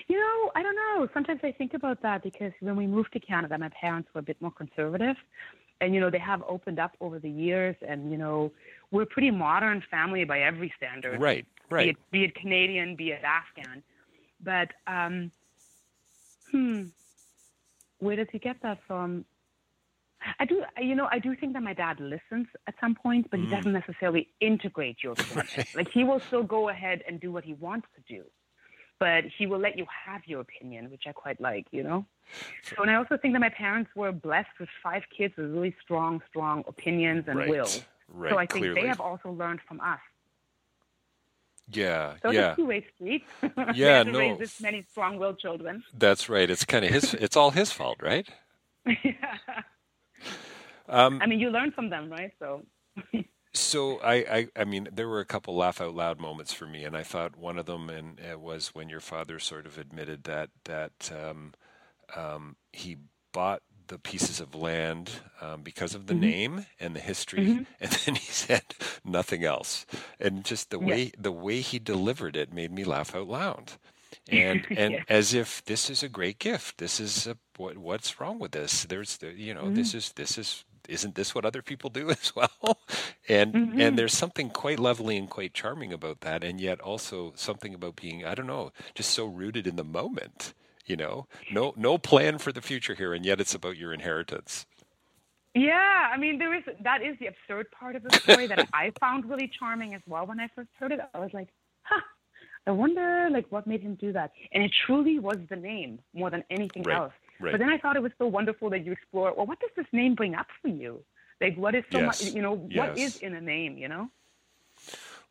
You 0.06 0.18
know, 0.18 0.50
I 0.54 0.62
don't 0.62 0.76
know. 0.76 1.08
Sometimes 1.12 1.40
I 1.42 1.52
think 1.52 1.74
about 1.74 2.00
that 2.02 2.22
because 2.22 2.52
when 2.60 2.76
we 2.76 2.86
moved 2.86 3.12
to 3.12 3.20
Canada, 3.20 3.58
my 3.58 3.70
parents 3.70 4.08
were 4.14 4.20
a 4.20 4.22
bit 4.22 4.40
more 4.40 4.52
conservative. 4.52 5.16
and 5.80 5.94
you 5.94 6.00
know 6.00 6.10
they 6.10 6.18
have 6.18 6.42
opened 6.48 6.78
up 6.78 6.92
over 7.00 7.18
the 7.18 7.30
years, 7.30 7.76
and 7.86 8.10
you 8.10 8.16
know 8.16 8.50
we're 8.90 9.02
a 9.02 9.06
pretty 9.06 9.30
modern 9.30 9.82
family 9.90 10.24
by 10.24 10.40
every 10.40 10.72
standard. 10.76 11.20
Right, 11.20 11.46
right. 11.70 11.84
Be 11.84 11.90
it, 11.90 11.96
be 12.10 12.24
it 12.24 12.34
Canadian, 12.34 12.96
be 12.96 13.10
it 13.10 13.22
Afghan, 13.24 13.82
but 14.44 14.68
um, 14.86 15.30
hmm, 16.50 16.84
where 17.98 18.16
does 18.16 18.26
he 18.32 18.38
get 18.38 18.56
that 18.62 18.78
from? 18.86 19.24
I 20.38 20.46
do, 20.46 20.62
you 20.80 20.94
know, 20.94 21.08
I 21.10 21.18
do 21.18 21.36
think 21.36 21.52
that 21.52 21.62
my 21.62 21.74
dad 21.74 22.00
listens 22.00 22.46
at 22.66 22.74
some 22.80 22.94
point, 22.94 23.26
but 23.30 23.40
he 23.40 23.46
doesn't 23.46 23.72
necessarily 23.72 24.28
integrate 24.40 24.98
your 25.02 25.12
opinion. 25.12 25.46
Like 25.74 25.88
he 25.92 26.04
will 26.04 26.20
still 26.28 26.42
go 26.42 26.68
ahead 26.70 27.02
and 27.06 27.20
do 27.20 27.30
what 27.32 27.44
he 27.44 27.54
wants 27.54 27.88
to 27.96 28.14
do, 28.14 28.24
but 29.00 29.24
he 29.36 29.46
will 29.46 29.58
let 29.58 29.76
you 29.76 29.86
have 30.06 30.22
your 30.26 30.40
opinion, 30.40 30.90
which 30.90 31.02
I 31.06 31.12
quite 31.12 31.40
like, 31.40 31.66
you 31.72 31.82
know. 31.82 32.06
So, 32.74 32.82
and 32.82 32.90
I 32.90 32.94
also 32.94 33.18
think 33.20 33.34
that 33.34 33.40
my 33.40 33.50
parents 33.50 33.90
were 33.94 34.12
blessed 34.12 34.48
with 34.58 34.68
five 34.82 35.02
kids 35.16 35.34
with 35.36 35.50
really 35.50 35.74
strong, 35.82 36.22
strong 36.28 36.64
opinions 36.66 37.24
and 37.28 37.38
Right, 37.38 37.48
will. 37.48 37.70
right, 38.08 38.30
so 38.30 38.38
I 38.38 38.46
think 38.46 38.60
clearly. 38.60 38.82
they 38.82 38.88
have 38.88 39.00
also 39.00 39.30
learned 39.30 39.60
from 39.68 39.80
us. 39.80 40.00
Yeah, 41.70 42.14
So 42.22 42.30
yeah. 42.30 42.54
two-way 42.54 42.86
street. 42.94 43.24
Yeah, 43.74 44.02
no. 44.02 44.18
raise 44.18 44.38
this 44.38 44.60
many 44.60 44.84
strong-willed 44.90 45.38
children. 45.38 45.82
That's 45.96 46.28
right. 46.28 46.48
It's 46.50 46.64
kind 46.64 46.84
of 46.84 46.90
his. 46.90 47.14
It's 47.20 47.36
all 47.36 47.50
his 47.50 47.72
fault, 47.72 47.98
right? 48.02 48.28
Yeah. 48.86 49.38
I 50.88 51.26
mean, 51.26 51.40
you 51.40 51.50
learn 51.50 51.72
from 51.72 51.90
them, 51.90 52.10
right? 52.10 52.32
So. 52.38 52.62
So 53.56 54.00
I, 54.00 54.14
I, 54.14 54.48
I 54.56 54.64
mean, 54.64 54.88
there 54.92 55.08
were 55.08 55.20
a 55.20 55.24
couple 55.24 55.54
laugh 55.54 55.80
out 55.80 55.94
loud 55.94 56.18
moments 56.18 56.52
for 56.52 56.66
me, 56.66 56.82
and 56.82 56.96
I 56.96 57.04
thought 57.04 57.36
one 57.36 57.56
of 57.56 57.66
them, 57.66 57.88
and 57.88 58.20
uh, 58.20 58.36
was 58.36 58.74
when 58.74 58.88
your 58.88 58.98
father 58.98 59.38
sort 59.38 59.64
of 59.64 59.78
admitted 59.78 60.24
that 60.24 60.50
that 60.64 61.12
um, 61.14 61.54
um, 62.16 62.56
he 62.72 62.96
bought 63.32 63.62
the 63.88 63.98
pieces 63.98 64.40
of 64.40 64.54
land 64.54 65.10
um, 65.40 65.62
because 65.62 65.94
of 65.94 66.06
the 66.06 66.14
mm-hmm. 66.14 66.20
name 66.20 66.66
and 66.80 66.94
the 66.96 67.00
history, 67.00 67.46
mm-hmm. 67.46 67.62
and 67.80 67.90
then 67.92 68.14
he 68.16 68.32
said 68.32 68.62
nothing 69.04 69.44
else, 69.44 69.86
and 70.20 70.44
just 70.44 70.70
the 70.70 70.78
way 70.78 71.12
the 71.18 71.32
way 71.32 71.60
he 71.60 71.78
delivered 71.78 72.36
it 72.36 72.52
made 72.52 72.72
me 72.72 72.84
laugh 72.84 73.14
out 73.14 73.28
loud. 73.28 73.72
And 74.30 74.64
and 74.70 74.94
Yeah. 74.94 75.02
as 75.08 75.34
if 75.34 75.62
this 75.64 75.90
is 75.90 76.02
a 76.02 76.08
great 76.08 76.38
gift. 76.38 76.78
This 76.78 76.98
is 77.00 77.26
a, 77.26 77.36
what 77.56 77.76
what's 77.76 78.20
wrong 78.20 78.38
with 78.38 78.52
this? 78.52 78.84
There's 78.84 79.18
the 79.18 79.32
you 79.32 79.52
know 79.52 79.70
this 79.70 79.88
mm-hmm. 79.90 79.98
is 79.98 80.12
this 80.12 80.38
is 80.38 80.64
isn't 80.88 81.14
this 81.14 81.34
what 81.34 81.44
other 81.44 81.62
people 81.62 81.90
do 81.90 82.10
as 82.18 82.34
well? 82.34 82.78
And 83.28 83.80
and 83.80 83.98
there's 83.98 84.16
something 84.16 84.50
quite 84.50 84.78
lovely 84.78 85.16
and 85.18 85.28
quite 85.28 85.52
charming 85.52 85.92
about 85.92 86.20
that, 86.20 86.44
and 86.44 86.60
yet 86.60 86.80
also 86.80 87.32
something 87.36 87.74
about 87.74 87.96
being 87.96 88.24
I 88.24 88.34
don't 88.34 88.46
know 88.46 88.72
just 88.94 89.10
so 89.10 89.26
rooted 89.26 89.66
in 89.66 89.76
the 89.76 89.84
moment. 89.84 90.54
You 90.86 90.96
know, 90.96 91.26
no 91.50 91.72
no 91.76 91.98
plan 91.98 92.38
for 92.38 92.52
the 92.52 92.60
future 92.62 92.94
here, 92.94 93.14
and 93.14 93.24
yet 93.24 93.40
it's 93.40 93.54
about 93.54 93.76
your 93.76 93.92
inheritance. 93.92 94.66
Yeah, 95.54 96.10
I 96.12 96.16
mean, 96.18 96.38
there 96.38 96.54
is 96.54 96.64
that 96.82 97.00
is 97.02 97.16
the 97.20 97.26
absurd 97.28 97.70
part 97.70 97.96
of 97.96 98.02
the 98.02 98.10
story 98.18 98.46
that 98.48 98.66
I 98.72 98.92
found 99.00 99.28
really 99.28 99.50
charming 99.58 99.94
as 99.94 100.02
well. 100.06 100.26
When 100.26 100.40
I 100.40 100.48
first 100.54 100.68
heard 100.78 100.92
it, 100.92 101.00
I 101.14 101.18
was 101.18 101.30
like, 101.32 101.48
"Huh, 101.82 102.00
I 102.66 102.72
wonder 102.72 103.28
like 103.30 103.46
what 103.50 103.66
made 103.66 103.80
him 103.80 103.94
do 103.94 104.12
that." 104.12 104.32
And 104.52 104.62
it 104.64 104.72
truly 104.86 105.18
was 105.20 105.38
the 105.48 105.56
name 105.56 106.00
more 106.12 106.30
than 106.30 106.44
anything 106.50 106.82
Right, 106.82 106.96
else. 106.96 107.12
right. 107.40 107.52
But 107.52 107.58
then 107.58 107.70
I 107.70 107.78
thought 107.78 107.96
it 107.96 108.02
was 108.02 108.12
so 108.18 108.26
wonderful 108.26 108.68
that 108.70 108.84
you 108.84 108.92
explore. 108.92 109.32
Well, 109.34 109.46
what 109.46 109.60
does 109.60 109.70
this 109.76 109.86
name 109.92 110.14
bring 110.16 110.34
up 110.34 110.48
for 110.60 110.68
you? 110.68 111.02
Like, 111.40 111.56
what 111.56 111.74
is 111.74 111.84
so 111.92 111.98
Yes, 112.00 112.06
much? 112.06 112.34
You 112.34 112.42
know, 112.42 112.56
what 112.56 112.96
yes. 112.96 113.16
is 113.16 113.16
in 113.18 113.34
a 113.34 113.40
name? 113.40 113.78
You 113.78 113.88
know? 113.88 114.10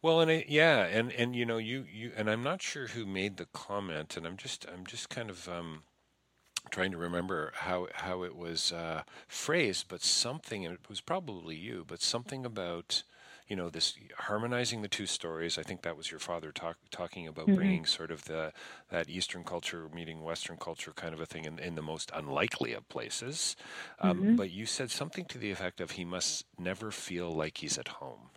Well, 0.03 0.19
and 0.21 0.29
I, 0.29 0.45
yeah, 0.47 0.83
and 0.85 1.11
and 1.11 1.35
you 1.35 1.45
know, 1.47 1.57
you 1.57 1.85
you 1.91 2.11
and 2.15 2.29
I'm 2.29 2.43
not 2.43 2.61
sure 2.61 2.87
who 2.87 3.05
made 3.07 3.37
the 3.37 3.47
comment, 3.47 4.15
and 4.15 4.27
I'm 4.27 4.37
just 4.37 4.67
I'm 4.69 4.85
just 4.85 5.09
kind 5.09 5.29
of 5.31 5.47
um, 5.49 5.83
trying 6.71 6.91
to 6.91 6.97
remember 6.97 7.51
how 7.55 7.87
how 7.93 8.23
it 8.23 8.35
was 8.35 8.71
uh, 8.73 9.03
phrased, 9.27 9.87
but 9.89 10.01
something, 10.03 10.65
and 10.65 10.75
it 10.75 10.89
was 10.89 11.01
probably 11.01 11.55
you, 11.55 11.85
but 11.87 12.01
something 12.01 12.45
about 12.45 13.03
you 13.47 13.55
know 13.55 13.69
this 13.69 13.95
harmonizing 14.17 14.81
the 14.83 14.89
two 14.89 15.07
stories. 15.07 15.57
I 15.57 15.63
think 15.63 15.81
that 15.83 15.97
was 15.97 16.11
your 16.11 16.19
father 16.21 16.51
talk, 16.51 16.77
talking 16.91 17.27
about 17.27 17.53
bringing 17.53 17.85
sort 17.85 18.11
of 18.11 18.25
the 18.25 18.53
that 18.89 19.09
Eastern 19.09 19.43
culture 19.45 19.89
meeting 19.93 20.21
Western 20.23 20.57
culture 20.57 20.93
kind 20.93 21.13
of 21.13 21.21
a 21.21 21.25
thing 21.27 21.45
in, 21.45 21.59
in 21.59 21.75
the 21.75 21.83
most 21.83 22.11
unlikely 22.13 22.73
of 22.73 22.89
places. 22.89 23.55
Um, 23.99 24.25
But 24.35 24.51
you 24.51 24.65
said 24.67 24.91
something 24.91 25.25
to 25.27 25.37
the 25.39 25.51
effect 25.51 25.81
of 25.81 25.91
he 25.91 26.05
must 26.05 26.45
never 26.59 26.91
feel 26.91 27.31
like 27.35 27.59
he's 27.59 27.77
at 27.77 27.89
home. 27.89 28.31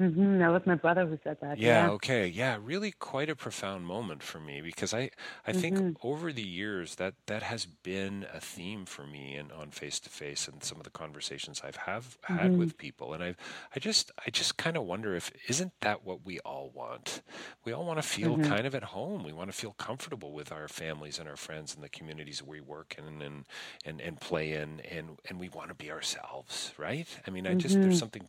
Mm-hmm. 0.00 0.38
That 0.38 0.48
was 0.52 0.62
my 0.66 0.74
brother 0.76 1.06
who 1.06 1.18
said 1.24 1.38
that. 1.40 1.58
Yeah, 1.58 1.90
okay. 1.90 2.26
Yeah, 2.26 2.58
really 2.60 2.90
quite 2.90 3.30
a 3.30 3.36
profound 3.36 3.86
moment 3.86 4.24
for 4.24 4.40
me 4.40 4.60
because 4.60 4.92
I 4.92 5.10
I 5.46 5.52
think 5.52 5.80
Mm-hmm. 5.80 5.92
over 6.02 6.32
the 6.32 6.42
years 6.42 6.96
that 6.96 7.14
that 7.26 7.44
has 7.44 7.64
been 7.64 8.26
a 8.32 8.40
theme 8.40 8.86
for 8.86 9.06
me 9.06 9.36
and 9.36 9.52
on 9.52 9.70
face 9.70 10.00
to 10.00 10.10
face 10.10 10.48
and 10.48 10.64
some 10.64 10.78
of 10.78 10.84
the 10.84 10.90
conversations 10.90 11.62
I've 11.62 11.76
have 11.76 12.18
had 12.24 12.56
Mm-hmm. 12.56 12.56
with 12.56 12.76
people 12.76 13.14
and 13.14 13.22
I 13.22 13.36
I 13.74 13.78
just 13.78 14.10
I 14.26 14.30
just 14.30 14.56
kind 14.56 14.76
of 14.76 14.82
wonder 14.84 15.14
if 15.14 15.30
isn't 15.48 15.72
that 15.82 16.04
what 16.04 16.24
we 16.26 16.40
all 16.40 16.70
want? 16.74 17.22
We 17.64 17.72
all 17.72 17.84
want 17.86 17.98
to 17.98 18.02
feel 18.08 18.36
Mm-hmm. 18.36 18.54
kind 18.54 18.66
of 18.66 18.74
at 18.74 18.84
home. 18.84 19.22
We 19.22 19.32
want 19.32 19.50
to 19.50 19.56
feel 19.56 19.74
comfortable 19.74 20.32
with 20.32 20.50
our 20.50 20.66
families 20.66 21.20
and 21.20 21.28
our 21.28 21.36
friends 21.36 21.72
and 21.74 21.84
the 21.84 21.88
communities 21.88 22.42
we 22.42 22.60
work 22.60 22.96
in 22.98 23.22
and 23.22 23.46
and 23.84 24.00
and 24.00 24.20
play 24.20 24.54
in 24.54 24.80
and 24.80 25.20
and 25.28 25.38
we 25.38 25.48
want 25.48 25.68
to 25.68 25.74
be 25.74 25.90
ourselves, 25.92 26.72
right? 26.78 27.06
I 27.26 27.30
mean, 27.30 27.46
I 27.46 27.54
just 27.54 27.80
Mm-hmm. 27.80 27.82
there's 27.82 27.98
something 27.98 28.28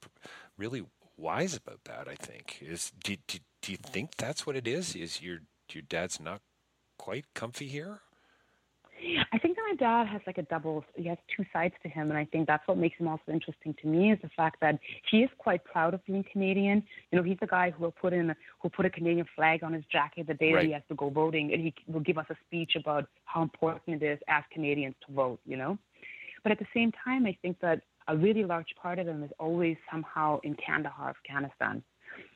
really 0.57 0.85
wise 1.17 1.55
about 1.55 1.83
that. 1.85 2.07
I 2.07 2.15
think 2.15 2.59
is 2.61 2.91
do, 3.03 3.15
do, 3.27 3.39
do 3.61 3.71
you 3.71 3.77
think 3.77 4.15
that's 4.17 4.45
what 4.45 4.55
it 4.55 4.67
is? 4.67 4.95
Is 4.95 5.21
your 5.21 5.39
your 5.71 5.83
dad's 5.83 6.19
not 6.19 6.41
quite 6.97 7.25
comfy 7.33 7.67
here? 7.67 8.01
I 9.31 9.37
think 9.37 9.55
that 9.57 9.63
my 9.69 9.75
dad 9.75 10.07
has 10.07 10.21
like 10.25 10.37
a 10.37 10.43
double, 10.43 10.83
he 10.95 11.07
has 11.09 11.17
two 11.35 11.45
sides 11.51 11.73
to 11.83 11.89
him. 11.89 12.09
And 12.09 12.17
I 12.17 12.25
think 12.25 12.47
that's 12.47 12.65
what 12.67 12.77
makes 12.77 12.97
him 12.97 13.07
also 13.07 13.31
interesting 13.31 13.75
to 13.81 13.87
me 13.87 14.11
is 14.11 14.19
the 14.21 14.29
fact 14.29 14.61
that 14.61 14.79
he 15.11 15.17
is 15.19 15.29
quite 15.37 15.63
proud 15.63 15.93
of 15.93 16.05
being 16.05 16.23
Canadian. 16.31 16.81
You 17.11 17.17
know, 17.17 17.23
he's 17.23 17.37
the 17.39 17.47
guy 17.47 17.71
who 17.71 17.83
will 17.83 17.91
put 17.91 18.13
in, 18.13 18.29
a, 18.29 18.35
who 18.61 18.69
put 18.69 18.85
a 18.85 18.89
Canadian 18.89 19.27
flag 19.35 19.63
on 19.63 19.73
his 19.73 19.83
jacket 19.91 20.27
the 20.27 20.33
day 20.33 20.53
that 20.53 20.63
he 20.63 20.71
has 20.71 20.81
to 20.89 20.95
go 20.95 21.09
voting. 21.09 21.53
And 21.53 21.61
he 21.61 21.73
will 21.87 21.99
give 21.99 22.17
us 22.17 22.25
a 22.29 22.35
speech 22.47 22.73
about 22.75 23.07
how 23.25 23.41
important 23.41 24.01
it 24.01 24.05
is 24.05 24.19
as 24.27 24.43
Canadians 24.51 24.95
to 25.07 25.13
vote, 25.13 25.39
you 25.45 25.57
know? 25.57 25.77
But 26.43 26.53
at 26.53 26.59
the 26.59 26.67
same 26.73 26.91
time, 27.03 27.25
I 27.25 27.37
think 27.41 27.59
that 27.59 27.81
a 28.07 28.15
really 28.15 28.43
large 28.43 28.73
part 28.81 28.99
of 28.99 29.07
him 29.07 29.23
is 29.23 29.31
always 29.39 29.77
somehow 29.91 30.39
in 30.43 30.55
Kandahar, 30.55 31.09
Afghanistan. 31.09 31.83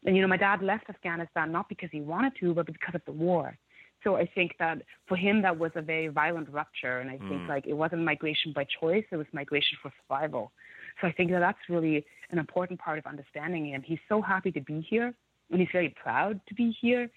And, 0.06 0.16
you 0.16 0.22
know, 0.22 0.28
my 0.28 0.38
dad 0.38 0.62
left 0.62 0.90
Afghanistan 0.90 1.52
not 1.52 1.70
because 1.70 1.90
he 1.92 2.02
wanted 2.02 2.34
to, 2.40 2.54
but 2.54 2.66
because 2.66 2.96
of 2.96 3.02
the 3.06 3.12
war. 3.12 3.58
So 4.04 4.16
I 4.16 4.30
think 4.34 4.54
that 4.60 4.82
for 5.08 5.18
him, 5.18 5.42
that 5.42 5.58
was 5.58 5.72
a 5.76 5.82
very 5.82 6.08
violent 6.08 6.50
rupture. 6.50 7.00
And 7.00 7.10
I 7.10 7.18
mm. 7.18 7.30
think 7.30 7.50
like 7.50 7.68
it 7.68 7.74
wasn't 7.74 8.04
migration 8.04 8.54
by 8.54 8.66
choice, 8.80 9.04
it 9.12 9.18
was 9.18 9.28
migration 9.34 9.78
for 9.82 9.92
survival. 10.02 10.52
So 11.02 11.08
I 11.08 11.12
think 11.12 11.32
that 11.32 11.40
that's 11.40 11.60
really 11.70 12.06
an 12.32 12.40
important 12.40 12.80
part 12.80 12.98
of 12.98 13.06
understanding 13.06 13.70
him. 13.70 13.82
He's 13.82 14.00
so 14.08 14.22
happy 14.22 14.52
to 14.52 14.62
be 14.62 14.86
here 14.90 15.14
and 15.52 15.60
he's 15.60 15.70
very 15.72 15.94
proud 16.02 16.40
to 16.48 16.56
be 16.56 16.76
here. 16.82 17.10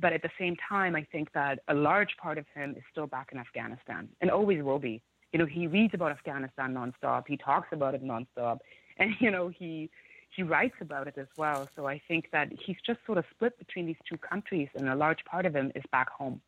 But 0.00 0.12
at 0.12 0.22
the 0.22 0.30
same 0.38 0.56
time, 0.68 0.96
I 0.96 1.06
think 1.12 1.32
that 1.34 1.60
a 1.68 1.74
large 1.74 2.16
part 2.20 2.36
of 2.36 2.46
him 2.52 2.74
is 2.76 2.82
still 2.90 3.06
back 3.06 3.28
in 3.30 3.38
Afghanistan 3.38 4.08
and 4.20 4.30
always 4.30 4.62
will 4.62 4.80
be. 4.80 5.00
You 5.34 5.40
know, 5.40 5.46
he 5.46 5.66
reads 5.66 5.92
about 5.94 6.12
Afghanistan 6.12 6.74
nonstop. 6.74 7.24
He 7.28 7.36
talks 7.36 7.68
about 7.72 7.94
it 7.94 8.04
nonstop. 8.04 8.60
And, 8.98 9.10
you 9.20 9.32
know, 9.32 9.48
he 9.48 9.90
he 10.36 10.44
writes 10.44 10.76
about 10.80 11.08
it 11.08 11.18
as 11.18 11.26
well. 11.36 11.68
So 11.74 11.88
I 11.88 12.00
think 12.06 12.30
that 12.30 12.48
he's 12.64 12.76
just 12.86 13.00
sort 13.06 13.18
of 13.18 13.24
split 13.32 13.58
between 13.58 13.86
these 13.86 13.96
two 14.08 14.16
countries, 14.18 14.68
and 14.76 14.88
a 14.88 14.94
large 14.94 15.24
part 15.24 15.46
of 15.46 15.54
him 15.56 15.72
is 15.74 15.82
back 15.90 16.10
home. 16.10 16.40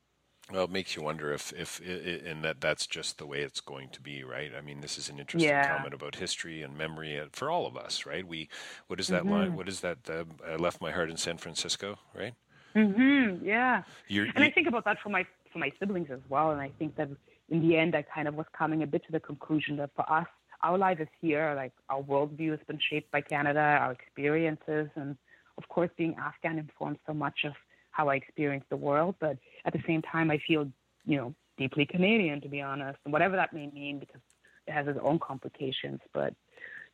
Well, 0.52 0.64
it 0.64 0.70
makes 0.70 0.96
you 0.96 1.02
wonder 1.02 1.32
if 1.32 1.52
if 1.52 1.80
and 1.80 2.44
that 2.44 2.60
that's 2.60 2.86
just 2.86 3.18
the 3.18 3.26
way 3.26 3.42
it's 3.42 3.60
going 3.60 3.90
to 3.90 4.00
be, 4.00 4.22
right? 4.24 4.52
I 4.54 4.60
mean, 4.60 4.80
this 4.80 4.98
is 4.98 5.08
an 5.08 5.18
interesting 5.20 5.60
Yeah. 5.60 5.62
comment 5.62 5.94
about 5.94 6.16
history 6.16 6.62
and 6.62 6.76
memory 6.78 7.18
uh, 7.18 7.26
for 7.32 7.50
all 7.50 7.66
of 7.66 7.76
us, 7.76 8.06
right? 8.06 8.26
We 8.26 8.48
what 8.88 9.00
is 9.00 9.08
that 9.08 9.26
Mm-hmm. 9.26 9.28
line? 9.28 9.56
What 9.56 9.68
is 9.68 9.80
that? 9.80 10.08
Uh, 10.08 10.24
I 10.46 10.56
left 10.56 10.80
my 10.80 10.92
heart 10.92 11.10
in 11.10 11.16
San 11.16 11.38
Francisco, 11.38 11.98
right? 12.14 12.34
Mm-hmm. 12.76 13.44
Yeah. 13.44 13.82
You're, 14.08 14.28
And 14.34 14.44
I 14.44 14.50
think 14.50 14.68
about 14.68 14.84
that 14.84 14.98
for 15.02 15.08
my 15.08 15.24
for 15.52 15.58
my 15.58 15.72
siblings 15.80 16.08
as 16.10 16.20
well. 16.28 16.50
And 16.50 16.60
I 16.60 16.70
think 16.78 16.96
that 16.96 17.08
in 17.48 17.66
the 17.66 17.76
end, 17.76 17.94
I 17.94 18.02
kind 18.02 18.28
of 18.28 18.34
was 18.34 18.46
coming 18.56 18.82
a 18.82 18.86
bit 18.86 19.04
to 19.06 19.12
the 19.12 19.20
conclusion 19.20 19.76
that 19.76 19.90
for 19.94 20.10
us, 20.10 20.26
our 20.62 20.78
life 20.78 21.00
is 21.00 21.08
here. 21.20 21.52
Like 21.54 21.72
our 21.88 22.02
worldview 22.02 22.50
has 22.50 22.60
been 22.66 22.80
shaped 22.90 23.10
by 23.10 23.20
Canada, 23.20 23.60
our 23.60 23.92
experiences, 23.92 24.88
and 24.96 25.16
of 25.58 25.68
course, 25.68 25.90
being 25.96 26.16
Afghan 26.16 26.58
informs 26.58 26.98
so 27.06 27.14
much 27.14 27.44
of 27.44 27.52
how 27.90 28.08
I 28.08 28.16
experience 28.16 28.64
the 28.68 28.76
world. 28.76 29.14
But 29.20 29.38
at 29.64 29.72
the 29.72 29.82
same 29.86 30.02
time, 30.02 30.30
I 30.30 30.38
feel 30.46 30.68
you 31.04 31.16
know 31.16 31.34
deeply 31.56 31.86
Canadian, 31.86 32.40
to 32.42 32.48
be 32.48 32.60
honest, 32.60 32.98
and 33.04 33.12
whatever 33.12 33.36
that 33.36 33.52
may 33.52 33.68
mean, 33.68 33.98
because 33.98 34.20
it 34.66 34.72
has 34.72 34.86
its 34.86 34.98
own 35.02 35.18
complications. 35.18 36.00
But 36.12 36.34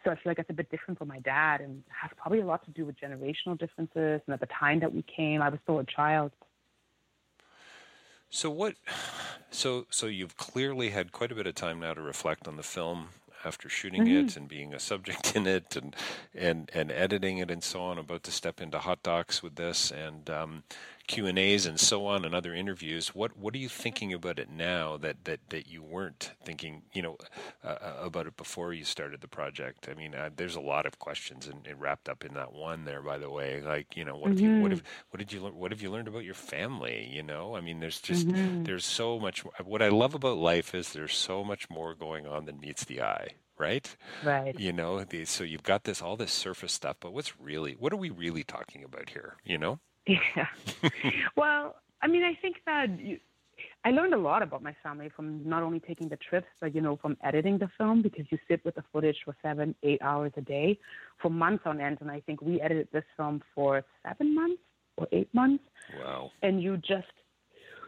so 0.05 0.11
I 0.11 0.15
feel 0.15 0.31
like 0.31 0.39
it's 0.39 0.51
a 0.51 0.55
bit 0.55 0.71
different 0.71 0.99
for 0.99 1.07
my 1.07 1.21
dad, 1.21 1.61
and 1.61 1.83
has 1.89 2.11
probably 2.17 2.41
a 2.41 2.47
lot 2.47 2.65
to 2.67 2.71
do 2.73 2.85
with 2.85 2.97
generational 3.01 3.59
differences. 3.59 4.21
And 4.27 4.35
at 4.35 4.41
the 4.41 4.49
time 4.59 4.81
that 4.81 4.93
we 4.93 5.03
came, 5.03 5.41
I 5.41 5.49
was 5.49 5.61
still 5.63 5.79
a 5.79 5.85
child. 5.85 6.33
So 8.35 8.49
what? 8.49 8.77
So 9.51 9.87
so 9.91 10.07
you've 10.07 10.39
clearly 10.39 10.89
had 10.89 11.13
quite 11.13 11.31
a 11.31 11.35
bit 11.35 11.47
of 11.47 11.55
time 11.55 11.81
now 11.81 11.93
to 11.93 12.01
reflect 12.01 12.49
on 12.49 12.57
the 12.57 12.63
film. 12.63 13.09
after 13.45 13.69
shooting 13.69 14.05
mm-hmm. 14.05 14.29
it 14.29 14.37
and 14.37 14.49
being 14.49 14.73
a 14.73 14.79
subject 14.79 15.37
in 15.37 15.47
it 15.47 15.77
and 15.77 15.95
and 16.35 16.71
and 16.73 16.91
editing 16.91 17.39
it 17.39 17.51
and 17.51 17.63
so 17.63 17.83
on. 17.83 17.99
I'm 17.99 18.05
about 18.05 18.23
to 18.25 18.31
step 18.33 18.61
into 18.61 18.79
hot 18.79 19.03
docs 19.03 19.43
with 19.43 19.57
this 19.57 19.91
and 19.91 20.31
um, 20.31 20.63
Q 21.07 21.27
and 21.27 21.39
A's 21.39 21.67
and 21.67 21.79
so 21.79 22.07
on 22.07 22.25
and 22.25 22.35
other 22.35 22.55
interviews. 22.55 23.09
What 23.09 23.37
what 23.37 23.55
are 23.55 23.59
you 23.59 23.69
thinking 23.69 24.13
about 24.13 24.39
it 24.39 24.51
now 24.51 24.97
that 24.99 25.25
that 25.25 25.41
that 25.51 25.67
you 25.67 25.83
weren't 25.83 26.33
thinking 26.45 26.83
you 26.93 27.03
know 27.03 27.17
uh, 27.65 27.77
about 28.01 28.27
it 28.27 28.37
before 28.37 28.73
you 28.73 28.85
started 28.85 29.21
the 29.21 29.29
project? 29.29 29.89
I 29.91 29.95
mean, 29.95 30.15
uh, 30.15 30.31
there's 30.35 30.57
a 30.57 30.61
lot 30.61 30.87
of 30.87 30.99
questions 30.99 31.47
and, 31.47 31.67
and, 31.67 31.81
wrapped 31.81 32.09
up 32.09 32.25
in 32.25 32.35
that 32.35 32.53
one 32.53 32.85
there. 32.85 33.03
By 33.03 33.19
the 33.19 33.31
way, 33.31 33.63
like 33.63 33.97
you 33.97 34.05
know, 34.05 34.17
what 34.17 34.33
mm-hmm. 34.33 34.57
you 34.57 34.63
what 34.63 34.71
have 34.71 34.83
what 35.11 35.19
did 35.19 35.33
you 35.33 35.41
learn? 35.41 35.57
What 35.57 35.73
have 35.73 35.83
you 35.83 35.91
learned 35.91 36.09
about 36.09 36.25
your 36.25 36.35
family? 36.35 37.09
You 37.13 37.23
know, 37.23 37.57
I 37.57 37.61
mean, 37.61 37.81
there's 37.81 38.01
just 38.01 38.29
mm-hmm. 38.29 38.65
there's 38.65 38.85
so 38.85 39.19
much. 39.19 39.41
What 39.65 39.83
I 39.83 39.89
love 39.89 40.15
about 40.15 40.39
life 40.39 40.75
is 40.75 40.93
there's 40.93 41.15
so 41.15 41.45
much 41.45 41.69
more 41.69 41.95
going 41.95 42.27
on 42.27 42.45
than 42.47 42.61
meets 42.61 42.85
the 42.85 43.03
eye 43.03 43.35
right? 43.59 43.97
Right. 44.25 44.59
You 44.59 44.73
know, 44.73 45.05
the, 45.05 45.25
so 45.25 45.45
you've 45.45 45.63
got 45.63 45.85
this 45.85 46.03
all 46.03 46.17
this 46.17 46.33
surface 46.33 46.73
stuff, 46.73 46.97
but 46.99 47.13
what's 47.13 47.39
really 47.39 47.77
what 47.79 47.93
are 47.93 47.97
we 47.97 48.11
really 48.11 48.43
talking 48.43 48.83
about 48.83 49.11
here? 49.11 49.37
You 49.45 49.59
know? 49.59 49.79
Yeah. 50.09 50.47
well, 51.37 51.77
I 52.03 52.09
mean, 52.09 52.25
I 52.25 52.37
think 52.43 52.57
that 52.67 52.99
you, 53.01 53.19
I 53.85 53.91
learned 53.91 54.15
a 54.15 54.19
lot 54.19 54.43
about 54.43 54.63
my 54.63 54.75
family 54.83 55.11
from 55.15 55.49
not 55.49 55.63
only 55.63 55.81
taking 55.81 56.09
the 56.09 56.17
trips, 56.17 56.47
but 56.61 56.75
you 56.75 56.81
know, 56.81 56.97
from 56.97 57.17
editing 57.23 57.59
the 57.59 57.71
film 57.79 58.03
because 58.03 58.27
you 58.31 58.39
sit 58.49 58.65
with 58.65 58.75
the 58.75 58.85
footage 58.93 59.17
for 59.25 59.37
seven, 59.43 59.75
eight 59.83 60.01
hours 60.03 60.33
a 60.37 60.41
day 60.41 60.79
for 61.21 61.31
months 61.31 61.65
on 61.67 61.81
end. 61.81 61.99
And 62.01 62.11
I 62.11 62.21
think 62.21 62.43
we 62.43 62.61
edited 62.61 62.89
this 62.93 63.05
film 63.17 63.43
for 63.55 63.85
seven 64.07 64.35
months 64.35 64.63
or 64.97 65.09
eight 65.13 65.33
months. 65.35 65.65
Wow. 65.99 66.31
And 66.43 66.63
you 66.63 66.77
just 66.77 67.13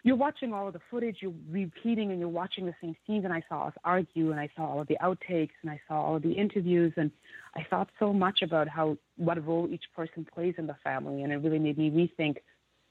you're 0.04 0.16
watching 0.16 0.52
all 0.52 0.66
of 0.66 0.74
the 0.74 0.80
footage, 0.90 1.16
you're 1.20 1.32
repeating 1.50 2.10
and 2.10 2.20
you're 2.20 2.28
watching 2.28 2.66
the 2.66 2.74
same 2.80 2.94
scenes. 3.06 3.24
And 3.24 3.32
I 3.32 3.42
saw 3.48 3.68
us 3.68 3.72
argue 3.84 4.32
and 4.32 4.38
I 4.38 4.50
saw 4.54 4.66
all 4.66 4.80
of 4.80 4.86
the 4.86 4.98
outtakes 5.02 5.54
and 5.62 5.70
I 5.70 5.80
saw 5.88 5.94
all 5.94 6.16
of 6.16 6.22
the 6.22 6.32
interviews. 6.32 6.92
And 6.98 7.10
I 7.56 7.66
thought 7.70 7.88
so 7.98 8.12
much 8.12 8.42
about 8.42 8.68
how, 8.68 8.98
what 9.16 9.44
role 9.44 9.66
each 9.70 9.84
person 9.96 10.26
plays 10.32 10.54
in 10.58 10.66
the 10.66 10.76
family. 10.84 11.22
And 11.22 11.32
it 11.32 11.36
really 11.36 11.58
made 11.58 11.78
me 11.78 11.90
rethink 11.90 12.36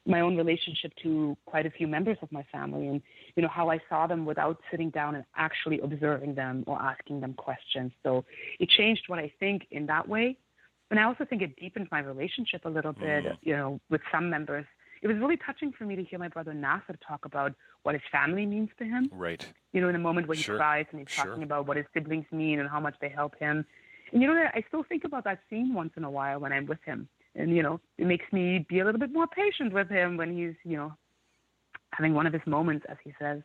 my 0.07 0.21
own 0.21 0.35
relationship 0.35 0.91
to 1.03 1.37
quite 1.45 1.67
a 1.67 1.71
few 1.71 1.87
members 1.87 2.17
of 2.23 2.31
my 2.31 2.43
family 2.51 2.87
and, 2.87 2.99
you 3.35 3.43
know, 3.43 3.47
how 3.47 3.69
I 3.69 3.79
saw 3.87 4.07
them 4.07 4.25
without 4.25 4.57
sitting 4.71 4.89
down 4.89 5.13
and 5.13 5.23
actually 5.35 5.79
observing 5.81 6.33
them 6.33 6.63
or 6.65 6.81
asking 6.81 7.21
them 7.21 7.35
questions. 7.35 7.91
So 8.01 8.25
it 8.59 8.69
changed 8.69 9.03
what 9.05 9.19
I 9.19 9.31
think 9.39 9.67
in 9.69 9.85
that 9.85 10.09
way. 10.09 10.35
And 10.89 10.99
I 10.99 11.03
also 11.03 11.25
think 11.25 11.43
it 11.43 11.55
deepened 11.57 11.87
my 11.91 11.99
relationship 11.99 12.65
a 12.65 12.69
little 12.69 12.91
bit, 12.91 13.23
mm. 13.23 13.37
you 13.41 13.55
know, 13.55 13.79
with 13.89 14.01
some 14.11 14.29
members 14.31 14.65
it 15.03 15.07
was 15.07 15.17
really 15.17 15.35
touching 15.35 15.73
for 15.73 15.83
me 15.83 15.97
to 15.97 16.03
hear 16.03 16.17
my 16.17 16.29
brother 16.29 16.53
Nasser 16.53 16.97
talk 17.05 17.25
about 17.25 17.53
what 17.83 17.93
his 17.93 18.01
family 18.09 18.45
means 18.45 18.69
to 18.79 18.85
him. 18.85 19.09
Right. 19.11 19.45
You 19.73 19.81
know, 19.81 19.89
in 19.89 19.95
a 19.95 19.99
moment 19.99 20.29
where 20.29 20.37
he 20.37 20.43
sure. 20.43 20.55
cries 20.55 20.85
and 20.91 21.01
he's 21.01 21.09
sure. 21.09 21.25
talking 21.25 21.43
about 21.43 21.67
what 21.67 21.75
his 21.75 21.85
siblings 21.93 22.25
mean 22.31 22.61
and 22.61 22.69
how 22.69 22.79
much 22.79 22.95
they 23.01 23.09
help 23.09 23.37
him. 23.37 23.65
And 24.13 24.21
you 24.21 24.29
know, 24.29 24.33
I 24.33 24.63
still 24.69 24.83
think 24.83 25.03
about 25.03 25.25
that 25.25 25.39
scene 25.49 25.73
once 25.73 25.91
in 25.97 26.05
a 26.05 26.09
while 26.09 26.39
when 26.39 26.53
I'm 26.53 26.65
with 26.65 26.81
him. 26.85 27.09
And, 27.35 27.53
you 27.53 27.63
know, 27.63 27.81
it 27.97 28.07
makes 28.07 28.25
me 28.31 28.65
be 28.69 28.79
a 28.79 28.85
little 28.85 28.99
bit 28.99 29.11
more 29.11 29.27
patient 29.27 29.73
with 29.73 29.89
him 29.89 30.15
when 30.15 30.37
he's, 30.37 30.53
you 30.63 30.77
know, 30.77 30.93
having 31.91 32.13
one 32.13 32.25
of 32.25 32.31
his 32.31 32.43
moments, 32.45 32.85
as 32.87 32.97
he 33.03 33.13
says. 33.19 33.41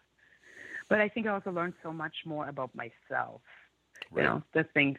But 0.89 1.01
I 1.01 1.09
think 1.09 1.27
I 1.27 1.31
also 1.31 1.51
learned 1.51 1.75
so 1.83 1.93
much 1.93 2.15
more 2.25 2.49
about 2.49 2.71
myself. 2.75 3.41
Right. 4.13 4.23
You 4.23 4.29
know, 4.29 4.43
the 4.55 4.65
things 4.75 4.99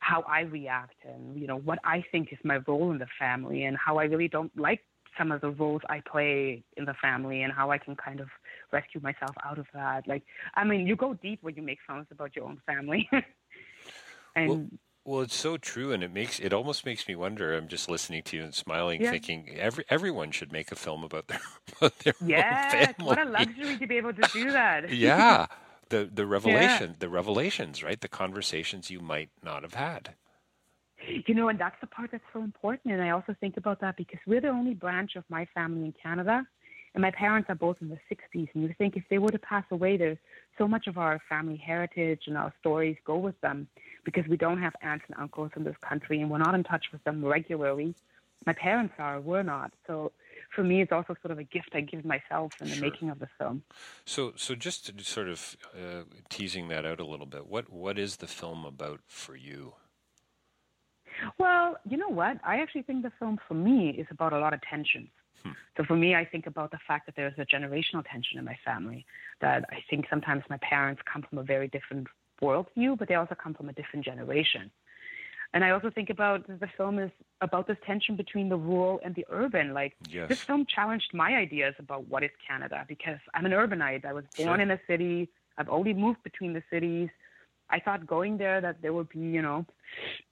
how 0.00 0.22
I 0.28 0.42
react 0.42 0.94
and 1.04 1.38
you 1.40 1.48
know 1.48 1.56
what 1.56 1.80
I 1.82 2.04
think 2.12 2.32
is 2.32 2.38
my 2.44 2.58
role 2.68 2.92
in 2.92 2.98
the 2.98 3.08
family 3.18 3.64
and 3.64 3.76
how 3.76 3.98
I 3.98 4.04
really 4.04 4.28
don't 4.28 4.56
like 4.56 4.80
some 5.18 5.32
of 5.32 5.40
the 5.40 5.50
roles 5.50 5.82
I 5.88 6.00
play 6.00 6.62
in 6.76 6.84
the 6.84 6.94
family 6.94 7.42
and 7.42 7.52
how 7.52 7.70
I 7.70 7.78
can 7.78 7.96
kind 7.96 8.20
of 8.20 8.28
rescue 8.72 9.00
myself 9.02 9.34
out 9.44 9.58
of 9.58 9.66
that. 9.74 10.06
Like, 10.06 10.22
I 10.54 10.64
mean, 10.64 10.86
you 10.86 10.96
go 10.96 11.14
deep 11.14 11.40
when 11.42 11.56
you 11.56 11.62
make 11.62 11.78
films 11.86 12.06
about 12.10 12.36
your 12.36 12.44
own 12.46 12.60
family. 12.66 13.08
and 14.36 14.48
well, 14.48 14.66
well, 15.08 15.20
it's 15.22 15.34
so 15.34 15.56
true, 15.56 15.90
and 15.92 16.04
it 16.04 16.12
makes 16.12 16.38
it 16.38 16.52
almost 16.52 16.84
makes 16.84 17.08
me 17.08 17.16
wonder. 17.16 17.56
I'm 17.56 17.66
just 17.68 17.88
listening 17.88 18.22
to 18.24 18.36
you 18.36 18.42
and 18.42 18.54
smiling, 18.54 19.00
yeah. 19.00 19.10
thinking 19.10 19.48
every 19.56 19.84
everyone 19.88 20.32
should 20.32 20.52
make 20.52 20.70
a 20.70 20.76
film 20.76 21.02
about 21.02 21.28
their 21.28 21.40
about 21.78 21.98
their 22.00 22.12
yes, 22.24 22.74
own 22.74 22.94
family. 22.94 23.06
what 23.06 23.18
a 23.18 23.24
luxury 23.24 23.78
to 23.78 23.86
be 23.86 23.96
able 23.96 24.12
to 24.12 24.28
do 24.34 24.50
that. 24.50 24.90
yeah, 24.92 25.46
the 25.88 26.10
the 26.12 26.26
revelation, 26.26 26.90
yeah. 26.90 26.96
the 26.98 27.08
revelations, 27.08 27.82
right? 27.82 27.98
The 27.98 28.08
conversations 28.08 28.90
you 28.90 29.00
might 29.00 29.30
not 29.42 29.62
have 29.62 29.74
had. 29.74 30.14
You 31.26 31.34
know, 31.34 31.48
and 31.48 31.58
that's 31.58 31.80
the 31.80 31.86
part 31.86 32.10
that's 32.12 32.24
so 32.32 32.42
important. 32.42 32.92
And 32.92 33.02
I 33.02 33.10
also 33.10 33.34
think 33.40 33.56
about 33.56 33.80
that 33.80 33.96
because 33.96 34.20
we're 34.26 34.40
the 34.40 34.48
only 34.48 34.74
branch 34.74 35.16
of 35.16 35.24
my 35.28 35.46
family 35.54 35.84
in 35.86 35.94
Canada. 36.00 36.46
And 36.94 37.02
my 37.02 37.10
parents 37.10 37.48
are 37.50 37.54
both 37.54 37.80
in 37.80 37.88
the 37.88 37.98
60s. 38.10 38.48
And 38.54 38.62
you 38.62 38.74
think 38.76 38.96
if 38.96 39.04
they 39.10 39.18
were 39.18 39.30
to 39.30 39.38
pass 39.38 39.64
away, 39.70 39.96
there's 39.96 40.18
so 40.56 40.66
much 40.66 40.86
of 40.86 40.98
our 40.98 41.20
family 41.28 41.56
heritage 41.56 42.22
and 42.26 42.36
our 42.36 42.52
stories 42.60 42.96
go 43.04 43.16
with 43.18 43.40
them 43.40 43.68
because 44.04 44.26
we 44.26 44.36
don't 44.36 44.60
have 44.60 44.74
aunts 44.82 45.04
and 45.08 45.16
uncles 45.18 45.50
in 45.56 45.64
this 45.64 45.76
country 45.80 46.20
and 46.20 46.30
we're 46.30 46.38
not 46.38 46.54
in 46.54 46.64
touch 46.64 46.86
with 46.92 47.02
them 47.04 47.24
regularly. 47.24 47.94
My 48.46 48.52
parents 48.52 48.94
are, 48.98 49.20
we're 49.20 49.42
not. 49.42 49.72
So 49.86 50.12
for 50.54 50.64
me, 50.64 50.80
it's 50.80 50.92
also 50.92 51.14
sort 51.22 51.32
of 51.32 51.38
a 51.38 51.44
gift 51.44 51.70
I 51.74 51.80
give 51.82 52.04
myself 52.04 52.52
in 52.60 52.68
the 52.68 52.74
sure. 52.74 52.90
making 52.90 53.10
of 53.10 53.18
the 53.18 53.28
film. 53.38 53.62
So, 54.04 54.32
so 54.36 54.54
just 54.54 54.86
to 54.86 55.04
sort 55.04 55.28
of 55.28 55.56
uh, 55.74 56.04
teasing 56.28 56.68
that 56.68 56.86
out 56.86 57.00
a 57.00 57.04
little 57.04 57.26
bit, 57.26 57.46
what 57.46 57.70
what 57.70 57.98
is 57.98 58.16
the 58.16 58.26
film 58.26 58.64
about 58.64 59.00
for 59.06 59.36
you? 59.36 59.74
Well, 61.38 61.76
you 61.88 61.96
know 61.96 62.08
what? 62.08 62.38
I 62.44 62.60
actually 62.60 62.82
think 62.82 63.02
the 63.02 63.12
film 63.18 63.38
for 63.46 63.54
me 63.54 63.90
is 63.90 64.06
about 64.10 64.32
a 64.32 64.38
lot 64.38 64.52
of 64.52 64.60
tensions. 64.62 65.10
Hmm. 65.42 65.50
So 65.76 65.84
for 65.84 65.96
me, 65.96 66.14
I 66.14 66.24
think 66.24 66.46
about 66.46 66.70
the 66.70 66.78
fact 66.86 67.06
that 67.06 67.16
there's 67.16 67.34
a 67.38 67.46
generational 67.46 68.04
tension 68.10 68.38
in 68.38 68.44
my 68.44 68.58
family. 68.64 69.06
That 69.40 69.64
I 69.70 69.78
think 69.88 70.06
sometimes 70.10 70.42
my 70.50 70.58
parents 70.58 71.02
come 71.10 71.24
from 71.28 71.38
a 71.38 71.42
very 71.42 71.68
different 71.68 72.06
worldview, 72.42 72.98
but 72.98 73.08
they 73.08 73.14
also 73.14 73.34
come 73.34 73.54
from 73.54 73.68
a 73.68 73.72
different 73.72 74.04
generation. 74.04 74.70
And 75.54 75.64
I 75.64 75.70
also 75.70 75.90
think 75.90 76.10
about 76.10 76.46
the 76.46 76.68
film 76.76 76.98
is 76.98 77.10
about 77.40 77.66
this 77.66 77.78
tension 77.86 78.16
between 78.16 78.50
the 78.50 78.56
rural 78.56 79.00
and 79.02 79.14
the 79.14 79.24
urban. 79.30 79.72
Like 79.72 79.94
yes. 80.10 80.28
this 80.28 80.42
film 80.42 80.66
challenged 80.66 81.14
my 81.14 81.36
ideas 81.36 81.74
about 81.78 82.06
what 82.08 82.22
is 82.22 82.30
Canada 82.46 82.84
because 82.86 83.18
I'm 83.32 83.46
an 83.46 83.52
urbanite. 83.52 84.04
I 84.04 84.12
was 84.12 84.24
born 84.36 84.48
sure. 84.48 84.60
in 84.60 84.70
a 84.70 84.80
city. 84.86 85.28
I've 85.56 85.70
only 85.70 85.94
moved 85.94 86.22
between 86.22 86.52
the 86.52 86.62
cities. 86.70 87.08
I 87.70 87.80
thought 87.80 88.06
going 88.06 88.38
there 88.38 88.60
that 88.60 88.80
there 88.82 88.92
would 88.92 89.08
be, 89.10 89.18
you 89.18 89.42
know, 89.42 89.66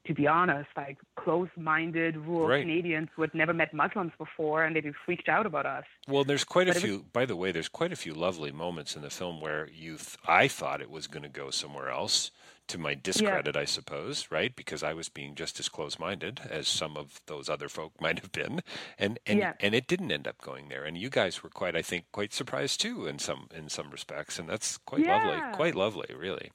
to 0.06 0.14
be 0.14 0.26
honest, 0.26 0.68
like 0.76 0.98
close-minded 1.16 2.16
rural 2.16 2.48
right. 2.48 2.62
Canadians 2.62 3.08
who 3.14 3.22
had 3.22 3.34
never 3.34 3.52
met 3.52 3.74
Muslims 3.74 4.12
before, 4.18 4.64
and 4.64 4.76
they'd 4.76 4.84
be 4.84 4.92
freaked 5.04 5.28
out 5.28 5.46
about 5.46 5.66
us. 5.66 5.84
Well, 6.08 6.24
there's 6.24 6.44
quite 6.44 6.68
but 6.68 6.76
a 6.76 6.80
few. 6.80 6.92
Was, 6.94 7.02
by 7.12 7.26
the 7.26 7.36
way, 7.36 7.52
there's 7.52 7.68
quite 7.68 7.92
a 7.92 7.96
few 7.96 8.14
lovely 8.14 8.52
moments 8.52 8.94
in 8.96 9.02
the 9.02 9.10
film 9.10 9.40
where 9.40 9.68
you, 9.68 9.96
th- 9.96 10.16
I 10.26 10.48
thought 10.48 10.80
it 10.80 10.90
was 10.90 11.06
going 11.06 11.24
to 11.24 11.28
go 11.28 11.50
somewhere 11.50 11.90
else. 11.90 12.30
To 12.70 12.78
my 12.78 12.94
discredit, 12.94 13.54
yeah. 13.54 13.60
I 13.60 13.64
suppose, 13.64 14.26
right? 14.28 14.56
Because 14.56 14.82
I 14.82 14.92
was 14.92 15.08
being 15.08 15.36
just 15.36 15.60
as 15.60 15.68
close-minded 15.68 16.40
as 16.50 16.66
some 16.66 16.96
of 16.96 17.20
those 17.26 17.48
other 17.48 17.68
folk 17.68 17.92
might 18.00 18.18
have 18.18 18.32
been, 18.32 18.60
and 18.98 19.20
and 19.24 19.38
yeah. 19.38 19.52
and 19.60 19.72
it 19.72 19.86
didn't 19.86 20.10
end 20.10 20.26
up 20.26 20.42
going 20.42 20.68
there. 20.68 20.82
And 20.82 20.98
you 20.98 21.08
guys 21.08 21.44
were 21.44 21.48
quite, 21.48 21.76
I 21.76 21.82
think, 21.82 22.06
quite 22.10 22.32
surprised 22.32 22.80
too 22.80 23.06
in 23.06 23.20
some 23.20 23.46
in 23.54 23.68
some 23.68 23.90
respects, 23.90 24.40
and 24.40 24.48
that's 24.48 24.78
quite 24.78 25.04
yeah. 25.04 25.16
lovely, 25.16 25.54
quite 25.54 25.74
lovely, 25.76 26.12
really. 26.18 26.50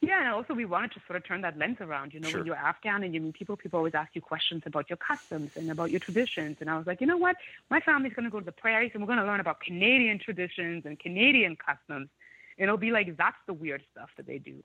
Yeah, 0.00 0.20
and 0.20 0.28
also 0.28 0.54
we 0.54 0.64
wanted 0.64 0.92
to 0.92 1.00
sort 1.06 1.16
of 1.16 1.24
turn 1.24 1.42
that 1.42 1.58
lens 1.58 1.78
around. 1.80 2.14
You 2.14 2.20
know, 2.20 2.28
sure. 2.28 2.40
when 2.40 2.46
you're 2.46 2.56
Afghan 2.56 3.02
and 3.02 3.14
you 3.14 3.20
meet 3.20 3.34
people, 3.34 3.56
people 3.56 3.78
always 3.78 3.94
ask 3.94 4.14
you 4.14 4.20
questions 4.20 4.62
about 4.66 4.88
your 4.88 4.96
customs 4.96 5.56
and 5.56 5.70
about 5.70 5.90
your 5.90 6.00
traditions. 6.00 6.58
And 6.60 6.70
I 6.70 6.78
was 6.78 6.86
like, 6.86 7.00
you 7.00 7.06
know 7.06 7.16
what? 7.16 7.36
My 7.70 7.80
family's 7.80 8.12
going 8.14 8.24
to 8.24 8.30
go 8.30 8.38
to 8.40 8.44
the 8.44 8.52
prairies 8.52 8.92
and 8.94 9.02
we're 9.02 9.06
going 9.06 9.18
to 9.18 9.26
learn 9.26 9.40
about 9.40 9.60
Canadian 9.60 10.18
traditions 10.18 10.84
and 10.86 10.98
Canadian 10.98 11.56
customs. 11.56 12.08
And 12.58 12.64
it'll 12.64 12.76
be 12.76 12.90
like, 12.90 13.16
that's 13.16 13.36
the 13.46 13.54
weird 13.54 13.82
stuff 13.92 14.10
that 14.16 14.26
they 14.26 14.38
do. 14.38 14.62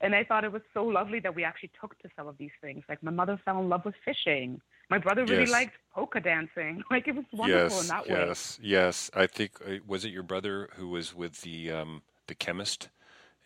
And 0.00 0.14
I 0.14 0.24
thought 0.24 0.44
it 0.44 0.52
was 0.52 0.62
so 0.74 0.84
lovely 0.84 1.20
that 1.20 1.34
we 1.34 1.44
actually 1.44 1.70
took 1.80 1.98
to 2.00 2.10
some 2.16 2.26
of 2.26 2.36
these 2.36 2.50
things. 2.60 2.84
Like 2.88 3.02
my 3.02 3.10
mother 3.10 3.40
fell 3.44 3.58
in 3.60 3.68
love 3.68 3.84
with 3.84 3.94
fishing. 4.04 4.60
My 4.90 4.98
brother 4.98 5.24
really 5.24 5.42
yes. 5.42 5.50
liked 5.50 5.76
polka 5.94 6.20
dancing. 6.20 6.82
Like 6.90 7.08
it 7.08 7.14
was 7.14 7.24
wonderful 7.32 7.76
yes, 7.78 7.82
in 7.82 7.88
that 7.88 8.06
yes, 8.06 8.08
way. 8.08 8.26
Yes, 8.26 8.58
yes. 8.62 9.10
I 9.14 9.26
think 9.26 9.52
uh, 9.66 9.76
was 9.86 10.04
it 10.04 10.10
your 10.10 10.22
brother 10.22 10.68
who 10.74 10.88
was 10.88 11.14
with 11.14 11.40
the 11.40 11.70
um, 11.70 12.02
the 12.26 12.34
chemist? 12.34 12.90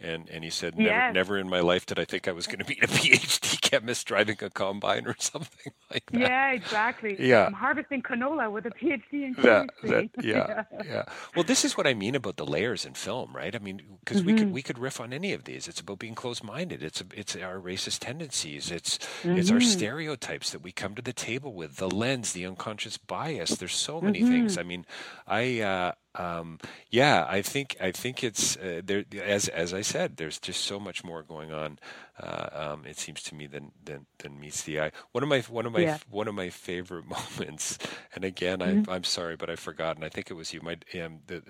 And 0.00 0.28
and 0.30 0.44
he 0.44 0.50
said 0.50 0.78
never 0.78 0.88
yes. 0.88 1.14
never 1.14 1.38
in 1.38 1.48
my 1.48 1.60
life 1.60 1.86
did 1.86 1.98
I 1.98 2.04
think 2.04 2.28
I 2.28 2.32
was 2.32 2.46
going 2.46 2.60
to 2.60 2.64
be 2.64 2.78
a 2.82 2.86
PhD 2.86 3.60
chemist 3.60 4.06
driving 4.06 4.36
a 4.40 4.50
combine 4.50 5.06
or 5.06 5.16
something 5.18 5.72
like 5.90 6.10
that. 6.12 6.20
Yeah, 6.20 6.52
exactly. 6.52 7.16
Yeah, 7.18 7.46
I'm 7.46 7.52
harvesting 7.52 8.02
canola 8.02 8.50
with 8.50 8.66
a 8.66 8.70
PhD 8.70 9.02
in 9.12 9.34
chemistry. 9.34 9.42
That, 9.42 9.68
that, 9.82 10.08
yeah, 10.24 10.64
yeah, 10.72 10.82
yeah. 10.84 11.04
Well, 11.34 11.44
this 11.44 11.64
is 11.64 11.76
what 11.76 11.86
I 11.86 11.94
mean 11.94 12.14
about 12.14 12.36
the 12.36 12.46
layers 12.46 12.84
in 12.84 12.94
film, 12.94 13.34
right? 13.34 13.54
I 13.54 13.58
mean, 13.58 13.82
because 14.00 14.18
mm-hmm. 14.18 14.26
we 14.26 14.32
could 14.34 14.42
mm-hmm. 14.46 14.54
we 14.54 14.62
could 14.62 14.78
riff 14.78 15.00
on 15.00 15.12
any 15.12 15.32
of 15.32 15.44
these. 15.44 15.68
It's 15.68 15.80
about 15.80 15.98
being 15.98 16.14
closed-minded. 16.14 16.82
It's 16.82 17.02
it's 17.14 17.36
our 17.36 17.58
racist 17.58 18.00
tendencies. 18.00 18.70
It's 18.70 18.98
mm-hmm. 18.98 19.36
it's 19.36 19.50
our 19.50 19.58
mm-hmm. 19.58 19.68
stereotypes 19.68 20.50
that 20.50 20.62
we 20.62 20.72
come 20.72 20.94
to 20.94 21.02
the 21.02 21.12
table 21.12 21.52
with. 21.52 21.76
The 21.76 21.90
lens, 21.90 22.32
the 22.32 22.46
unconscious 22.46 22.96
bias. 22.96 23.50
There's 23.50 23.74
so 23.74 24.00
many 24.00 24.20
mm-hmm. 24.20 24.30
things. 24.30 24.58
I 24.58 24.62
mean, 24.62 24.86
I. 25.26 25.60
Uh, 25.60 25.92
um, 26.18 26.58
yeah, 26.90 27.26
I 27.28 27.42
think 27.42 27.76
I 27.80 27.92
think 27.92 28.24
it's 28.24 28.56
uh, 28.56 28.82
there. 28.84 29.04
As 29.22 29.48
as 29.48 29.72
I 29.72 29.82
said, 29.82 30.16
there's 30.16 30.38
just 30.38 30.64
so 30.64 30.80
much 30.80 31.04
more 31.04 31.22
going 31.22 31.52
on. 31.52 31.78
Uh, 32.20 32.48
um, 32.52 32.84
it 32.84 32.98
seems 32.98 33.22
to 33.24 33.34
me 33.34 33.46
than, 33.46 33.70
than 33.84 34.06
than 34.18 34.40
meets 34.40 34.62
the 34.62 34.80
eye. 34.80 34.92
One 35.12 35.22
of 35.22 35.28
my 35.28 35.40
one 35.42 35.64
of 35.64 35.72
my 35.72 35.80
yeah. 35.80 35.98
one 36.10 36.26
of 36.26 36.34
my 36.34 36.50
favorite 36.50 37.04
moments, 37.38 37.78
and 38.14 38.24
again, 38.24 38.58
mm-hmm. 38.58 38.90
I, 38.90 38.94
I'm 38.96 39.04
sorry, 39.04 39.36
but 39.36 39.48
I 39.48 39.56
forgot, 39.56 39.96
and 39.96 40.04
I 40.04 40.08
think 40.08 40.30
it 40.30 40.34
was 40.34 40.52
you. 40.52 40.60
My 40.60 40.76
um, 41.02 41.20
the, 41.26 41.42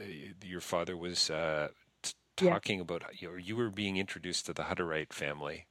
your 0.44 0.60
father 0.60 0.96
was. 0.96 1.30
Uh, 1.30 1.68
talking 2.36 2.76
yeah. 2.76 2.82
about 2.82 3.02
you, 3.20 3.34
you 3.34 3.56
were 3.56 3.68
being 3.68 3.96
introduced 3.96 4.46
to 4.46 4.52
the 4.52 4.62
Hutterite 4.62 5.12
family. 5.12 5.66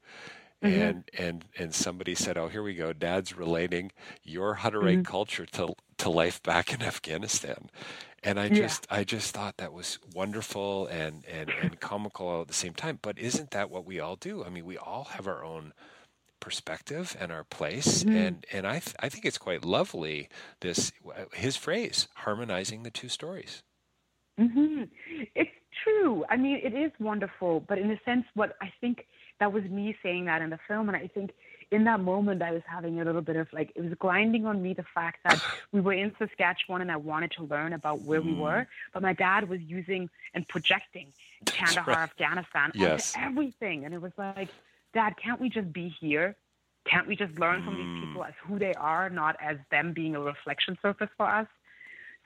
Mm-hmm. 0.64 0.82
And 0.82 1.12
and 1.18 1.46
and 1.60 1.76
somebody 1.76 2.16
said, 2.16 2.36
"Oh, 2.36 2.48
here 2.48 2.64
we 2.64 2.74
go. 2.74 2.92
Dad's 2.92 3.38
relating 3.38 3.92
your 4.24 4.56
Hutterite 4.56 4.94
mm-hmm. 4.94 5.02
culture 5.04 5.46
to 5.46 5.76
to 5.98 6.10
life 6.10 6.42
back 6.42 6.74
in 6.74 6.82
Afghanistan," 6.82 7.70
and 8.24 8.40
I 8.40 8.50
just 8.50 8.88
yeah. 8.90 8.98
I 8.98 9.04
just 9.04 9.34
thought 9.34 9.58
that 9.58 9.74
was 9.74 10.00
wonderful 10.14 10.88
and 10.88 11.24
and 11.26 11.50
and 11.62 11.80
comical 11.80 12.28
all 12.28 12.42
at 12.42 12.48
the 12.48 12.54
same 12.54 12.74
time. 12.74 13.00
But 13.02 13.18
isn't 13.20 13.52
that 13.52 13.70
what 13.70 13.86
we 13.86 14.00
all 14.00 14.16
do? 14.16 14.44
I 14.44 14.50
mean, 14.50 14.66
we 14.66 14.78
all 14.78 15.06
have 15.06 15.28
our 15.28 15.44
own 15.44 15.74
perspective 16.40 17.18
and 17.20 17.32
our 17.32 17.44
place 17.44 18.04
mm-hmm. 18.04 18.16
and 18.16 18.46
and 18.54 18.68
I 18.68 18.80
th- 18.80 18.96
I 19.00 19.10
think 19.10 19.26
it's 19.26 19.40
quite 19.40 19.66
lovely 19.66 20.30
this 20.62 20.92
his 21.34 21.58
phrase 21.58 22.08
harmonizing 22.16 22.84
the 22.84 22.92
two 22.92 23.10
stories. 23.10 23.64
Mm-hmm. 24.40 24.84
It's 25.34 25.50
true. 25.84 26.24
I 26.30 26.38
mean, 26.38 26.60
it 26.64 26.74
is 26.74 26.92
wonderful, 27.00 27.62
but 27.68 27.80
in 27.80 27.90
a 27.92 28.00
sense, 28.06 28.26
what 28.36 28.56
I 28.62 28.72
think 28.80 29.08
that 29.40 29.52
was 29.52 29.64
me 29.66 29.96
saying 30.04 30.26
that 30.26 30.42
in 30.42 30.50
the 30.50 30.60
film, 30.68 30.90
and 30.90 30.96
I 30.96 31.08
think 31.08 31.32
in 31.72 31.84
that 31.84 32.00
moment 32.00 32.42
I 32.42 32.52
was 32.52 32.64
having 32.66 33.02
a 33.02 33.04
little 33.04 33.22
bit 33.22 33.36
of 33.36 33.52
like 33.52 33.72
it 33.76 33.82
was 33.82 33.94
grinding 33.96 34.46
on 34.46 34.62
me 34.62 34.74
the 34.74 34.86
fact 34.96 35.20
that 35.24 35.42
we 35.72 35.82
were 35.82 35.94
in 35.94 36.14
Saskatchewan 36.18 36.82
and 36.82 36.92
I 36.92 36.96
wanted 36.98 37.32
to 37.32 37.44
learn 37.44 37.74
about 37.74 38.02
where 38.02 38.22
we 38.22 38.34
were, 38.34 38.62
mm. 38.62 38.68
but 38.94 39.02
my 39.02 39.14
dad 39.14 39.50
was 39.50 39.62
using 39.62 40.10
and 40.34 40.48
projecting 40.48 41.12
Kandahar, 41.46 41.96
right. 41.96 42.04
Afghanistan 42.04 42.72
yes. 42.74 43.16
onto 43.16 43.28
everything, 43.28 43.86
and 43.86 43.94
it 43.94 44.02
was 44.02 44.14
like, 44.18 44.50
Dad, 44.94 45.16
can't 45.22 45.40
we 45.40 45.50
just 45.50 45.72
be 45.72 45.90
here? 45.90 46.36
Can't 46.86 47.08
we 47.08 47.16
just 47.16 47.38
learn 47.38 47.64
from 47.64 47.76
these 47.76 47.86
mm. 47.86 48.08
people 48.08 48.24
as 48.24 48.34
who 48.44 48.58
they 48.58 48.74
are, 48.74 49.10
not 49.10 49.36
as 49.42 49.58
them 49.70 49.94
being 49.94 50.16
a 50.16 50.22
reflection 50.22 50.78
surface 50.82 51.10
for 51.18 51.26
us? 51.26 51.48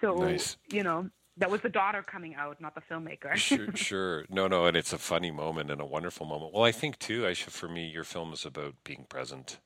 So 0.02 0.16
nice. 0.16 0.58
you 0.72 0.84
know, 0.84 1.10
that 1.38 1.50
was 1.50 1.62
the 1.62 1.70
daughter 1.70 2.04
coming 2.04 2.36
out, 2.36 2.60
not 2.60 2.76
the 2.76 2.82
filmmaker. 2.82 3.36
sure, 3.36 3.68
sure. 3.76 4.26
No, 4.30 4.48
no, 4.48 4.66
and 4.66 4.76
it's 4.76 4.94
a 4.94 4.98
funny 4.98 5.32
moment 5.32 5.72
and 5.72 5.82
a 5.82 5.86
wonderful 5.86 6.26
moment. 6.26 6.54
Well, 6.54 6.64
I 6.64 6.72
think 6.72 7.00
too, 7.00 7.24
Aisha, 7.24 7.50
for 7.50 7.68
me, 7.68 7.88
your 7.88 8.04
film 8.04 8.34
is 8.34 8.46
about 8.46 8.76
being 8.84 9.06
present. 9.08 9.60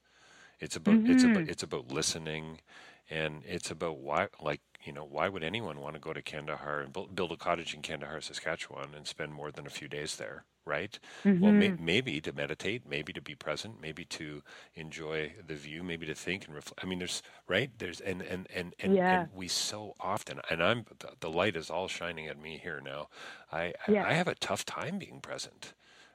It's 0.60 0.76
about 0.76 0.96
mm-hmm. 0.96 1.12
it's 1.12 1.24
about 1.24 1.50
it's 1.50 1.64
about 1.64 1.92
listening, 1.92 2.62
and 3.10 3.44
it's 3.46 3.72
about 3.72 3.98
why, 3.98 4.28
like 4.42 4.62
you 4.84 4.94
know, 4.94 5.04
why 5.04 5.28
would 5.28 5.44
anyone 5.44 5.80
want 5.82 5.96
to 5.96 6.00
go 6.00 6.14
to 6.14 6.22
Kandahar 6.22 6.82
and 6.82 6.94
build 6.94 7.32
a 7.32 7.38
cottage 7.38 7.74
in 7.74 7.82
Kandahar, 7.82 8.22
Saskatchewan, 8.22 8.94
and 8.96 9.08
spend 9.08 9.34
more 9.34 9.52
than 9.52 9.66
a 9.66 9.72
few 9.72 9.88
days 9.88 10.16
there? 10.16 10.46
Right? 10.66 10.98
Mm-hmm. 11.24 11.44
Well, 11.44 11.52
may, 11.52 11.70
maybe 11.80 12.20
to 12.22 12.34
meditate, 12.34 12.84
maybe 12.90 13.14
to 13.14 13.22
be 13.22 13.36
present, 13.36 13.82
maybe 13.82 14.06
to 14.06 14.42
enjoy 14.76 15.34
the 15.46 15.56
view, 15.56 15.84
maybe 15.84 16.06
to 16.08 16.16
think 16.16 16.46
and 16.46 16.56
reflect. 16.56 16.84
I 16.84 16.88
mean, 16.88 17.00
there's 17.00 17.22
right 17.48 17.72
there's 17.78 18.02
and 18.02 18.22
and 18.22 18.48
and 18.54 18.74
and, 18.80 18.96
yeah. 18.96 19.22
and 19.22 19.30
we 19.34 19.48
so 19.48 19.96
often 20.00 20.40
and 20.50 20.64
I'm 20.64 20.86
the, 21.00 21.10
the, 21.20 21.30
light 21.30 21.56
is 21.56 21.70
all 21.70 21.88
shining 21.88 22.28
at 22.28 22.42
me 22.42 22.60
here 22.62 22.82
now. 22.84 23.10
I 23.52 23.74
yeah. 23.88 24.06
I 24.08 24.14
have 24.14 24.28
a 24.28 24.36
tough 24.36 24.66
time 24.66 24.98
being 24.98 25.22
present. 25.22 25.74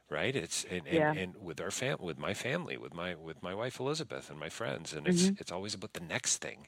Right, 0.09 0.35
it's 0.35 0.65
and, 0.69 0.83
and, 0.89 0.95
yeah. 0.95 1.13
and 1.13 1.37
with 1.41 1.61
our 1.61 1.71
fam, 1.71 1.99
with 2.01 2.19
my 2.19 2.35
family, 2.35 2.77
with 2.77 2.93
my 2.93 3.15
with 3.15 3.45
my 3.45 3.55
wife 3.55 3.79
Elizabeth 3.79 4.29
and 4.29 4.41
my 4.41 4.49
friends, 4.49 4.93
and 4.93 5.07
it's 5.07 5.23
mm-hmm. 5.23 5.35
it's 5.39 5.53
always 5.53 5.73
about 5.73 5.93
the 5.93 6.01
next 6.01 6.39
thing. 6.39 6.67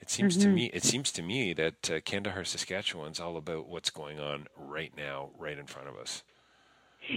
It 0.00 0.08
seems 0.08 0.38
mm-hmm. 0.38 0.48
to 0.48 0.54
me 0.54 0.64
it 0.72 0.82
seems 0.82 1.12
to 1.12 1.22
me 1.22 1.52
that 1.52 1.90
uh, 1.90 2.00
Kandahar, 2.00 2.44
Saskatchewan's 2.44 3.20
all 3.20 3.36
about 3.36 3.68
what's 3.68 3.90
going 3.90 4.18
on 4.18 4.46
right 4.56 4.92
now, 4.96 5.32
right 5.38 5.58
in 5.58 5.66
front 5.66 5.88
of 5.88 5.96
us. 5.96 6.22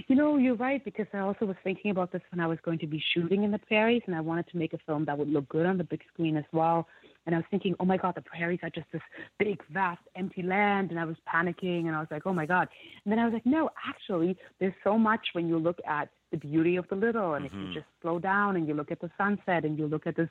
You 0.08 0.16
know, 0.16 0.36
you're 0.36 0.56
right 0.56 0.84
because 0.84 1.06
I 1.12 1.18
also 1.18 1.46
was 1.46 1.56
thinking 1.62 1.90
about 1.90 2.12
this 2.12 2.22
when 2.30 2.40
I 2.40 2.46
was 2.46 2.58
going 2.64 2.78
to 2.80 2.86
be 2.86 3.02
shooting 3.14 3.44
in 3.44 3.50
the 3.50 3.58
prairies, 3.58 4.02
and 4.06 4.14
I 4.14 4.20
wanted 4.20 4.48
to 4.48 4.56
make 4.56 4.72
a 4.72 4.78
film 4.86 5.04
that 5.04 5.16
would 5.16 5.28
look 5.28 5.48
good 5.48 5.66
on 5.66 5.78
the 5.78 5.84
big 5.84 6.02
screen 6.12 6.36
as 6.36 6.44
well. 6.52 6.86
And 7.26 7.34
I 7.34 7.38
was 7.38 7.46
thinking, 7.50 7.74
oh 7.80 7.84
my 7.84 7.96
God, 7.96 8.14
the 8.14 8.22
prairies 8.22 8.60
are 8.62 8.70
just 8.70 8.86
this 8.92 9.02
big, 9.38 9.60
vast, 9.70 10.00
empty 10.14 10.42
land. 10.42 10.90
And 10.90 11.00
I 11.00 11.04
was 11.04 11.16
panicking, 11.32 11.86
and 11.86 11.96
I 11.96 12.00
was 12.00 12.08
like, 12.10 12.22
oh 12.26 12.32
my 12.32 12.46
God. 12.46 12.68
And 13.04 13.10
then 13.10 13.18
I 13.18 13.24
was 13.24 13.32
like, 13.32 13.46
no, 13.46 13.70
actually, 13.86 14.36
there's 14.60 14.74
so 14.84 14.96
much 14.96 15.20
when 15.32 15.48
you 15.48 15.58
look 15.58 15.78
at 15.86 16.08
the 16.30 16.36
beauty 16.36 16.76
of 16.76 16.88
the 16.88 16.96
little, 16.96 17.34
and 17.34 17.46
mm-hmm. 17.46 17.60
if 17.60 17.68
you 17.68 17.74
just 17.74 17.86
slow 18.02 18.18
down 18.18 18.56
and 18.56 18.66
you 18.68 18.74
look 18.74 18.90
at 18.90 19.00
the 19.00 19.10
sunset 19.16 19.64
and 19.64 19.78
you 19.78 19.86
look 19.86 20.06
at 20.06 20.16
this 20.16 20.28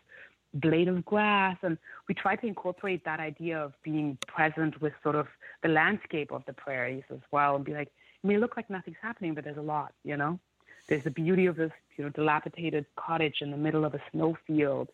blade 0.54 0.88
of 0.88 1.04
grass, 1.04 1.58
and 1.64 1.78
we 2.08 2.16
try 2.16 2.36
to 2.36 2.48
incorporate 2.48 3.04
that 3.04 3.20
idea 3.20 3.58
of 3.58 3.74
being 3.84 4.18
present 4.28 4.82
with 4.82 4.94
sort 5.04 5.16
of 5.16 5.28
the 5.64 5.70
landscape 5.70 6.32
of 6.32 6.44
the 6.48 6.54
prairies 6.54 7.04
as 7.12 7.20
well, 7.32 7.56
and 7.56 7.66
be 7.66 7.74
like 7.74 7.92
may 8.26 8.38
look 8.38 8.58
like 8.58 8.70
nothing's 8.70 8.98
happening, 9.02 9.34
but 9.34 9.44
there's 9.44 9.58
a 9.58 9.62
lot, 9.62 9.94
you 10.04 10.18
know? 10.18 10.40
There's 10.88 11.04
the 11.04 11.12
beauty 11.12 11.48
of 11.48 11.56
this, 11.56 11.72
you 11.98 12.04
know, 12.04 12.10
dilapidated 12.10 12.86
cottage 12.96 13.38
in 13.42 13.52
the 13.52 13.58
middle 13.58 13.86
of 13.86 13.96
a 13.96 14.02
snowfield. 14.12 14.90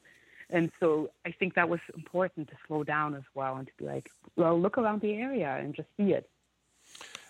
And 0.50 0.72
so 0.80 1.10
I 1.26 1.32
think 1.32 1.56
that 1.56 1.70
was 1.70 1.80
important 1.96 2.50
to 2.50 2.56
slow 2.68 2.84
down 2.84 3.16
as 3.16 3.24
well 3.34 3.56
and 3.58 3.68
to 3.68 3.74
be 3.78 3.86
like, 3.86 4.10
well, 4.36 4.60
look 4.60 4.78
around 4.78 5.02
the 5.02 5.14
area 5.14 5.58
and 5.58 5.74
just 5.74 5.88
see 5.98 6.14
it. 6.14 6.30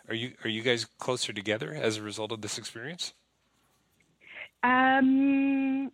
Are 0.10 0.16
you 0.16 0.34
are 0.44 0.50
you 0.50 0.62
guys 0.62 0.86
closer 0.86 1.32
together 1.32 1.74
as 1.74 1.98
a 1.98 2.02
result 2.02 2.32
of 2.32 2.42
this 2.42 2.58
experience? 2.58 3.14
Um, 4.64 5.92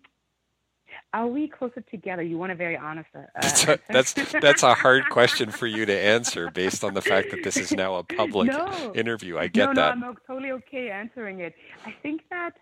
are 1.14 1.28
we 1.28 1.48
closer 1.48 1.82
together? 1.82 2.22
You 2.22 2.38
want 2.38 2.52
a 2.52 2.56
very 2.56 2.78
honest. 2.78 3.10
Uh, 3.16 3.22
that's, 3.42 3.64
a, 3.68 3.80
that's 3.90 4.14
that's 4.14 4.64
a 4.64 4.74
hard 4.74 5.10
question 5.10 5.52
for 5.52 5.68
you 5.68 5.86
to 5.86 5.98
answer 5.98 6.52
based 6.52 6.84
on 6.84 6.94
the 6.94 7.02
fact 7.02 7.32
that 7.32 7.44
this 7.44 7.58
is 7.58 7.72
now 7.72 7.96
a 7.96 8.04
public 8.04 8.50
no. 8.50 8.94
interview. 8.96 9.38
I 9.38 9.48
get 9.48 9.68
no, 9.68 9.74
that. 9.76 10.00
No, 10.00 10.10
I'm 10.10 10.18
totally 10.26 10.52
okay 10.52 10.90
answering 10.90 11.40
it. 11.40 11.54
I 11.86 11.94
think 12.02 12.22
that 12.30 12.54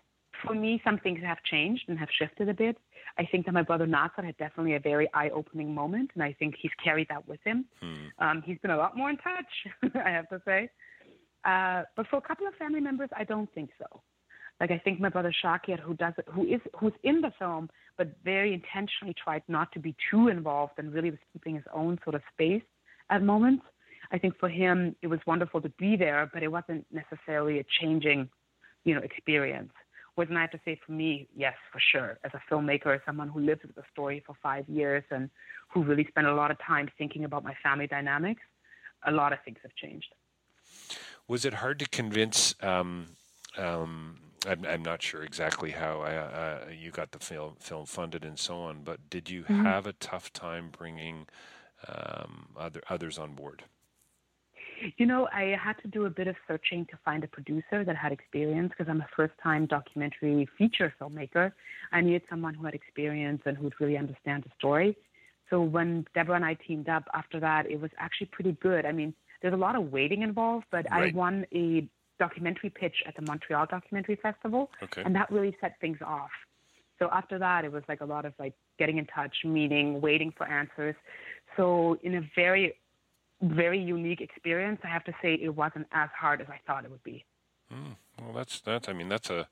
for 0.44 0.54
me, 0.54 0.80
some 0.84 0.98
things 0.98 1.20
have 1.22 1.42
changed 1.44 1.84
and 1.88 1.98
have 1.98 2.08
shifted 2.18 2.48
a 2.48 2.54
bit. 2.54 2.76
I 3.18 3.24
think 3.24 3.46
that 3.46 3.52
my 3.52 3.62
brother 3.62 3.86
Nasser 3.86 4.22
had 4.22 4.36
definitely 4.36 4.74
a 4.74 4.80
very 4.80 5.08
eye-opening 5.14 5.74
moment, 5.74 6.10
and 6.14 6.22
I 6.22 6.34
think 6.34 6.54
he's 6.60 6.72
carried 6.82 7.08
that 7.08 7.26
with 7.26 7.40
him. 7.44 7.64
Hmm. 7.80 7.94
Um, 8.18 8.42
he's 8.44 8.58
been 8.58 8.70
a 8.70 8.76
lot 8.76 8.96
more 8.96 9.08
in 9.08 9.16
touch, 9.16 9.94
I 10.04 10.10
have 10.10 10.28
to 10.28 10.40
say. 10.44 10.68
Uh, 11.44 11.82
but 11.96 12.06
for 12.08 12.16
a 12.16 12.20
couple 12.20 12.46
of 12.46 12.54
family 12.54 12.80
members, 12.80 13.08
I 13.16 13.24
don't 13.24 13.50
think 13.54 13.70
so. 13.78 14.02
Like 14.60 14.70
I 14.70 14.78
think 14.78 15.00
my 15.00 15.08
brother 15.08 15.32
Shakir, 15.44 15.78
who 15.78 15.94
does 15.94 16.14
who 16.32 16.44
is 16.46 16.60
who's 16.78 16.92
in 17.02 17.20
the 17.20 17.32
film, 17.38 17.68
but 17.98 18.08
very 18.24 18.54
intentionally 18.54 19.14
tried 19.22 19.42
not 19.48 19.70
to 19.72 19.78
be 19.78 19.94
too 20.10 20.28
involved 20.28 20.74
and 20.78 20.92
really 20.92 21.10
was 21.10 21.20
keeping 21.32 21.54
his 21.54 21.64
own 21.74 21.98
sort 22.04 22.14
of 22.14 22.22
space 22.32 22.62
at 23.10 23.22
moments. 23.22 23.64
I 24.12 24.18
think 24.18 24.38
for 24.38 24.48
him 24.48 24.96
it 25.02 25.08
was 25.08 25.20
wonderful 25.26 25.60
to 25.60 25.68
be 25.70 25.96
there, 25.96 26.30
but 26.32 26.42
it 26.42 26.48
wasn't 26.48 26.86
necessarily 26.90 27.58
a 27.58 27.64
changing, 27.80 28.28
you 28.84 28.94
know, 28.94 29.00
experience. 29.00 29.72
Whereas 30.14 30.32
I 30.34 30.40
have 30.40 30.50
to 30.52 30.60
say 30.64 30.80
for 30.86 30.92
me, 30.92 31.28
yes, 31.36 31.54
for 31.70 31.80
sure. 31.92 32.18
As 32.24 32.30
a 32.32 32.40
filmmaker, 32.50 32.94
as 32.94 33.02
someone 33.04 33.28
who 33.28 33.40
lived 33.40 33.64
with 33.64 33.74
the 33.74 33.82
story 33.92 34.22
for 34.24 34.34
five 34.42 34.66
years 34.66 35.04
and 35.10 35.28
who 35.68 35.82
really 35.82 36.06
spent 36.06 36.26
a 36.26 36.34
lot 36.34 36.50
of 36.50 36.56
time 36.66 36.88
thinking 36.96 37.24
about 37.24 37.44
my 37.44 37.54
family 37.62 37.86
dynamics, 37.86 38.40
a 39.06 39.12
lot 39.12 39.34
of 39.34 39.38
things 39.44 39.58
have 39.62 39.74
changed. 39.74 40.14
Was 41.28 41.44
it 41.44 41.54
hard 41.54 41.78
to 41.80 41.88
convince 41.88 42.54
um, 42.62 43.08
um, 43.58 44.16
I'm, 44.46 44.64
I'm 44.64 44.82
not 44.82 45.02
sure 45.02 45.22
exactly 45.22 45.70
how 45.70 46.00
I, 46.00 46.14
uh, 46.14 46.58
you 46.78 46.90
got 46.90 47.12
the 47.12 47.18
film 47.18 47.54
film 47.60 47.86
funded 47.86 48.24
and 48.24 48.38
so 48.38 48.58
on, 48.58 48.82
but 48.84 49.10
did 49.10 49.28
you 49.28 49.42
mm-hmm. 49.42 49.64
have 49.64 49.86
a 49.86 49.92
tough 49.94 50.32
time 50.32 50.70
bringing 50.76 51.26
um, 51.88 52.48
other 52.56 52.82
others 52.88 53.18
on 53.18 53.34
board? 53.34 53.64
You 54.98 55.06
know, 55.06 55.26
I 55.32 55.56
had 55.58 55.74
to 55.82 55.88
do 55.88 56.04
a 56.04 56.10
bit 56.10 56.26
of 56.26 56.36
searching 56.46 56.84
to 56.86 56.98
find 57.04 57.24
a 57.24 57.28
producer 57.28 57.82
that 57.84 57.96
had 57.96 58.12
experience 58.12 58.72
because 58.76 58.90
I'm 58.90 59.00
a 59.00 59.08
first 59.16 59.32
time 59.42 59.66
documentary 59.66 60.48
feature 60.58 60.92
filmmaker. 61.00 61.52
I 61.92 62.00
needed 62.02 62.22
someone 62.28 62.54
who 62.54 62.64
had 62.64 62.74
experience 62.74 63.42
and 63.46 63.56
who 63.56 63.64
would 63.64 63.80
really 63.80 63.96
understand 63.96 64.44
the 64.44 64.50
story. 64.58 64.96
So 65.48 65.62
when 65.62 66.06
Deborah 66.14 66.36
and 66.36 66.44
I 66.44 66.54
teamed 66.54 66.88
up 66.88 67.04
after 67.14 67.40
that, 67.40 67.70
it 67.70 67.80
was 67.80 67.90
actually 67.98 68.26
pretty 68.32 68.52
good. 68.60 68.84
I 68.84 68.92
mean, 68.92 69.14
there's 69.40 69.54
a 69.54 69.58
lot 69.58 69.76
of 69.76 69.92
waiting 69.92 70.22
involved, 70.22 70.66
but 70.70 70.86
right. 70.90 71.14
I 71.14 71.16
won 71.16 71.46
a 71.54 71.88
documentary 72.18 72.70
pitch 72.70 73.02
at 73.06 73.14
the 73.16 73.22
Montreal 73.22 73.66
Documentary 73.66 74.16
Festival, 74.16 74.70
okay. 74.82 75.02
and 75.04 75.14
that 75.14 75.30
really 75.30 75.56
set 75.60 75.78
things 75.80 75.98
off. 76.04 76.30
So 76.98 77.08
after 77.12 77.38
that, 77.38 77.64
it 77.64 77.72
was 77.72 77.82
like 77.88 78.00
a 78.00 78.06
lot 78.06 78.24
of 78.24 78.32
like 78.38 78.54
getting 78.78 78.98
in 78.98 79.06
touch, 79.06 79.36
meeting, 79.44 80.00
waiting 80.00 80.32
for 80.36 80.46
answers. 80.46 80.96
So 81.56 81.98
in 82.02 82.16
a 82.16 82.30
very, 82.34 82.74
very 83.42 83.78
unique 83.78 84.20
experience, 84.20 84.80
I 84.82 84.88
have 84.88 85.04
to 85.04 85.12
say 85.22 85.34
it 85.34 85.54
wasn't 85.54 85.86
as 85.92 86.08
hard 86.18 86.40
as 86.40 86.46
I 86.48 86.58
thought 86.66 86.84
it 86.84 86.90
would 86.90 87.04
be. 87.04 87.24
Mm, 87.72 87.96
well, 88.22 88.32
that's 88.32 88.60
that. 88.60 88.88
I 88.88 88.92
mean, 88.92 89.08
that's 89.08 89.28
a 89.28 89.48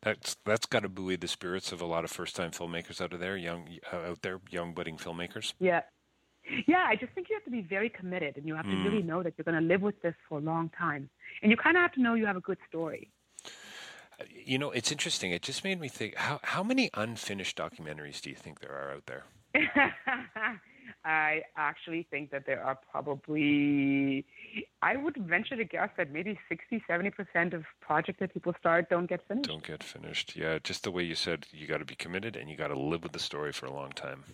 that's 0.00 0.36
that's 0.44 0.66
got 0.66 0.84
to 0.84 0.88
buoy 0.88 1.16
the 1.16 1.26
spirits 1.26 1.72
of 1.72 1.80
a 1.80 1.84
lot 1.86 2.04
of 2.04 2.10
first-time 2.10 2.52
filmmakers 2.52 3.00
out 3.00 3.12
of 3.12 3.18
there, 3.18 3.36
young 3.36 3.68
uh, 3.92 3.96
out 3.96 4.22
there, 4.22 4.40
young 4.50 4.72
budding 4.72 4.96
filmmakers. 4.96 5.52
Yeah, 5.58 5.82
yeah, 6.66 6.84
I 6.86 6.96
just 6.96 7.12
think 7.12 7.28
you 7.28 7.36
have 7.36 7.44
to 7.44 7.50
be 7.50 7.62
very 7.62 7.88
committed 7.88 8.36
and 8.36 8.46
you 8.46 8.54
have 8.54 8.66
to 8.66 8.76
really 8.84 9.02
Mm. 9.02 9.06
know 9.06 9.22
that 9.22 9.34
you're 9.36 9.44
going 9.44 9.60
to 9.60 9.66
live 9.66 9.82
with 9.82 10.00
this 10.02 10.14
for 10.28 10.38
a 10.38 10.42
long 10.42 10.70
time. 10.70 11.08
And 11.42 11.50
you 11.50 11.56
kind 11.56 11.76
of 11.76 11.82
have 11.82 11.92
to 11.92 12.02
know 12.02 12.14
you 12.14 12.26
have 12.26 12.36
a 12.36 12.40
good 12.40 12.58
story. 12.68 13.10
You 14.30 14.58
know, 14.58 14.70
it's 14.70 14.90
interesting. 14.90 15.30
It 15.32 15.42
just 15.42 15.62
made 15.62 15.78
me 15.78 15.88
think: 15.88 16.14
how 16.16 16.40
how 16.42 16.62
many 16.62 16.88
unfinished 16.94 17.56
documentaries 17.58 18.20
do 18.22 18.30
you 18.30 18.36
think 18.36 18.60
there 18.60 18.72
are 18.72 18.92
out 18.92 19.04
there? 19.06 19.24
I 21.04 21.42
actually 21.56 22.06
think 22.10 22.30
that 22.30 22.46
there 22.46 22.62
are 22.62 22.78
probably, 22.90 24.24
I 24.82 24.96
would 24.96 25.16
venture 25.16 25.56
to 25.56 25.64
guess 25.64 25.90
that 25.96 26.10
maybe 26.12 26.38
60, 26.48 26.82
70% 26.88 27.52
of 27.54 27.64
projects 27.80 28.18
that 28.20 28.32
people 28.34 28.54
start 28.58 28.88
don't 28.90 29.06
get 29.08 29.20
finished. 29.28 29.48
Don't 29.48 29.62
get 29.66 29.82
finished. 29.84 30.34
Yeah, 30.36 30.58
just 30.62 30.82
the 30.82 30.90
way 30.90 31.02
you 31.04 31.14
said, 31.14 31.46
you 31.52 31.66
got 31.66 31.78
to 31.78 31.84
be 31.84 31.94
committed 31.94 32.34
and 32.36 32.48
you 32.50 32.56
got 32.56 32.68
to 32.68 32.78
live 32.78 33.02
with 33.04 33.12
the 33.12 33.18
story 33.20 33.52
for 33.52 33.66
a 33.66 33.72
long 33.72 33.92
time. 33.92 34.24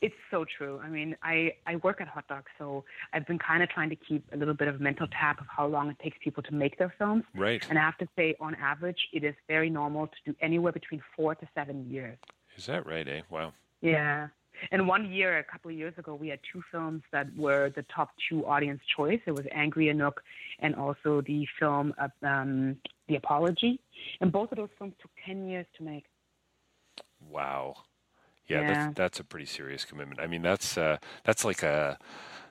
It's 0.00 0.14
so 0.30 0.44
true. 0.44 0.80
I 0.82 0.88
mean, 0.88 1.16
I, 1.22 1.52
I 1.66 1.76
work 1.76 2.00
at 2.00 2.08
Hot 2.08 2.26
Docs, 2.28 2.50
so 2.58 2.84
I've 3.12 3.26
been 3.26 3.38
kind 3.38 3.62
of 3.62 3.68
trying 3.68 3.90
to 3.90 3.96
keep 3.96 4.24
a 4.32 4.36
little 4.36 4.54
bit 4.54 4.68
of 4.68 4.76
a 4.76 4.78
mental 4.78 5.06
tap 5.08 5.40
of 5.40 5.46
how 5.48 5.66
long 5.66 5.90
it 5.90 5.98
takes 6.02 6.16
people 6.22 6.42
to 6.44 6.54
make 6.54 6.78
their 6.78 6.94
films. 6.98 7.24
Right. 7.34 7.64
And 7.68 7.78
I 7.78 7.82
have 7.82 7.98
to 7.98 8.08
say, 8.16 8.34
on 8.40 8.54
average, 8.56 9.08
it 9.12 9.24
is 9.24 9.34
very 9.48 9.70
normal 9.70 10.06
to 10.06 10.32
do 10.32 10.36
anywhere 10.40 10.72
between 10.72 11.02
four 11.16 11.34
to 11.34 11.48
seven 11.54 11.90
years. 11.90 12.18
Is 12.56 12.66
that 12.66 12.86
right, 12.86 13.06
eh? 13.06 13.22
Wow. 13.30 13.52
Yeah. 13.80 14.28
And 14.70 14.86
one 14.86 15.12
year, 15.12 15.38
a 15.38 15.44
couple 15.44 15.70
of 15.70 15.76
years 15.76 15.94
ago, 15.98 16.14
we 16.14 16.28
had 16.28 16.38
two 16.52 16.62
films 16.70 17.02
that 17.12 17.26
were 17.36 17.70
the 17.74 17.84
top 17.94 18.10
two 18.28 18.46
audience 18.46 18.80
choice. 18.96 19.20
It 19.26 19.32
was 19.32 19.46
Angry 19.52 19.86
Inuk 19.86 20.14
and 20.60 20.74
also 20.74 21.22
the 21.26 21.46
film 21.58 21.92
um, 22.22 22.76
The 23.08 23.16
Apology. 23.16 23.80
And 24.20 24.30
both 24.30 24.52
of 24.52 24.58
those 24.58 24.68
films 24.78 24.94
took 25.00 25.10
10 25.26 25.48
years 25.48 25.66
to 25.78 25.84
make. 25.84 26.04
Wow. 27.30 27.74
Yeah, 28.48 28.60
Yeah. 28.60 28.66
That's, 28.86 28.94
that's 28.96 29.20
a 29.20 29.24
pretty 29.24 29.46
serious 29.46 29.84
commitment. 29.84 30.20
I 30.20 30.26
mean, 30.26 30.42
that's 30.42 30.76
uh, 30.78 30.98
that's 31.24 31.44
like 31.44 31.62
a 31.62 31.98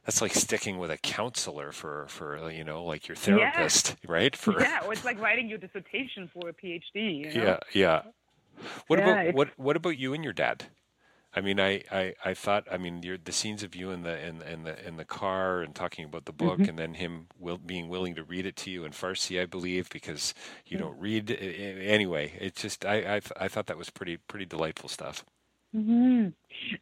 that's 0.05 0.21
like 0.21 0.33
sticking 0.33 0.77
with 0.79 0.91
a 0.91 0.97
counselor 0.97 1.71
for 1.71 2.05
for 2.09 2.49
you 2.51 2.63
know 2.63 2.83
like 2.83 3.07
your 3.07 3.15
therapist, 3.15 3.95
right? 4.07 4.35
For 4.35 4.59
Yeah, 4.59 4.81
or 4.85 4.93
it's 4.93 5.05
like 5.05 5.19
writing 5.19 5.47
your 5.47 5.57
dissertation 5.59 6.29
for 6.33 6.49
a 6.49 6.53
PhD. 6.53 6.81
You 6.93 7.33
know? 7.33 7.43
yeah, 7.43 7.57
yeah. 7.73 8.01
What 8.87 8.99
Yeah, 8.99 9.05
about 9.05 9.19
it's- 9.21 9.35
what 9.35 9.49
what 9.57 9.75
about 9.75 9.97
you 9.97 10.13
and 10.13 10.23
your 10.23 10.33
dad? 10.33 10.65
I 11.35 11.41
mean, 11.41 11.59
I, 11.59 11.83
I, 11.91 12.13
I 12.23 12.33
thought 12.35 12.67
I 12.71 12.77
mean 12.77 13.01
the 13.01 13.31
scenes 13.31 13.63
of 13.63 13.73
you 13.75 13.89
in 13.89 14.03
the 14.03 14.23
in, 14.23 14.43
in 14.43 14.63
the 14.65 14.87
in 14.87 14.97
the 14.97 15.05
car 15.05 15.61
and 15.61 15.73
talking 15.73 16.05
about 16.05 16.25
the 16.25 16.31
book, 16.31 16.59
Mm-hmm. 16.59 16.69
and 16.69 16.77
then 16.77 16.93
him 16.93 17.25
will, 17.39 17.57
being 17.57 17.89
willing 17.89 18.13
to 18.15 18.23
read 18.23 18.45
it 18.45 18.55
to 18.57 18.69
you 18.69 18.85
in 18.85 18.91
Farsi, 18.91 19.41
I 19.41 19.45
believe, 19.47 19.89
because 19.89 20.35
you 20.67 20.77
Mm. 20.77 20.81
don't 20.81 20.99
read 20.99 21.31
anyway. 21.31 22.33
It's 22.39 22.61
just 22.61 22.85
I, 22.85 23.15
I 23.15 23.21
I 23.45 23.47
thought 23.47 23.65
that 23.65 23.77
was 23.79 23.89
pretty 23.89 24.17
pretty 24.17 24.45
delightful 24.45 24.89
stuff. 24.89 25.25
Hmm 25.73 26.27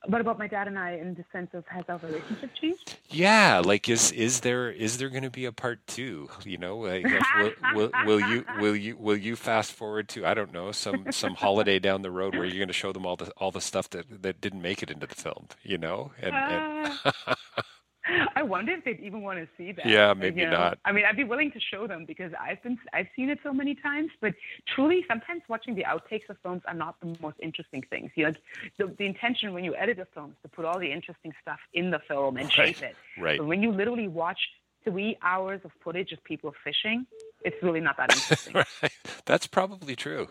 What 0.06 0.22
about 0.22 0.38
my 0.38 0.48
dad 0.48 0.68
and 0.68 0.78
I 0.78 0.92
in 0.92 1.14
the 1.14 1.24
sense 1.32 1.50
of 1.54 1.66
has 1.68 1.86
our 1.88 1.98
relationship 1.98 2.52
changed? 2.60 2.98
Yeah, 3.10 3.62
like 3.64 3.88
is 3.90 4.12
is 4.12 4.42
there 4.42 4.70
is 4.70 4.98
there 4.98 5.10
going 5.10 5.24
to 5.24 5.30
be 5.30 5.46
a 5.46 5.52
part 5.52 5.86
two? 5.88 6.30
You 6.44 6.58
know, 6.58 6.78
like, 6.80 7.06
will, 7.40 7.54
will 7.74 7.92
will 8.06 8.20
you 8.20 8.46
will 8.60 8.76
you 8.76 8.98
will 8.98 9.16
you 9.18 9.36
fast 9.36 9.72
forward 9.72 10.10
to 10.10 10.26
I 10.26 10.34
don't 10.34 10.54
know 10.54 10.72
some 10.72 11.12
some 11.12 11.36
holiday 11.36 11.80
down 11.80 12.02
the 12.02 12.12
road 12.12 12.36
where 12.36 12.46
you're 12.46 12.58
going 12.60 12.68
to 12.68 12.74
show 12.74 12.92
them 12.92 13.06
all 13.06 13.16
the 13.16 13.32
all 13.38 13.52
the 13.52 13.62
stuff 13.62 13.90
that 13.92 14.24
that 14.24 14.42
didn't 14.42 14.62
make 14.62 14.84
it 14.84 14.92
into 14.92 15.08
the 15.08 15.16
film? 15.16 15.48
You 15.64 15.78
know, 15.78 16.12
and, 16.22 16.36
and 16.36 17.00
I 18.36 18.44
wonder 18.44 18.74
if 18.74 18.84
they'd 18.84 19.00
even 19.00 19.22
want 19.22 19.40
to 19.40 19.48
see 19.58 19.72
that. 19.74 19.86
Yeah, 19.86 20.14
maybe 20.14 20.42
you 20.42 20.48
know? 20.48 20.58
not. 20.58 20.80
I 20.86 20.92
mean, 20.92 21.06
I'd 21.06 21.18
be 21.18 21.24
willing 21.24 21.52
to 21.52 21.60
show 21.60 21.88
them 21.88 22.06
because 22.06 22.32
I've 22.40 22.62
been 22.64 22.78
I've 22.94 23.08
seen 23.16 23.30
it 23.30 23.40
so 23.44 23.54
many 23.54 23.76
times. 23.76 24.12
But 24.22 24.34
truly, 24.74 25.06
sometimes 25.08 25.42
watching 25.48 25.76
the 25.76 25.84
outtakes 25.84 26.30
of 26.30 26.38
films 26.44 26.62
are 26.68 26.74
not 26.74 27.00
the 27.02 27.16
most 27.22 27.38
interesting 27.42 27.84
things. 27.90 28.12
You 28.16 28.28
know, 28.28 28.34
the, 28.78 28.96
the 28.98 29.06
intention 29.06 29.54
when 29.54 29.64
you 29.64 29.76
edit 29.76 30.00
a 30.00 30.06
film 30.14 30.32
is 30.32 30.38
to 30.44 30.50
put 30.50 30.66
all 30.66 30.80
the 30.80 30.92
interesting 30.92 31.34
stuff 31.42 31.60
in 31.74 31.92
the 31.92 32.00
film 32.08 32.38
and 32.38 32.52
shape 32.52 32.82
it. 32.82 32.96
right. 33.20 33.38
But 33.38 33.48
when 33.48 33.62
you 33.62 33.72
literally 33.72 34.08
watch 34.08 34.40
three 34.84 35.18
hours 35.22 35.62
of 35.64 35.72
footage 35.84 36.12
of 36.12 36.24
people 36.24 36.54
fishing, 36.64 37.06
it's 37.44 37.62
really 37.62 37.80
not 37.80 37.98
that 37.98 38.14
interesting. 38.14 38.54
right. 38.82 38.92
That's 39.26 39.48
probably 39.48 39.96
true. 39.96 40.30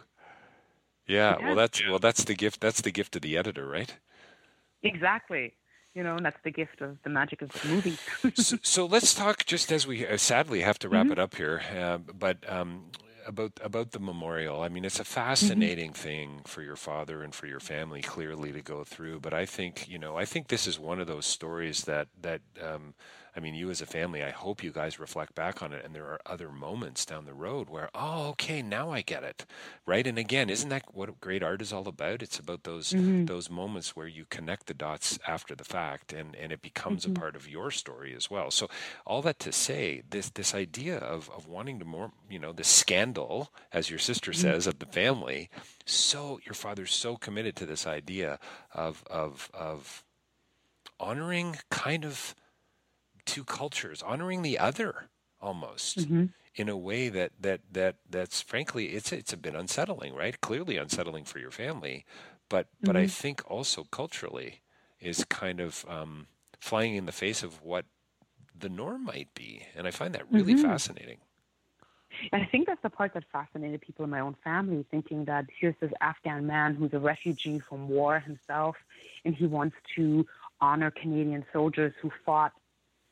Yeah, 1.07 1.39
well 1.43 1.57
that's 1.57 1.83
well 1.89 1.99
that's 1.99 2.23
the 2.23 2.35
gift 2.35 2.61
that's 2.61 2.83
the 2.83 2.93
gift 2.93 3.17
of 3.17 3.23
the 3.23 3.37
editor, 3.37 3.67
right? 3.67 3.97
exactly. 4.83 5.55
You 5.95 6.05
know, 6.05 6.17
and 6.17 6.25
that's 6.25 6.41
the 6.45 6.53
gift 6.53 6.81
of 6.81 6.99
the 7.03 7.11
magic 7.11 7.43
of 7.43 7.51
the 7.51 7.69
movie. 7.69 7.97
so, 8.35 8.57
so 8.63 8.87
let's 8.87 9.13
talk 9.13 9.45
just 9.45 9.73
as 9.73 9.87
we 9.87 10.07
uh, 10.07 10.17
sadly 10.17 10.61
have 10.61 10.79
to 10.81 10.89
wrap 10.89 11.11
it 11.11 11.19
up 11.19 11.35
here, 11.35 11.63
uh, 11.77 11.99
but 11.99 12.39
um, 12.49 12.85
about 13.27 13.59
about 13.63 13.91
the 13.91 13.99
memorial. 13.99 14.63
I 14.63 14.69
mean, 14.69 14.85
it's 14.85 15.01
a 15.01 15.05
fascinating 15.05 15.93
thing 15.93 16.43
for 16.47 16.63
your 16.63 16.77
father 16.77 17.23
and 17.23 17.35
for 17.35 17.47
your 17.47 17.61
family 17.61 18.03
clearly 18.03 18.53
to 18.53 18.61
go 18.61 18.85
through. 18.85 19.21
But 19.21 19.35
I 19.35 19.47
think 19.47 19.89
you 19.89 19.99
know, 19.99 20.17
I 20.17 20.25
think 20.25 20.49
this 20.49 20.67
is 20.67 20.79
one 20.79 21.01
of 21.01 21.07
those 21.07 21.27
stories 21.27 21.85
that 21.85 22.09
that 22.21 22.43
um, 22.63 22.95
I 23.37 23.41
mean, 23.41 23.55
you 23.55 23.71
as 23.71 23.81
a 23.81 23.87
family, 23.87 24.23
I 24.23 24.31
hope 24.31 24.63
you 24.63 24.73
guys 24.73 24.99
reflect 24.99 25.35
back 25.35 25.63
on 25.63 25.73
it, 25.73 25.85
and 25.85 25.95
there 25.95 26.07
are 26.07 26.21
other 26.27 26.51
moments 26.51 27.05
down 27.05 27.25
the 27.25 27.35
road 27.35 27.69
where, 27.69 27.91
oh, 27.95 28.29
okay, 28.31 28.63
now 28.63 28.91
I 28.91 29.03
get 29.03 29.23
it, 29.23 29.47
right? 29.87 30.07
And 30.07 30.19
again, 30.19 30.51
isn't 30.51 30.69
that 30.69 30.85
what 30.93 31.21
great 31.21 31.43
art 31.43 31.63
is 31.63 31.73
all 31.73 31.87
about? 31.89 32.23
It's 32.23 32.39
about 32.39 32.65
those 32.65 32.93
mm-hmm. 32.93 33.27
those 33.27 33.51
moments 33.51 33.95
where 33.95 34.07
you 34.07 34.25
connect 34.31 34.67
the 34.67 34.75
dots 34.75 35.19
after 35.27 35.55
the 35.55 35.65
fact, 35.65 36.13
and 36.13 36.35
and 36.37 36.53
it 36.53 36.63
becomes 36.63 37.05
a 37.05 37.09
mm-hmm. 37.09 37.21
part 37.21 37.37
of 37.37 37.49
your 37.49 37.71
story 37.71 38.15
as 38.15 38.31
well. 38.31 38.51
So, 38.51 38.69
all 39.07 39.23
that 39.23 39.39
to 39.41 39.53
say, 39.53 40.03
this 40.09 40.31
this 40.31 40.55
idea 40.55 40.99
of 40.99 41.31
of 41.31 41.47
wanting 41.47 41.79
to 41.79 41.85
more, 41.85 42.13
you 42.29 42.39
know, 42.39 42.53
the 42.53 42.65
scandal, 42.65 43.53
as 43.73 43.91
your 43.91 43.99
sister 43.99 44.33
mm-hmm. 44.33 44.41
says, 44.41 44.67
of 44.67 44.79
the 44.79 44.87
family. 44.87 45.51
So 45.87 46.41
your 46.45 46.55
father's 46.55 46.95
so 46.95 47.17
committed 47.17 47.57
to 47.57 47.67
this 47.67 47.87
idea 47.87 48.39
of 48.73 49.05
of 49.11 49.51
of 49.55 50.05
honoring 50.99 51.57
kind 51.71 52.05
of 52.05 52.35
two 53.31 53.45
cultures, 53.45 54.03
honoring 54.03 54.43
the 54.43 54.59
other 54.59 55.09
almost 55.41 56.01
mm-hmm. 56.01 56.25
in 56.57 56.69
a 56.69 56.77
way 56.77 57.09
that 57.09 57.31
that 57.41 57.61
that 57.71 57.95
that's 58.11 58.41
frankly 58.41 58.87
it's 58.87 59.13
it's 59.13 59.33
a 59.33 59.37
bit 59.37 59.55
unsettling, 59.55 60.15
right? 60.15 60.41
Clearly 60.41 60.77
unsettling 60.77 61.25
for 61.25 61.39
your 61.39 61.53
family, 61.53 62.05
but 62.49 62.67
but 62.83 62.97
I 62.97 63.05
mm-hmm. 63.05 63.09
think 63.09 63.43
also 63.49 63.85
culturally 63.93 64.63
is 65.01 65.25
kind 65.25 65.61
of 65.61 65.87
um, 65.89 66.27
flying 66.59 66.97
in 66.97 67.07
the 67.07 67.13
face 67.13 67.45
of 67.45 67.63
what 67.63 67.85
the 68.59 68.69
norm 68.69 69.05
might 69.05 69.33
be, 69.35 69.63
and 69.77 69.87
I 69.87 69.93
find 69.93 70.13
that 70.15 70.31
really 70.31 70.55
mm-hmm. 70.55 70.65
fascinating. 70.65 71.19
I 72.33 72.45
think 72.45 72.67
that's 72.67 72.83
the 72.83 72.91
part 72.91 73.15
that 73.15 73.25
fascinated 73.33 73.81
people 73.81 74.05
in 74.05 74.11
my 74.11 74.21
own 74.21 74.35
family, 74.43 74.85
thinking 74.91 75.25
that 75.27 75.47
here's 75.59 75.77
this 75.81 75.93
Afghan 76.01 76.47
man 76.47 76.75
who's 76.75 76.93
a 76.93 76.99
refugee 76.99 77.61
from 77.61 77.89
war 77.89 78.19
himself, 78.19 78.77
and 79.25 79.35
he 79.35 79.47
wants 79.47 79.77
to 79.95 80.27
honor 80.61 80.91
Canadian 80.91 81.45
soldiers 81.53 81.95
who 82.03 82.11
fought, 82.27 82.53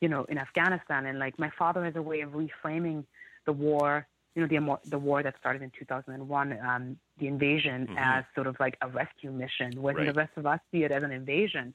you 0.01 0.09
know, 0.09 0.24
in 0.24 0.38
Afghanistan. 0.38 1.07
And 1.07 1.18
like 1.18 1.38
my 1.38 1.51
father 1.59 1.84
has 1.84 1.96
a 1.96 2.03
way 2.03 2.20
of 2.20 2.30
reframing 2.30 3.05
the 3.46 3.53
war, 3.53 4.07
you 4.34 4.46
know, 4.46 4.49
the 4.49 4.90
the 4.90 4.99
war 4.99 5.22
that 5.22 5.34
started 5.38 5.62
in 5.62 5.72
2001, 5.78 6.59
um, 6.61 6.96
the 7.18 7.26
invasion, 7.26 7.88
as 7.96 8.24
sort 8.34 8.46
of 8.46 8.57
like 8.61 8.76
a 8.82 8.88
rescue 8.88 9.32
mission, 9.32 9.72
whereas 9.80 9.99
Right. 9.99 10.14
the 10.14 10.18
rest 10.18 10.32
of 10.36 10.46
us 10.46 10.61
see 10.70 10.84
it 10.84 10.92
as 10.92 11.03
an 11.03 11.11
invasion. 11.11 11.74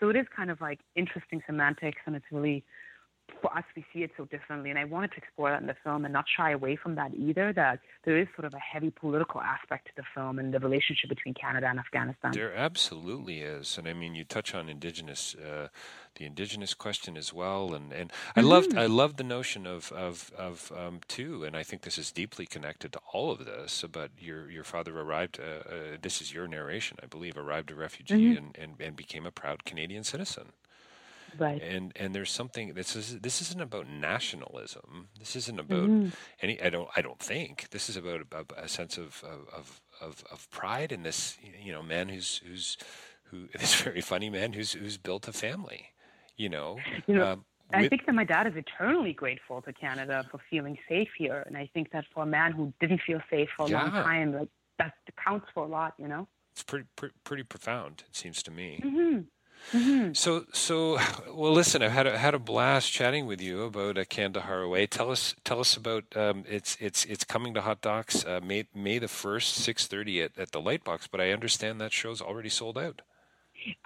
So 0.00 0.08
it 0.10 0.16
is 0.16 0.26
kind 0.34 0.50
of 0.50 0.60
like 0.60 0.80
interesting 0.96 1.42
semantics, 1.46 2.00
and 2.06 2.16
it's 2.16 2.26
really 2.30 2.64
for 3.40 3.56
us, 3.56 3.64
we 3.76 3.84
see 3.92 4.02
it 4.02 4.10
so 4.16 4.24
differently. 4.26 4.70
And 4.70 4.78
I 4.78 4.84
wanted 4.84 5.12
to 5.12 5.16
explore 5.18 5.50
that 5.50 5.60
in 5.60 5.66
the 5.66 5.76
film 5.82 6.04
and 6.04 6.12
not 6.12 6.24
shy 6.36 6.50
away 6.50 6.76
from 6.76 6.94
that 6.96 7.14
either, 7.14 7.52
that 7.52 7.80
there 8.04 8.18
is 8.18 8.28
sort 8.36 8.44
of 8.44 8.54
a 8.54 8.58
heavy 8.58 8.90
political 8.90 9.40
aspect 9.40 9.86
to 9.86 9.92
the 9.96 10.02
film 10.14 10.38
and 10.38 10.52
the 10.52 10.58
relationship 10.60 11.08
between 11.08 11.34
Canada 11.34 11.66
and 11.68 11.78
Afghanistan. 11.78 12.32
There 12.32 12.54
absolutely 12.54 13.40
is, 13.40 13.78
and 13.78 13.88
I 13.88 13.92
mean, 13.92 14.14
you 14.14 14.24
touch 14.24 14.54
on 14.54 14.68
indigenous, 14.68 15.34
uh, 15.34 15.68
the 16.16 16.24
indigenous 16.24 16.74
question 16.74 17.16
as 17.16 17.32
well, 17.32 17.74
and 17.74 17.92
and 17.92 18.12
I 18.36 18.40
loved 18.40 18.76
I 18.76 18.86
love 18.86 19.16
the 19.16 19.24
notion 19.24 19.66
of 19.66 19.92
of 19.92 20.32
of 20.36 20.72
um, 20.76 21.00
too, 21.08 21.44
and 21.44 21.56
I 21.56 21.62
think 21.62 21.82
this 21.82 21.98
is 21.98 22.12
deeply 22.12 22.46
connected 22.46 22.92
to 22.92 23.00
all 23.12 23.30
of 23.30 23.44
this. 23.44 23.84
But 23.90 24.10
your 24.18 24.50
your 24.50 24.64
father 24.64 24.98
arrived. 24.98 25.40
Uh, 25.40 25.68
uh, 25.68 25.96
this 26.00 26.20
is 26.20 26.32
your 26.32 26.46
narration, 26.46 26.98
I 27.02 27.06
believe. 27.06 27.36
Arrived 27.36 27.70
a 27.70 27.74
refugee 27.74 28.36
and, 28.36 28.56
and 28.58 28.74
and 28.80 28.96
became 28.96 29.26
a 29.26 29.30
proud 29.30 29.64
Canadian 29.64 30.04
citizen. 30.04 30.52
Right. 31.38 31.62
And 31.62 31.92
and 31.96 32.14
there's 32.14 32.30
something 32.30 32.74
this 32.74 32.96
is 32.96 33.20
this 33.20 33.40
isn't 33.42 33.60
about 33.60 33.88
nationalism. 33.88 35.08
This 35.18 35.36
isn't 35.36 35.58
about 35.58 36.12
any. 36.40 36.60
I 36.60 36.70
don't 36.70 36.88
I 36.96 37.02
don't 37.02 37.18
think 37.18 37.70
this 37.70 37.88
is 37.88 37.96
about 37.96 38.20
a, 38.32 38.64
a 38.64 38.68
sense 38.68 38.98
of 38.98 39.22
of, 39.24 39.80
of 40.00 40.24
of 40.30 40.50
pride 40.50 40.92
in 40.92 41.02
this 41.02 41.38
you 41.62 41.72
know 41.72 41.82
man 41.82 42.08
who's 42.08 42.40
who's 42.46 42.76
who 43.24 43.48
this 43.58 43.74
very 43.80 44.00
funny 44.00 44.30
man 44.30 44.52
who's 44.52 44.72
who's 44.72 44.98
built 44.98 45.28
a 45.28 45.32
family. 45.32 45.90
You 46.36 46.48
know. 46.48 46.78
You 47.06 47.14
know, 47.16 47.26
um, 47.32 47.44
I 47.74 47.88
think 47.88 48.04
that 48.06 48.14
my 48.14 48.24
dad 48.24 48.46
is 48.46 48.54
eternally 48.56 49.12
grateful 49.14 49.62
to 49.62 49.72
Canada 49.72 50.26
for 50.30 50.38
feeling 50.50 50.76
safe 50.88 51.08
here. 51.16 51.42
And 51.46 51.56
I 51.56 51.70
think 51.72 51.90
that 51.92 52.04
for 52.12 52.24
a 52.24 52.26
man 52.26 52.52
who 52.52 52.72
didn't 52.80 53.00
feel 53.00 53.20
safe 53.30 53.48
for 53.56 53.64
a 53.64 53.68
long 53.70 53.90
time, 53.90 54.34
like 54.34 54.48
that 54.78 54.92
counts 55.24 55.46
for 55.54 55.64
a 55.64 55.68
lot, 55.68 55.94
you 55.98 56.08
know? 56.08 56.28
it's 56.52 56.62
pretty, 56.62 56.86
pretty 56.96 57.14
pretty 57.24 57.42
profound. 57.42 58.04
It 58.08 58.16
seems 58.16 58.42
to 58.44 58.50
me. 58.50 58.80
Mm-hmm. 58.84 59.20
So 60.12 60.44
so 60.52 60.98
well. 61.32 61.52
Listen, 61.52 61.82
I've 61.82 61.92
had 61.92 62.06
a, 62.06 62.18
had 62.18 62.34
a 62.34 62.38
blast 62.38 62.92
chatting 62.92 63.26
with 63.26 63.40
you 63.40 63.62
about 63.62 63.96
uh, 63.96 64.04
Kandahar 64.04 64.62
Away. 64.62 64.86
Tell 64.86 65.10
us 65.10 65.34
tell 65.44 65.60
us 65.60 65.76
about 65.76 66.04
um, 66.16 66.44
it's 66.48 66.76
it's 66.80 67.04
it's 67.06 67.24
coming 67.24 67.54
to 67.54 67.60
Hot 67.60 67.80
Docs 67.80 68.24
uh, 68.24 68.40
May 68.42 68.66
May 68.74 68.98
the 68.98 69.08
first, 69.08 69.54
six 69.54 69.86
thirty 69.86 70.22
at 70.22 70.36
at 70.38 70.52
the 70.52 70.60
Lightbox. 70.60 71.08
But 71.10 71.20
I 71.20 71.32
understand 71.32 71.80
that 71.80 71.92
show's 71.92 72.20
already 72.20 72.48
sold 72.48 72.76
out. 72.76 73.02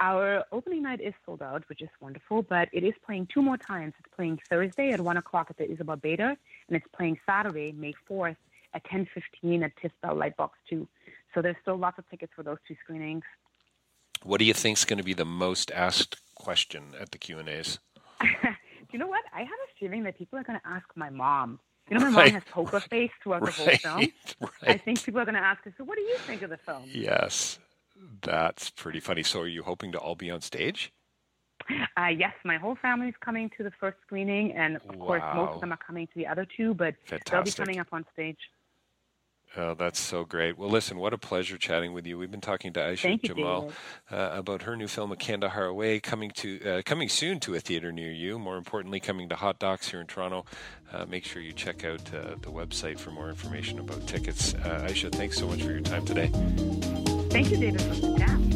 Our 0.01 0.45
opening 0.53 0.83
night 0.83 1.01
is 1.01 1.15
sold 1.25 1.43
out, 1.43 1.63
which 1.69 1.83
is 1.83 1.89
wonderful, 2.01 2.43
but 2.43 2.69
it 2.73 2.83
is 2.83 2.95
playing 3.05 3.29
two 3.33 3.43
more 3.43 3.59
times. 3.59 3.93
It's 3.99 4.09
playing 4.15 4.41
Thursday 4.49 4.91
at 4.93 5.01
1 5.01 5.17
o'clock 5.19 5.49
at 5.51 5.59
the 5.59 5.71
Isabel 5.71 5.97
Bader, 5.97 6.35
and 6.69 6.77
it's 6.77 6.87
playing 6.97 7.19
Saturday, 7.27 7.73
May 7.73 7.93
4th 8.09 8.37
at 8.75 8.85
10.15 8.85 9.65
at 9.65 9.77
TIFF 9.77 9.93
Bell 10.03 10.15
Lightbox 10.15 10.51
2. 10.71 10.87
So 11.35 11.43
there's 11.43 11.57
still 11.61 11.77
lots 11.77 11.99
of 11.99 12.09
tickets 12.09 12.33
for 12.35 12.43
those 12.43 12.59
two 12.67 12.77
screenings. 12.83 13.23
What 14.27 14.41
do 14.41 14.45
you 14.45 14.55
think 14.55 14.79
is 14.79 14.85
going 14.85 14.99
to 14.99 15.05
be 15.05 15.15
the 15.15 15.25
most 15.25 15.71
asked 15.73 16.17
question 16.35 16.95
at 17.01 17.13
the 17.13 17.19
Q 17.19 17.39
and 17.39 17.49
A's? 17.49 17.79
you 18.93 18.99
know 18.99 19.07
what? 19.07 19.25
I 19.33 19.41
have 19.41 19.49
a 19.49 19.71
feeling 19.81 20.05
that 20.05 20.19
people 20.19 20.39
are 20.39 20.45
going 20.45 20.61
to 20.61 20.69
ask 20.69 20.87
my 20.97 21.11
mom. 21.11 21.61
You 21.91 21.99
know, 21.99 22.11
my 22.11 22.25
Right. 22.25 22.33
mom 22.33 22.43
has 22.43 22.45
poker 22.51 22.81
face 22.81 23.13
throughout 23.23 23.45
the 23.45 23.53
whole 23.53 23.69
film. 23.71 24.09
Right. 24.41 24.75
I 24.75 24.79
think 24.79 25.05
people 25.05 25.21
are 25.21 25.25
going 25.27 25.37
to 25.37 25.41
ask 25.43 25.65
her, 25.65 25.75
so 25.79 25.85
what 25.85 25.97
do 25.97 26.03
you 26.03 26.17
think 26.27 26.43
of 26.43 26.51
the 26.51 26.59
film? 26.59 26.85
Yes, 26.87 27.59
That's 28.23 28.71
pretty 28.71 29.01
funny. 29.01 29.23
So, 29.23 29.41
are 29.43 29.49
you 29.49 29.63
hoping 29.63 29.93
to 29.93 29.99
all 29.99 30.17
be 30.17 30.31
on 30.31 30.41
stage? 30.43 30.93
Uh, 31.97 32.09
yes, 32.09 32.35
my 32.45 32.59
whole 32.59 32.77
family's 32.83 33.15
coming 33.25 33.51
to 33.57 33.65
the 33.65 33.73
first 33.81 33.99
screening, 34.03 34.53
and 34.53 34.77
of 34.77 34.97
wow. 34.97 35.07
course, 35.07 35.23
most 35.35 35.55
of 35.55 35.61
them 35.61 35.73
are 35.73 35.79
coming 35.87 36.07
to 36.09 36.13
the 36.17 36.27
other 36.27 36.47
two, 36.57 36.75
but 36.75 36.95
Fantastic. 37.07 37.31
they'll 37.33 37.43
be 37.45 37.53
coming 37.53 37.79
up 37.81 37.89
on 37.93 38.05
stage. 38.13 38.39
Oh, 39.57 39.75
that's 39.75 39.99
so 39.99 40.25
great. 40.25 40.59
Well, 40.59 40.69
listen, 40.69 40.99
what 40.99 41.15
a 41.15 41.19
pleasure 41.19 41.57
chatting 41.57 41.95
with 41.95 42.07
you. 42.07 42.19
We've 42.19 42.31
been 42.31 42.41
talking 42.43 42.73
to 42.75 42.81
Aisha 42.81 43.03
Thank 43.03 43.23
Jamal 43.23 43.73
uh, 44.11 44.31
about 44.33 44.63
her 44.63 44.77
new 44.77 44.87
film, 44.87 45.13
A 45.13 45.17
Kandahar 45.17 45.65
Away, 45.65 45.99
coming 45.99 46.31
to 46.33 46.61
uh, 46.65 46.83
coming 46.85 47.09
soon 47.09 47.41
to 47.41 47.55
a 47.55 47.61
theater 47.61 47.91
near 47.91 48.13
you. 48.13 48.39
More 48.39 48.59
importantly, 48.59 49.01
coming 49.01 49.29
to 49.31 49.35
Hot 49.37 49.59
Docs 49.59 49.89
here 49.89 50.01
in 50.01 50.07
Toronto. 50.07 50.45
Uh, 50.93 51.07
make 51.07 51.25
sure 51.25 51.41
you 51.41 51.53
check 51.53 51.85
out 51.85 52.01
uh, 52.15 52.35
the 52.43 52.51
website 52.51 52.99
for 52.99 53.11
more 53.11 53.29
information 53.29 53.79
about 53.79 54.07
tickets. 54.07 54.55
Uh, 54.55 54.87
Aisha, 54.89 55.11
thanks 55.13 55.39
so 55.39 55.47
much 55.47 55.63
for 55.63 55.71
your 55.71 55.81
time 55.81 56.05
today. 56.05 56.29
Thank 57.31 57.51
you, 57.51 57.57
David, 57.57 57.81
for 57.83 57.95
the 57.95 58.19
chat. 58.19 58.56